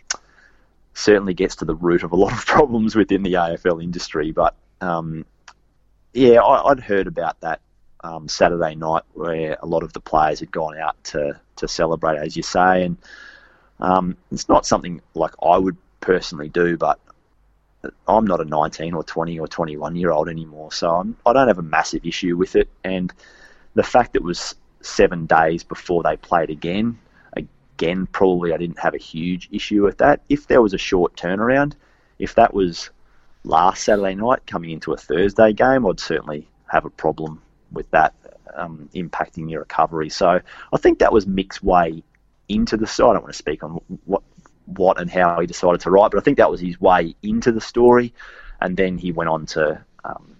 certainly 0.94 1.34
gets 1.34 1.56
to 1.56 1.64
the 1.64 1.74
root 1.74 2.04
of 2.04 2.12
a 2.12 2.16
lot 2.16 2.32
of 2.32 2.46
problems 2.46 2.94
within 2.94 3.24
the 3.24 3.32
AFL 3.32 3.82
industry. 3.82 4.30
But 4.30 4.54
um, 4.80 5.24
yeah, 6.12 6.40
I, 6.40 6.68
would 6.68 6.80
heard 6.80 7.06
about 7.06 7.40
that 7.40 7.60
um, 8.00 8.28
Saturday 8.28 8.74
night 8.74 9.02
where 9.14 9.56
a 9.60 9.66
lot 9.66 9.82
of 9.82 9.92
the 9.92 10.00
players 10.00 10.40
had 10.40 10.50
gone 10.50 10.78
out 10.78 11.02
to, 11.04 11.38
to 11.56 11.68
celebrate, 11.68 12.18
as 12.18 12.36
you 12.36 12.42
say. 12.42 12.84
And 12.84 12.96
um, 13.80 14.16
it's 14.30 14.48
not 14.48 14.66
something 14.66 15.00
like 15.14 15.32
I 15.42 15.58
would 15.58 15.76
personally 16.00 16.48
do, 16.48 16.76
but 16.76 16.98
I'm 18.08 18.26
not 18.26 18.40
a 18.40 18.44
19 18.44 18.94
or 18.94 19.04
20 19.04 19.38
or 19.38 19.48
21 19.48 19.96
year 19.96 20.10
old 20.10 20.28
anymore, 20.28 20.72
so 20.72 20.90
I'm, 20.90 21.16
I 21.24 21.32
do 21.32 21.38
not 21.38 21.48
have 21.48 21.58
a 21.58 21.62
massive 21.62 22.04
issue 22.04 22.36
with 22.36 22.56
it. 22.56 22.68
And 22.84 23.12
the 23.74 23.82
fact 23.82 24.16
it 24.16 24.22
was 24.22 24.54
seven 24.80 25.26
days 25.26 25.64
before 25.64 26.02
they 26.02 26.16
played 26.16 26.50
again, 26.50 26.98
again, 27.34 28.06
probably 28.06 28.52
I 28.52 28.56
didn't 28.56 28.78
have 28.78 28.94
a 28.94 28.98
huge 28.98 29.48
issue 29.52 29.84
with 29.84 29.98
that. 29.98 30.22
If 30.28 30.46
there 30.46 30.62
was 30.62 30.74
a 30.74 30.78
short 30.78 31.14
turnaround, 31.16 31.74
if 32.18 32.34
that 32.36 32.54
was 32.54 32.90
last 33.44 33.84
Saturday 33.84 34.14
night 34.14 34.46
coming 34.46 34.70
into 34.70 34.92
a 34.92 34.96
Thursday 34.96 35.52
game, 35.52 35.86
I'd 35.86 36.00
certainly 36.00 36.48
have 36.72 36.84
a 36.84 36.90
problem 36.90 37.42
with 37.70 37.90
that 37.90 38.14
um, 38.54 38.88
impacting 38.94 39.50
your 39.50 39.60
recovery. 39.60 40.08
So 40.08 40.40
I 40.72 40.76
think 40.76 40.98
that 40.98 41.12
was 41.12 41.26
Mick's 41.26 41.62
way 41.62 42.02
into 42.48 42.76
the 42.76 42.86
story. 42.86 43.10
I 43.10 43.12
don't 43.14 43.22
want 43.22 43.34
to 43.34 43.38
speak 43.38 43.62
on 43.64 43.80
what 44.04 44.22
what 44.66 45.00
and 45.00 45.10
how 45.10 45.40
he 45.40 45.46
decided 45.46 45.80
to 45.82 45.90
write, 45.90 46.10
but 46.10 46.18
I 46.18 46.22
think 46.22 46.38
that 46.38 46.50
was 46.50 46.60
his 46.60 46.80
way 46.80 47.14
into 47.22 47.52
the 47.52 47.60
story, 47.60 48.12
and 48.60 48.76
then 48.76 48.98
he 48.98 49.12
went 49.12 49.30
on 49.30 49.46
to 49.46 49.84
um, 50.04 50.36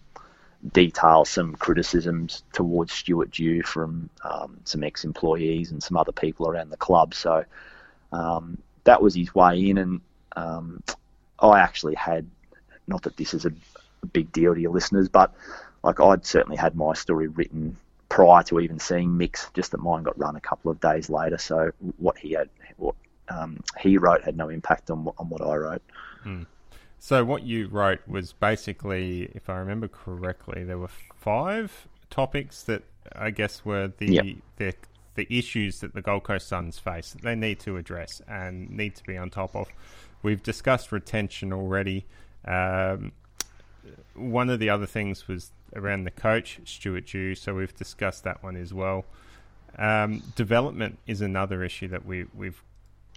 detail 0.73 1.25
some 1.25 1.55
criticisms 1.55 2.43
towards 2.53 2.93
Stuart 2.93 3.31
Dew 3.31 3.63
from 3.63 4.11
um, 4.25 4.59
some 4.65 4.83
ex-employees 4.83 5.71
and 5.71 5.81
some 5.81 5.97
other 5.97 6.13
people 6.13 6.49
around 6.49 6.71
the 6.71 6.77
club. 6.77 7.15
So 7.15 7.45
um, 8.13 8.59
that 8.83 9.01
was 9.01 9.15
his 9.15 9.33
way 9.33 9.69
in, 9.69 9.79
and 9.79 10.01
um, 10.35 10.83
I 11.39 11.61
actually 11.61 11.95
had 11.95 12.27
not 12.89 13.03
that 13.03 13.17
this 13.17 13.35
is 13.35 13.45
a, 13.45 13.53
a 14.03 14.07
big 14.07 14.33
deal 14.33 14.55
to 14.55 14.61
your 14.61 14.73
listeners, 14.73 15.09
but 15.09 15.35
like 15.87 16.01
I'd 16.01 16.27
certainly 16.27 16.57
had 16.57 16.75
my 16.75 16.95
story 16.95 17.29
written 17.29 17.77
prior 18.09 18.43
to 18.45 18.61
even 18.61 18.79
seeing 18.79 19.17
Mick's, 19.17 19.49
just 19.55 19.71
that 19.71 19.79
mine 19.79 20.03
got 20.03 20.19
run 20.19 20.37
a 20.37 20.41
couple 20.41 20.71
of 20.71 20.81
days 20.81 21.09
later. 21.09 21.39
So 21.39 21.71
what 21.99 22.19
he 22.19 22.33
had, 22.33 22.49
what 22.77 22.97
um, 23.29 23.63
he 23.79 23.97
wrote, 23.97 24.23
had 24.23 24.37
no 24.37 24.49
impact 24.49 24.91
on 24.91 25.09
on 25.19 25.29
what 25.29 25.41
I 25.41 25.55
wrote. 25.57 25.83
Hmm. 26.23 26.43
So 26.99 27.25
what 27.25 27.45
you 27.45 27.69
wrote 27.69 28.01
was 28.09 28.33
basically, 28.33 29.31
if 29.35 29.49
I 29.49 29.59
remember 29.59 29.87
correctly, 29.87 30.65
there 30.65 30.79
were 30.79 30.91
five 31.15 31.87
topics 32.11 32.63
that 32.65 32.83
I 33.15 33.31
guess 33.31 33.65
were 33.65 33.93
the 33.97 34.07
yep. 34.07 34.25
the, 34.57 34.75
the 35.15 35.27
issues 35.31 35.81
that 35.81 35.95
the 35.95 36.03
Gold 36.03 36.25
Coast 36.25 36.49
Suns 36.49 36.81
face 36.81 37.13
that 37.13 37.23
they 37.23 37.37
need 37.37 37.61
to 37.61 37.77
address 37.77 38.21
and 38.27 38.71
need 38.71 38.97
to 38.97 39.05
be 39.05 39.17
on 39.17 39.31
top 39.31 39.55
of. 39.55 39.69
We've 40.23 40.43
discussed 40.43 40.91
retention 40.91 41.53
already. 41.53 42.07
Um, 42.45 43.13
one 44.15 44.51
of 44.51 44.59
the 44.59 44.71
other 44.71 44.87
things 44.87 45.29
was 45.29 45.53
around 45.75 46.05
the 46.05 46.11
coach, 46.11 46.61
Stuart 46.65 47.07
Dew, 47.07 47.35
so 47.35 47.55
we've 47.55 47.75
discussed 47.75 48.25
that 48.25 48.43
one 48.43 48.57
as 48.57 48.73
well. 48.73 49.05
Um, 49.79 50.23
development 50.37 50.99
is 51.07 51.21
another 51.21 51.63
issue 51.63 51.89
that 51.89 52.07
we, 52.07 52.25
we've 52.35 52.63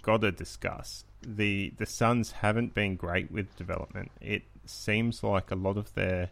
got 0.02 0.20
to 0.22 0.32
discuss. 0.32 1.04
The 1.22 1.72
the 1.76 1.86
Suns 1.86 2.32
haven't 2.32 2.74
been 2.74 2.96
great 2.96 3.30
with 3.30 3.54
development. 3.56 4.10
It 4.20 4.42
seems 4.64 5.22
like 5.22 5.50
a 5.50 5.54
lot 5.54 5.76
of 5.76 5.92
their 5.94 6.30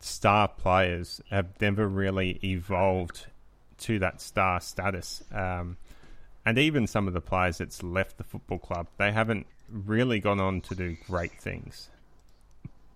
star 0.00 0.48
players 0.48 1.20
have 1.30 1.60
never 1.60 1.88
really 1.88 2.38
evolved 2.44 3.26
to 3.78 3.98
that 4.00 4.20
star 4.20 4.60
status. 4.60 5.22
Um, 5.32 5.76
and 6.44 6.58
even 6.58 6.86
some 6.86 7.06
of 7.06 7.14
the 7.14 7.20
players 7.20 7.58
that's 7.58 7.82
left 7.82 8.18
the 8.18 8.24
football 8.24 8.58
club, 8.58 8.88
they 8.98 9.12
haven't 9.12 9.46
really 9.68 10.18
gone 10.20 10.40
on 10.40 10.60
to 10.62 10.74
do 10.74 10.96
great 11.06 11.40
things. 11.40 11.88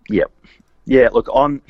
Yep. 0.08 0.30
Yeah, 0.84 1.08
look, 1.12 1.28
I'm 1.32 1.62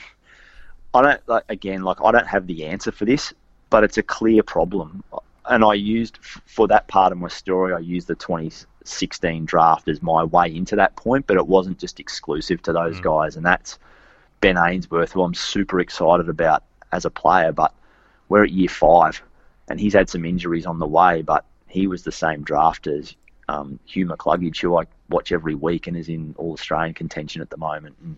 I 0.97 1.03
don't 1.03 1.29
like 1.29 1.45
again 1.49 1.83
like 1.83 1.99
I 2.03 2.11
don't 2.11 2.27
have 2.27 2.47
the 2.47 2.65
answer 2.65 2.91
for 2.91 3.05
this, 3.05 3.33
but 3.71 3.85
it's 3.85 3.99
a 3.99 4.03
clear 4.03 4.43
problem. 4.43 5.05
And 5.49 5.63
I 5.65 5.75
used 5.75 6.19
for 6.19 6.67
that 6.69 6.89
part 6.89 7.13
of 7.13 7.19
my 7.19 7.29
story, 7.29 7.73
I 7.73 7.79
used 7.79 8.09
the 8.09 8.15
2016 8.17 9.45
draft 9.45 9.89
as 9.89 10.03
my 10.03 10.25
way 10.25 10.55
into 10.55 10.75
that 10.77 10.97
point, 10.97 11.27
but 11.27 11.37
it 11.37 11.47
wasn't 11.47 11.79
just 11.79 12.01
exclusive 12.01 12.63
to 12.63 12.73
those 12.73 12.99
mm. 12.99 13.03
guys. 13.03 13.37
And 13.37 13.47
that's 13.47 13.79
Ben 14.41 14.57
Ainsworth, 14.59 15.13
who 15.13 15.23
I'm 15.23 15.35
super 15.35 15.79
excited 15.81 16.29
about 16.29 16.65
as 16.93 17.05
a 17.05 17.11
player. 17.11 17.53
But 17.53 17.73
we're 18.29 18.45
at 18.45 18.51
year 18.51 18.69
five, 18.69 19.23
and 19.69 19.79
he's 19.79 19.93
had 19.93 20.09
some 20.09 20.25
injuries 20.25 20.67
on 20.67 20.79
the 20.79 20.87
way, 20.87 21.23
but 21.23 21.45
he 21.69 21.87
was 21.87 22.03
the 22.03 22.13
same 22.13 22.43
draft 22.43 22.87
as 22.87 23.15
um, 23.49 23.79
Hugh 23.85 24.07
McCluggage, 24.07 24.61
who 24.61 24.79
I 24.79 24.85
watch 25.11 25.31
every 25.31 25.55
week 25.55 25.87
and 25.87 25.97
is 25.97 26.09
in 26.09 26.35
All 26.39 26.53
Australian 26.53 26.95
contention 26.95 27.43
at 27.43 27.51
the 27.51 27.57
moment. 27.57 27.97
And 28.03 28.17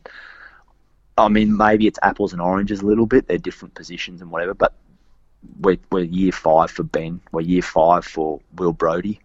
I 1.24 1.28
mean, 1.28 1.56
maybe 1.56 1.86
it's 1.86 1.98
apples 2.02 2.32
and 2.32 2.40
oranges 2.40 2.80
a 2.80 2.86
little 2.86 3.06
bit. 3.06 3.26
They're 3.28 3.38
different 3.38 3.74
positions 3.74 4.20
and 4.22 4.30
whatever, 4.30 4.54
but 4.54 4.72
we're, 5.60 5.78
we're 5.90 6.04
year 6.04 6.32
five 6.32 6.70
for 6.70 6.82
Ben. 6.82 7.20
We're 7.32 7.40
year 7.42 7.62
five 7.62 8.04
for 8.04 8.40
Will 8.56 8.72
Brodie. 8.72 9.20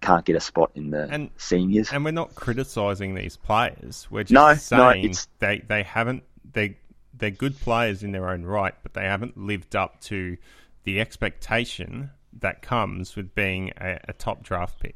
can't 0.00 0.24
get 0.24 0.36
a 0.36 0.40
spot 0.40 0.70
in 0.76 0.90
the 0.90 1.08
And- 1.10 1.30
seniors. 1.38 1.92
And 1.92 2.04
we're 2.04 2.12
not 2.12 2.34
criticising 2.36 3.14
these 3.14 3.36
players. 3.36 4.06
We're 4.10 4.22
just 4.24 4.32
No, 4.32 4.48
no, 4.50 4.54
saying 4.54 5.04
it's- 5.04 5.28
they 5.40 5.58
they 5.66 5.82
haven't 5.82 6.22
they 6.52 6.76
they're 7.14 7.30
good 7.32 7.58
players 7.60 8.04
in 8.04 8.12
their 8.12 8.28
own 8.28 8.44
right, 8.44 8.74
but 8.84 8.94
they 8.94 9.02
haven't 9.04 9.36
lived 9.36 9.74
up 9.74 10.00
to 10.02 10.36
the 10.84 11.00
expectation 11.00 12.10
that 12.38 12.62
comes 12.62 13.16
with 13.16 13.34
being 13.34 13.72
a, 13.80 13.98
a 14.08 14.12
top 14.12 14.44
draft 14.44 14.78
pick. 14.78 14.94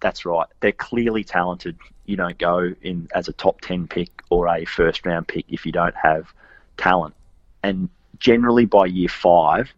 That's 0.00 0.26
right. 0.26 0.46
They're 0.60 0.72
clearly 0.72 1.24
talented. 1.24 1.78
You 2.08 2.16
don't 2.16 2.38
go 2.38 2.74
in 2.80 3.06
as 3.14 3.28
a 3.28 3.34
top 3.34 3.60
10 3.60 3.86
pick 3.86 4.22
or 4.30 4.48
a 4.48 4.64
first 4.64 5.04
round 5.04 5.28
pick 5.28 5.44
if 5.50 5.66
you 5.66 5.72
don't 5.72 5.94
have 5.94 6.32
talent. 6.78 7.14
And 7.62 7.90
generally 8.18 8.64
by 8.64 8.86
year 8.86 9.10
five, 9.10 9.70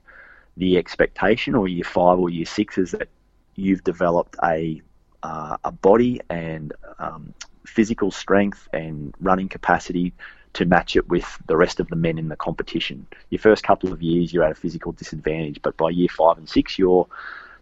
the 0.57 0.79
expectation, 0.79 1.57
or 1.57 1.67
year 1.67 1.83
five 1.83 2.21
or 2.21 2.31
year 2.31 2.47
six, 2.47 2.79
is 2.79 2.93
that 2.93 3.09
you've 3.57 3.83
developed 3.83 4.37
a, 4.45 4.81
uh, 5.25 5.57
a 5.65 5.73
body 5.73 6.21
and 6.31 6.73
um, 7.01 7.35
physical 7.67 8.13
strength 8.13 8.69
and 8.73 9.13
running 9.21 9.49
capacity 9.49 10.13
to 10.53 10.65
match 10.65 10.95
it 10.95 11.09
with 11.09 11.27
the 11.49 11.57
rest 11.57 11.81
of 11.81 11.89
the 11.89 11.97
men 11.97 12.17
in 12.17 12.29
the 12.29 12.37
competition. 12.37 13.09
Your 13.31 13.41
first 13.41 13.65
couple 13.65 13.93
of 13.93 14.03
years, 14.03 14.33
you're 14.33 14.45
at 14.45 14.53
a 14.53 14.55
physical 14.55 14.93
disadvantage, 14.93 15.61
but 15.63 15.77
by 15.77 15.91
year 15.91 16.09
five 16.09 16.39
and 16.39 16.49
six, 16.49 16.79
you're 16.79 17.09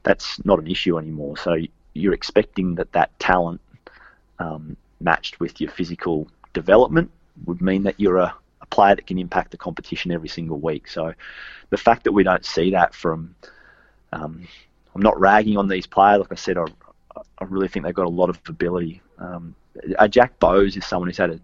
that's 0.03 0.45
not 0.45 0.59
an 0.59 0.67
issue 0.67 0.99
anymore. 0.99 1.39
So 1.39 1.57
you're 1.95 2.13
expecting 2.13 2.75
that 2.75 2.93
that 2.93 3.19
talent 3.19 3.63
um, 4.39 4.77
matched 5.01 5.41
with 5.41 5.61
your 5.61 5.71
physical 5.71 6.29
development 6.53 7.11
would 7.47 7.61
mean 7.61 7.83
that 7.85 7.99
you're 7.99 8.19
a, 8.19 8.35
a 8.61 8.67
player 8.67 8.97
that 8.97 9.07
can 9.07 9.19
impact 9.19 9.51
the 9.51 9.57
competition 9.57 10.11
every 10.11 10.29
single 10.29 10.59
week. 10.59 10.89
So 10.89 11.15
the 11.71 11.77
fact 11.77 12.05
that 12.05 12.13
we 12.13 12.23
don't 12.23 12.45
see 12.45 12.71
that 12.71 12.95
from, 12.95 13.35
um, 14.13 14.47
I'm 14.95 15.03
not 15.03 15.19
ragging 15.19 15.57
on 15.57 15.69
these 15.69 15.87
players. 15.87 16.21
Like 16.21 16.33
I 16.33 16.37
said, 16.37 16.59
I, 16.59 16.65
I 17.17 17.45
really 17.45 17.69
think 17.69 17.85
they've 17.85 17.95
got 17.95 18.07
a 18.07 18.11
lot 18.11 18.31
of 18.31 18.41
ability. 18.49 19.01
Um, 19.19 19.55
uh, 19.99 20.09
Jack 20.09 20.39
Bowes 20.39 20.77
is 20.77 20.85
someone 20.85 21.09
who's 21.09 21.19
had 21.19 21.31
a, 21.31 21.41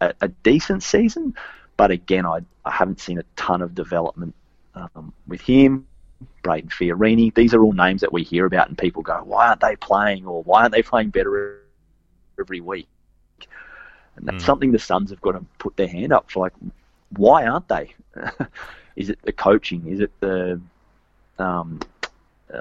a, 0.00 0.14
a 0.22 0.28
decent 0.28 0.82
season, 0.82 1.34
but 1.76 1.90
again, 1.90 2.26
I, 2.26 2.40
I 2.64 2.70
haven't 2.70 3.00
seen 3.00 3.18
a 3.18 3.24
ton 3.36 3.62
of 3.62 3.74
development 3.74 4.34
um, 4.74 5.12
with 5.26 5.40
him. 5.40 5.86
Brayden 6.42 6.70
Fiorini. 6.70 7.34
These 7.34 7.52
are 7.52 7.62
all 7.62 7.72
names 7.72 8.00
that 8.00 8.12
we 8.12 8.22
hear 8.22 8.46
about, 8.46 8.68
and 8.68 8.78
people 8.78 9.02
go, 9.02 9.20
"Why 9.24 9.48
aren't 9.48 9.60
they 9.60 9.76
playing?" 9.76 10.26
or 10.26 10.42
"Why 10.44 10.62
aren't 10.62 10.72
they 10.72 10.82
playing 10.82 11.10
better 11.10 11.60
every 12.40 12.60
week?" 12.60 12.88
And 14.16 14.26
that's 14.26 14.42
Mm. 14.42 14.46
something 14.46 14.72
the 14.72 14.78
Suns 14.78 15.10
have 15.10 15.20
got 15.20 15.32
to 15.32 15.44
put 15.58 15.76
their 15.76 15.88
hand 15.88 16.12
up 16.12 16.30
for. 16.30 16.40
Like, 16.40 16.54
why 17.16 17.46
aren't 17.46 17.68
they? 17.68 17.94
is 18.96 19.10
it 19.10 19.18
the 19.22 19.32
coaching? 19.32 19.86
Is 19.88 20.00
it 20.00 20.10
the 20.20 20.60
um, 21.38 21.80
uh, 22.52 22.60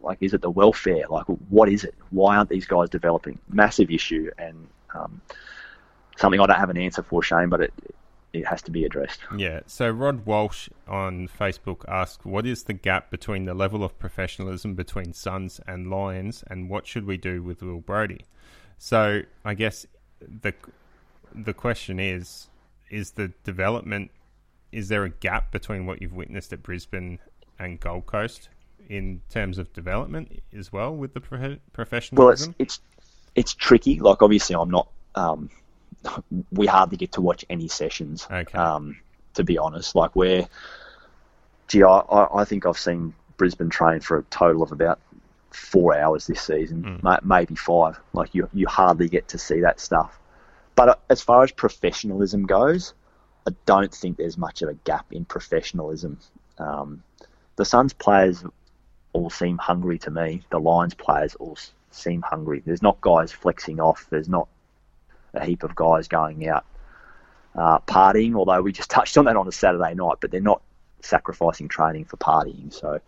like? 0.00 0.18
Is 0.20 0.32
it 0.34 0.40
the 0.40 0.50
welfare? 0.50 1.04
Like, 1.08 1.26
what 1.50 1.68
is 1.68 1.84
it? 1.84 1.94
Why 2.10 2.36
aren't 2.36 2.48
these 2.50 2.66
guys 2.66 2.88
developing? 2.88 3.38
Massive 3.48 3.90
issue, 3.90 4.30
and 4.38 4.66
um, 4.94 5.20
something 6.16 6.40
I 6.40 6.46
don't 6.46 6.58
have 6.58 6.70
an 6.70 6.78
answer 6.78 7.02
for, 7.02 7.22
Shane, 7.22 7.48
but 7.50 7.60
it 7.60 7.74
it 8.32 8.46
has 8.46 8.62
to 8.62 8.70
be 8.70 8.84
addressed. 8.84 9.20
Yeah. 9.36 9.60
So 9.66 9.90
Rod 9.90 10.26
Walsh 10.26 10.68
on 10.88 11.28
Facebook 11.28 11.84
asked, 11.88 12.24
"What 12.24 12.46
is 12.46 12.64
the 12.64 12.72
gap 12.74 13.10
between 13.10 13.44
the 13.44 13.54
level 13.54 13.84
of 13.84 13.98
professionalism 13.98 14.74
between 14.74 15.12
Suns 15.12 15.60
and 15.66 15.90
Lions, 15.90 16.44
and 16.46 16.70
what 16.70 16.86
should 16.86 17.04
we 17.04 17.16
do 17.18 17.42
with 17.42 17.62
Will 17.62 17.80
Brodie?" 17.80 18.24
So 18.78 19.22
I 19.44 19.54
guess 19.54 19.86
the 20.20 20.54
the 21.34 21.54
question 21.54 22.00
is: 22.00 22.48
Is 22.90 23.12
the 23.12 23.32
development? 23.44 24.10
Is 24.72 24.88
there 24.88 25.04
a 25.04 25.10
gap 25.10 25.52
between 25.52 25.86
what 25.86 26.02
you've 26.02 26.12
witnessed 26.12 26.52
at 26.52 26.62
Brisbane 26.62 27.18
and 27.58 27.80
Gold 27.80 28.06
Coast 28.06 28.48
in 28.88 29.22
terms 29.30 29.58
of 29.58 29.72
development 29.72 30.42
as 30.56 30.72
well 30.72 30.94
with 30.94 31.14
the 31.14 31.20
profe- 31.20 31.60
Well, 32.12 32.30
it's 32.30 32.48
it's 32.58 32.80
it's 33.34 33.54
tricky. 33.54 34.00
Like 34.00 34.22
obviously, 34.22 34.56
I'm 34.56 34.70
not. 34.70 34.88
Um, 35.14 35.50
we 36.52 36.66
hardly 36.66 36.96
get 36.96 37.12
to 37.12 37.20
watch 37.20 37.44
any 37.50 37.68
sessions. 37.68 38.26
Okay. 38.30 38.58
Um, 38.58 38.98
to 39.34 39.44
be 39.44 39.58
honest, 39.58 39.94
like 39.94 40.14
we're. 40.14 40.46
Gee, 41.68 41.82
I 41.82 42.28
I 42.34 42.44
think 42.44 42.64
I've 42.64 42.78
seen 42.78 43.12
Brisbane 43.36 43.70
train 43.70 44.00
for 44.00 44.18
a 44.18 44.22
total 44.24 44.62
of 44.62 44.72
about 44.72 45.00
four 45.56 45.96
hours 45.96 46.26
this 46.26 46.40
season, 46.40 47.00
ma- 47.02 47.18
maybe 47.22 47.54
five. 47.54 47.98
Like 48.12 48.34
you 48.34 48.48
you 48.52 48.66
hardly 48.66 49.08
get 49.08 49.28
to 49.28 49.38
see 49.38 49.60
that 49.60 49.80
stuff. 49.80 50.18
But 50.74 50.88
uh, 50.88 50.94
as 51.08 51.22
far 51.22 51.42
as 51.42 51.50
professionalism 51.50 52.46
goes, 52.46 52.94
I 53.46 53.52
don't 53.64 53.92
think 53.94 54.16
there's 54.16 54.36
much 54.36 54.62
of 54.62 54.68
a 54.68 54.74
gap 54.74 55.06
in 55.12 55.24
professionalism. 55.24 56.18
Um, 56.58 57.02
the 57.56 57.64
Suns 57.64 57.94
players 57.94 58.44
all 59.12 59.30
seem 59.30 59.56
hungry 59.56 59.98
to 60.00 60.10
me. 60.10 60.42
The 60.50 60.60
Lions 60.60 60.94
players 60.94 61.34
all 61.36 61.56
seem 61.90 62.22
hungry. 62.22 62.62
There's 62.64 62.82
not 62.82 63.00
guys 63.00 63.32
flexing 63.32 63.80
off. 63.80 64.06
There's 64.10 64.28
not 64.28 64.48
a 65.32 65.44
heap 65.44 65.62
of 65.62 65.74
guys 65.74 66.08
going 66.08 66.46
out 66.48 66.66
uh, 67.54 67.78
partying. 67.80 68.34
Although 68.34 68.60
we 68.60 68.72
just 68.72 68.90
touched 68.96 69.16
on 69.16 69.24
that 69.24 69.36
on 69.36 69.48
a 69.48 69.52
Saturday 69.52 69.94
night, 69.94 70.18
but 70.20 70.30
they're 70.30 70.40
not 70.40 70.60
sacrificing 71.00 71.68
training 71.68 72.04
for 72.04 72.18
partying. 72.18 72.72
So 72.72 73.00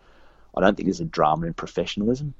I 0.55 0.61
don't 0.61 0.75
think 0.75 0.87
there's 0.87 0.99
a 0.99 1.05
drama 1.05 1.47
in 1.47 1.53
professionalism, 1.53 2.33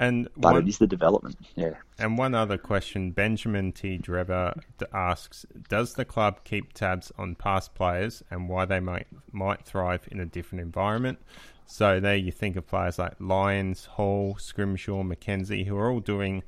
and 0.00 0.28
but 0.34 0.54
one, 0.54 0.62
it 0.62 0.68
is 0.68 0.78
the 0.78 0.86
development. 0.86 1.36
Yeah. 1.56 1.74
And 1.98 2.16
one 2.16 2.34
other 2.34 2.56
question 2.56 3.10
Benjamin 3.10 3.70
T. 3.72 3.98
Drever 3.98 4.58
asks 4.94 5.44
Does 5.68 5.94
the 5.94 6.06
club 6.06 6.42
keep 6.42 6.72
tabs 6.72 7.12
on 7.18 7.34
past 7.34 7.74
players 7.74 8.22
and 8.30 8.48
why 8.48 8.64
they 8.64 8.80
might, 8.80 9.06
might 9.30 9.62
thrive 9.62 10.08
in 10.10 10.18
a 10.18 10.24
different 10.24 10.62
environment? 10.62 11.18
So, 11.66 12.00
there 12.00 12.16
you 12.16 12.32
think 12.32 12.56
of 12.56 12.66
players 12.66 12.98
like 12.98 13.14
Lyons, 13.20 13.84
Hall, 13.84 14.36
Scrimshaw, 14.38 15.04
McKenzie, 15.04 15.66
who 15.66 15.76
are 15.76 15.90
all 15.90 16.00
doing 16.00 16.42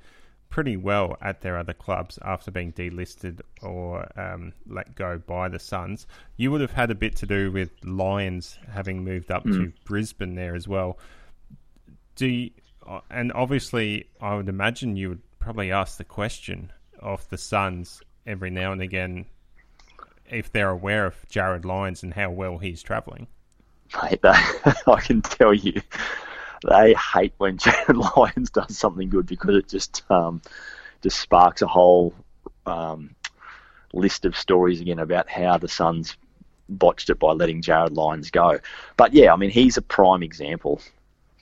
pretty 0.52 0.76
well 0.76 1.16
at 1.20 1.40
their 1.40 1.56
other 1.56 1.72
clubs 1.72 2.18
after 2.22 2.50
being 2.50 2.72
delisted 2.72 3.40
or 3.62 4.06
um, 4.20 4.52
let 4.68 4.94
go 4.94 5.18
by 5.18 5.48
the 5.48 5.58
Suns. 5.58 6.06
You 6.36 6.52
would 6.52 6.60
have 6.60 6.72
had 6.72 6.90
a 6.90 6.94
bit 6.94 7.16
to 7.16 7.26
do 7.26 7.50
with 7.50 7.70
Lions 7.82 8.58
having 8.70 9.02
moved 9.02 9.30
up 9.30 9.44
to 9.44 9.72
Brisbane 9.84 10.34
there 10.34 10.54
as 10.54 10.68
well 10.68 10.98
do 12.16 12.26
you, 12.26 12.50
uh, 12.86 13.00
and 13.10 13.32
obviously 13.32 14.08
I 14.20 14.34
would 14.34 14.48
imagine 14.48 14.96
you 14.96 15.10
would 15.10 15.22
probably 15.38 15.72
ask 15.72 15.98
the 15.98 16.04
question 16.04 16.72
of 17.00 17.28
the 17.30 17.38
Suns 17.38 18.02
every 18.26 18.50
now 18.50 18.72
and 18.72 18.80
again 18.80 19.26
if 20.30 20.52
they're 20.52 20.70
aware 20.70 21.06
of 21.06 21.16
Jarrod 21.28 21.64
Lyons 21.64 22.02
and 22.02 22.14
how 22.14 22.30
well 22.30 22.58
he's 22.58 22.82
travelling. 22.82 23.26
Mate, 24.02 24.22
they, 24.22 24.28
I 24.86 25.00
can 25.00 25.20
tell 25.20 25.52
you, 25.52 25.80
they 26.68 26.94
hate 26.94 27.34
when 27.38 27.58
Jarrod 27.58 28.16
Lyons 28.16 28.50
does 28.50 28.76
something 28.76 29.08
good 29.08 29.26
because 29.26 29.56
it 29.56 29.68
just 29.68 30.02
um, 30.10 30.42
just 31.02 31.18
sparks 31.18 31.62
a 31.62 31.66
whole 31.66 32.14
um, 32.66 33.14
list 33.92 34.24
of 34.24 34.36
stories 34.36 34.80
again 34.80 34.98
about 34.98 35.28
how 35.28 35.58
the 35.58 35.68
Suns 35.68 36.16
botched 36.68 37.10
it 37.10 37.18
by 37.18 37.32
letting 37.32 37.62
Jarrod 37.62 37.94
Lyons 37.94 38.30
go. 38.30 38.58
But 38.96 39.12
yeah, 39.12 39.32
I 39.32 39.36
mean 39.36 39.50
he's 39.50 39.76
a 39.76 39.82
prime 39.82 40.22
example, 40.22 40.80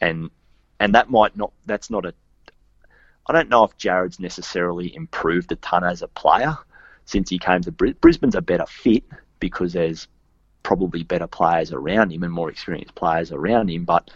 and 0.00 0.30
and 0.78 0.94
that 0.94 1.10
might 1.10 1.36
not 1.36 1.52
that's 1.66 1.90
not 1.90 2.06
a. 2.06 2.14
I 3.26 3.32
don't 3.32 3.48
know 3.48 3.64
if 3.64 3.76
Jarrod's 3.76 4.18
necessarily 4.18 4.94
improved 4.94 5.52
a 5.52 5.56
ton 5.56 5.84
as 5.84 6.02
a 6.02 6.08
player 6.08 6.56
since 7.04 7.30
he 7.30 7.38
came 7.38 7.60
to 7.62 7.70
Bris- 7.70 7.94
Brisbane's 8.00 8.34
a 8.34 8.40
better 8.40 8.66
fit 8.66 9.04
because 9.38 9.72
there's 9.72 10.08
probably 10.62 11.02
better 11.02 11.26
players 11.26 11.72
around 11.72 12.12
him 12.12 12.22
and 12.22 12.32
more 12.32 12.50
experienced 12.50 12.94
players 12.94 13.30
around 13.30 13.70
him. 13.70 13.84
But 13.84 14.10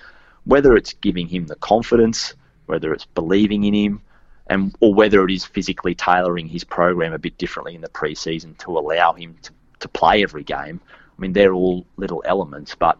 whether 0.45 0.77
it's 0.77 0.93
giving 0.95 1.29
him 1.29 1.47
the 1.47 1.57
confidence, 1.57 2.35
whether 2.67 2.93
it's 2.93 3.07
believing 3.07 3.65
in 3.65 3.75
him, 3.75 4.03
and 4.47 4.75
or 4.81 4.95
whether 4.95 5.25
it 5.25 5.31
is 5.31 5.45
physically 5.45 5.95
tailoring 5.95 6.49
his 6.49 6.65
program 6.65 7.13
a 7.13 7.19
bit 7.19 7.39
differently 7.39 7.75
in 7.75 7.81
the 7.81 7.89
preseason 7.89 8.57
to 8.59 8.79
allow 8.79 9.13
him 9.13 9.37
to, 9.43 9.53
to 9.81 9.89
play 9.89 10.23
every 10.23 10.45
game. 10.45 10.81
I 11.17 11.21
mean, 11.21 11.33
they're 11.33 11.55
all 11.55 11.87
little 11.97 12.23
elements, 12.27 12.75
but 12.75 12.99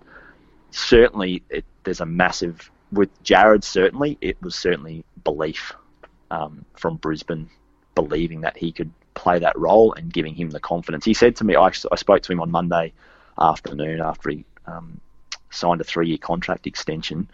certainly 0.71 1.43
it, 1.51 1.65
there's 1.85 2.01
a 2.01 2.07
massive 2.07 2.71
with 2.93 3.11
Jarrod. 3.25 3.65
Certainly, 3.65 4.19
it 4.21 4.41
was 4.43 4.55
certainly 4.55 5.05
belief 5.23 5.73
um, 6.31 6.65
from 6.75 6.97
Brisbane, 6.97 7.51
believing 7.95 8.41
that 8.43 8.57
he 8.57 8.73
could 8.73 8.91
play 9.15 9.39
that 9.39 9.59
role 9.59 9.93
and 9.93 10.13
giving 10.13 10.35
him 10.35 10.51
the 10.51 10.61
confidence. 10.61 11.05
He 11.05 11.15
said 11.15 11.37
to 11.37 11.45
me, 11.45 11.57
I, 11.57 11.67
I 11.67 11.97
spoke 11.97 12.23
to 12.23 12.33
him 12.33 12.41
on 12.41 12.51
Monday 12.51 12.93
afternoon 13.39 14.01
after 14.01 14.31
he 14.31 14.45
um, 14.67 15.01
signed 15.55 15.81
a 15.81 15.85
three-year 15.85 16.19
contract 16.19 16.67
extension. 16.67 17.29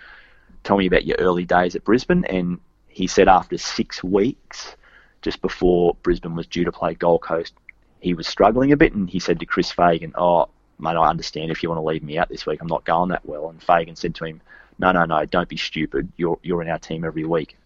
Tell 0.65 0.77
me 0.77 0.87
about 0.87 1.07
your 1.07 1.17
early 1.19 1.45
days 1.45 1.75
at 1.75 1.85
Brisbane, 1.85 2.25
and 2.25 2.59
he 2.89 3.07
said 3.07 3.29
after 3.29 3.57
six 3.57 4.03
weeks, 4.05 4.77
just 5.23 5.41
before 5.41 5.97
Brisbane 6.03 6.35
was 6.35 6.47
due 6.47 6.65
to 6.65 6.73
play 6.73 6.95
Gold 6.95 7.23
Coast, 7.23 7.55
he 8.01 8.15
was 8.15 8.27
struggling 8.27 8.73
a 8.73 8.77
bit, 8.77 8.95
and 8.95 9.09
he 9.09 9.19
said 9.19 9.41
to 9.41 9.47
Chris 9.47 9.71
Fagan, 9.71 10.13
"Oh, 10.17 10.49
mate, 10.79 10.97
I 10.97 11.09
understand 11.09 11.51
if 11.51 11.63
you 11.63 11.69
want 11.69 11.79
to 11.79 11.85
leave 11.85 12.03
me 12.03 12.19
out 12.19 12.29
this 12.29 12.47
week. 12.47 12.61
I'm 12.61 12.69
not 12.69 12.85
going 12.85 13.11
that 13.11 13.27
well." 13.27 13.51
And 13.51 13.63
Fagan 13.63 13.97
said 13.97 14.15
to 14.17 14.25
him, 14.25 14.41
"No, 14.79 14.93
no, 14.93 15.05
no, 15.05 15.25
don't 15.27 15.49
be 15.49 15.57
stupid. 15.57 16.11
You're 16.17 16.39
you're 16.43 16.63
in 16.63 16.71
our 16.71 16.79
team 16.79 17.05
every 17.05 17.25
week." 17.25 17.57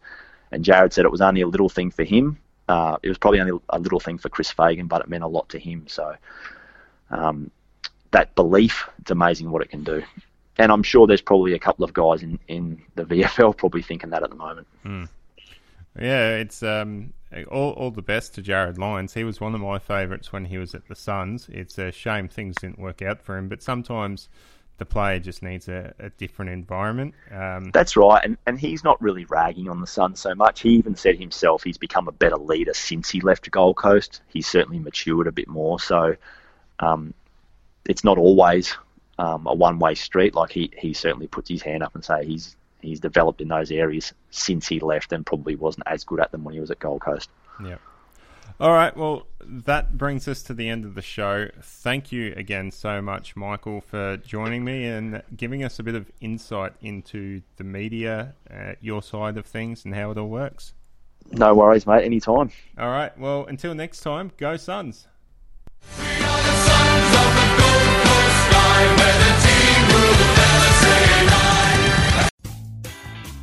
And 0.50 0.64
Jarrod 0.64 0.92
said 0.92 1.04
it 1.04 1.10
was 1.10 1.20
only 1.20 1.40
a 1.40 1.48
little 1.48 1.68
thing 1.68 1.90
for 1.90 2.04
him. 2.04 2.38
Uh, 2.68 2.96
it 3.02 3.08
was 3.08 3.18
probably 3.18 3.40
only 3.40 3.58
a 3.68 3.78
little 3.78 4.00
thing 4.00 4.18
for 4.18 4.28
Chris 4.28 4.50
Fagan, 4.50 4.86
but 4.86 5.02
it 5.02 5.08
meant 5.08 5.24
a 5.24 5.28
lot 5.28 5.48
to 5.50 5.58
him. 5.58 5.86
So 5.86 6.14
um, 7.10 7.50
that 8.10 8.34
belief, 8.34 8.88
it's 9.00 9.10
amazing 9.10 9.50
what 9.50 9.62
it 9.62 9.70
can 9.70 9.84
do. 9.84 10.02
And 10.58 10.70
I'm 10.70 10.82
sure 10.82 11.06
there's 11.06 11.20
probably 11.20 11.54
a 11.54 11.58
couple 11.58 11.84
of 11.84 11.92
guys 11.92 12.22
in, 12.22 12.38
in 12.48 12.82
the 12.94 13.04
VFL 13.04 13.56
probably 13.56 13.82
thinking 13.82 14.10
that 14.10 14.22
at 14.22 14.30
the 14.30 14.36
moment. 14.36 14.66
Mm. 14.84 15.08
Yeah, 15.98 16.36
it's 16.36 16.62
um, 16.62 17.12
all, 17.50 17.72
all 17.72 17.90
the 17.90 18.02
best 18.02 18.34
to 18.34 18.42
Jarrod 18.42 18.78
Lyons. 18.78 19.14
He 19.14 19.24
was 19.24 19.40
one 19.40 19.54
of 19.54 19.60
my 19.60 19.78
favourites 19.78 20.32
when 20.32 20.44
he 20.44 20.58
was 20.58 20.74
at 20.74 20.88
the 20.88 20.94
Suns. 20.94 21.48
It's 21.52 21.78
a 21.78 21.92
shame 21.92 22.28
things 22.28 22.56
didn't 22.56 22.78
work 22.78 23.02
out 23.02 23.22
for 23.22 23.36
him, 23.36 23.48
but 23.48 23.62
sometimes 23.62 24.28
the 24.78 24.84
player 24.84 25.20
just 25.20 25.42
needs 25.42 25.68
a, 25.68 25.94
a 26.00 26.10
different 26.10 26.50
environment. 26.50 27.14
Um, 27.30 27.70
That's 27.72 27.96
right, 27.96 28.24
and 28.24 28.36
and 28.46 28.58
he's 28.58 28.82
not 28.82 29.00
really 29.00 29.24
ragging 29.26 29.68
on 29.68 29.80
the 29.80 29.86
Suns 29.86 30.20
so 30.20 30.34
much. 30.34 30.62
He 30.62 30.70
even 30.70 30.96
said 30.96 31.16
himself 31.16 31.62
he's 31.62 31.78
become 31.78 32.08
a 32.08 32.12
better 32.12 32.36
leader 32.36 32.74
since 32.74 33.08
he 33.08 33.20
left 33.20 33.50
Gold 33.50 33.76
Coast. 33.76 34.20
He's 34.28 34.48
certainly 34.48 34.80
matured 34.80 35.28
a 35.28 35.32
bit 35.32 35.46
more. 35.46 35.78
So 35.78 36.16
um, 36.80 37.14
it's 37.88 38.02
not 38.02 38.18
always 38.18 38.76
um, 39.18 39.46
a 39.46 39.54
one-way 39.54 39.94
street. 39.94 40.34
Like 40.34 40.50
he, 40.50 40.70
he 40.76 40.92
certainly 40.92 41.26
puts 41.26 41.48
his 41.48 41.62
hand 41.62 41.82
up 41.82 41.94
and 41.94 42.04
say 42.04 42.24
he's 42.24 42.56
he's 42.80 43.00
developed 43.00 43.40
in 43.40 43.48
those 43.48 43.70
areas 43.70 44.12
since 44.30 44.68
he 44.68 44.80
left, 44.80 45.12
and 45.12 45.24
probably 45.24 45.56
wasn't 45.56 45.84
as 45.86 46.04
good 46.04 46.20
at 46.20 46.32
them 46.32 46.44
when 46.44 46.54
he 46.54 46.60
was 46.60 46.70
at 46.70 46.78
Gold 46.78 47.00
Coast. 47.00 47.30
Yeah. 47.62 47.76
All 48.60 48.72
right. 48.72 48.96
Well, 48.96 49.26
that 49.44 49.98
brings 49.98 50.28
us 50.28 50.42
to 50.44 50.54
the 50.54 50.68
end 50.68 50.84
of 50.84 50.94
the 50.94 51.02
show. 51.02 51.48
Thank 51.60 52.12
you 52.12 52.32
again 52.36 52.70
so 52.70 53.02
much, 53.02 53.34
Michael, 53.34 53.80
for 53.80 54.16
joining 54.18 54.64
me 54.64 54.84
and 54.84 55.22
giving 55.36 55.64
us 55.64 55.78
a 55.78 55.82
bit 55.82 55.96
of 55.96 56.10
insight 56.20 56.74
into 56.80 57.42
the 57.56 57.64
media, 57.64 58.34
uh, 58.48 58.74
your 58.80 59.02
side 59.02 59.36
of 59.38 59.46
things, 59.46 59.84
and 59.84 59.94
how 59.94 60.12
it 60.12 60.18
all 60.18 60.28
works. 60.28 60.72
No 61.32 61.54
worries, 61.54 61.86
mate. 61.86 62.04
Anytime. 62.04 62.50
All 62.78 62.90
right. 62.90 63.16
Well, 63.18 63.44
until 63.46 63.74
next 63.74 64.00
time, 64.00 64.30
go 64.36 64.56
Suns. 64.56 65.08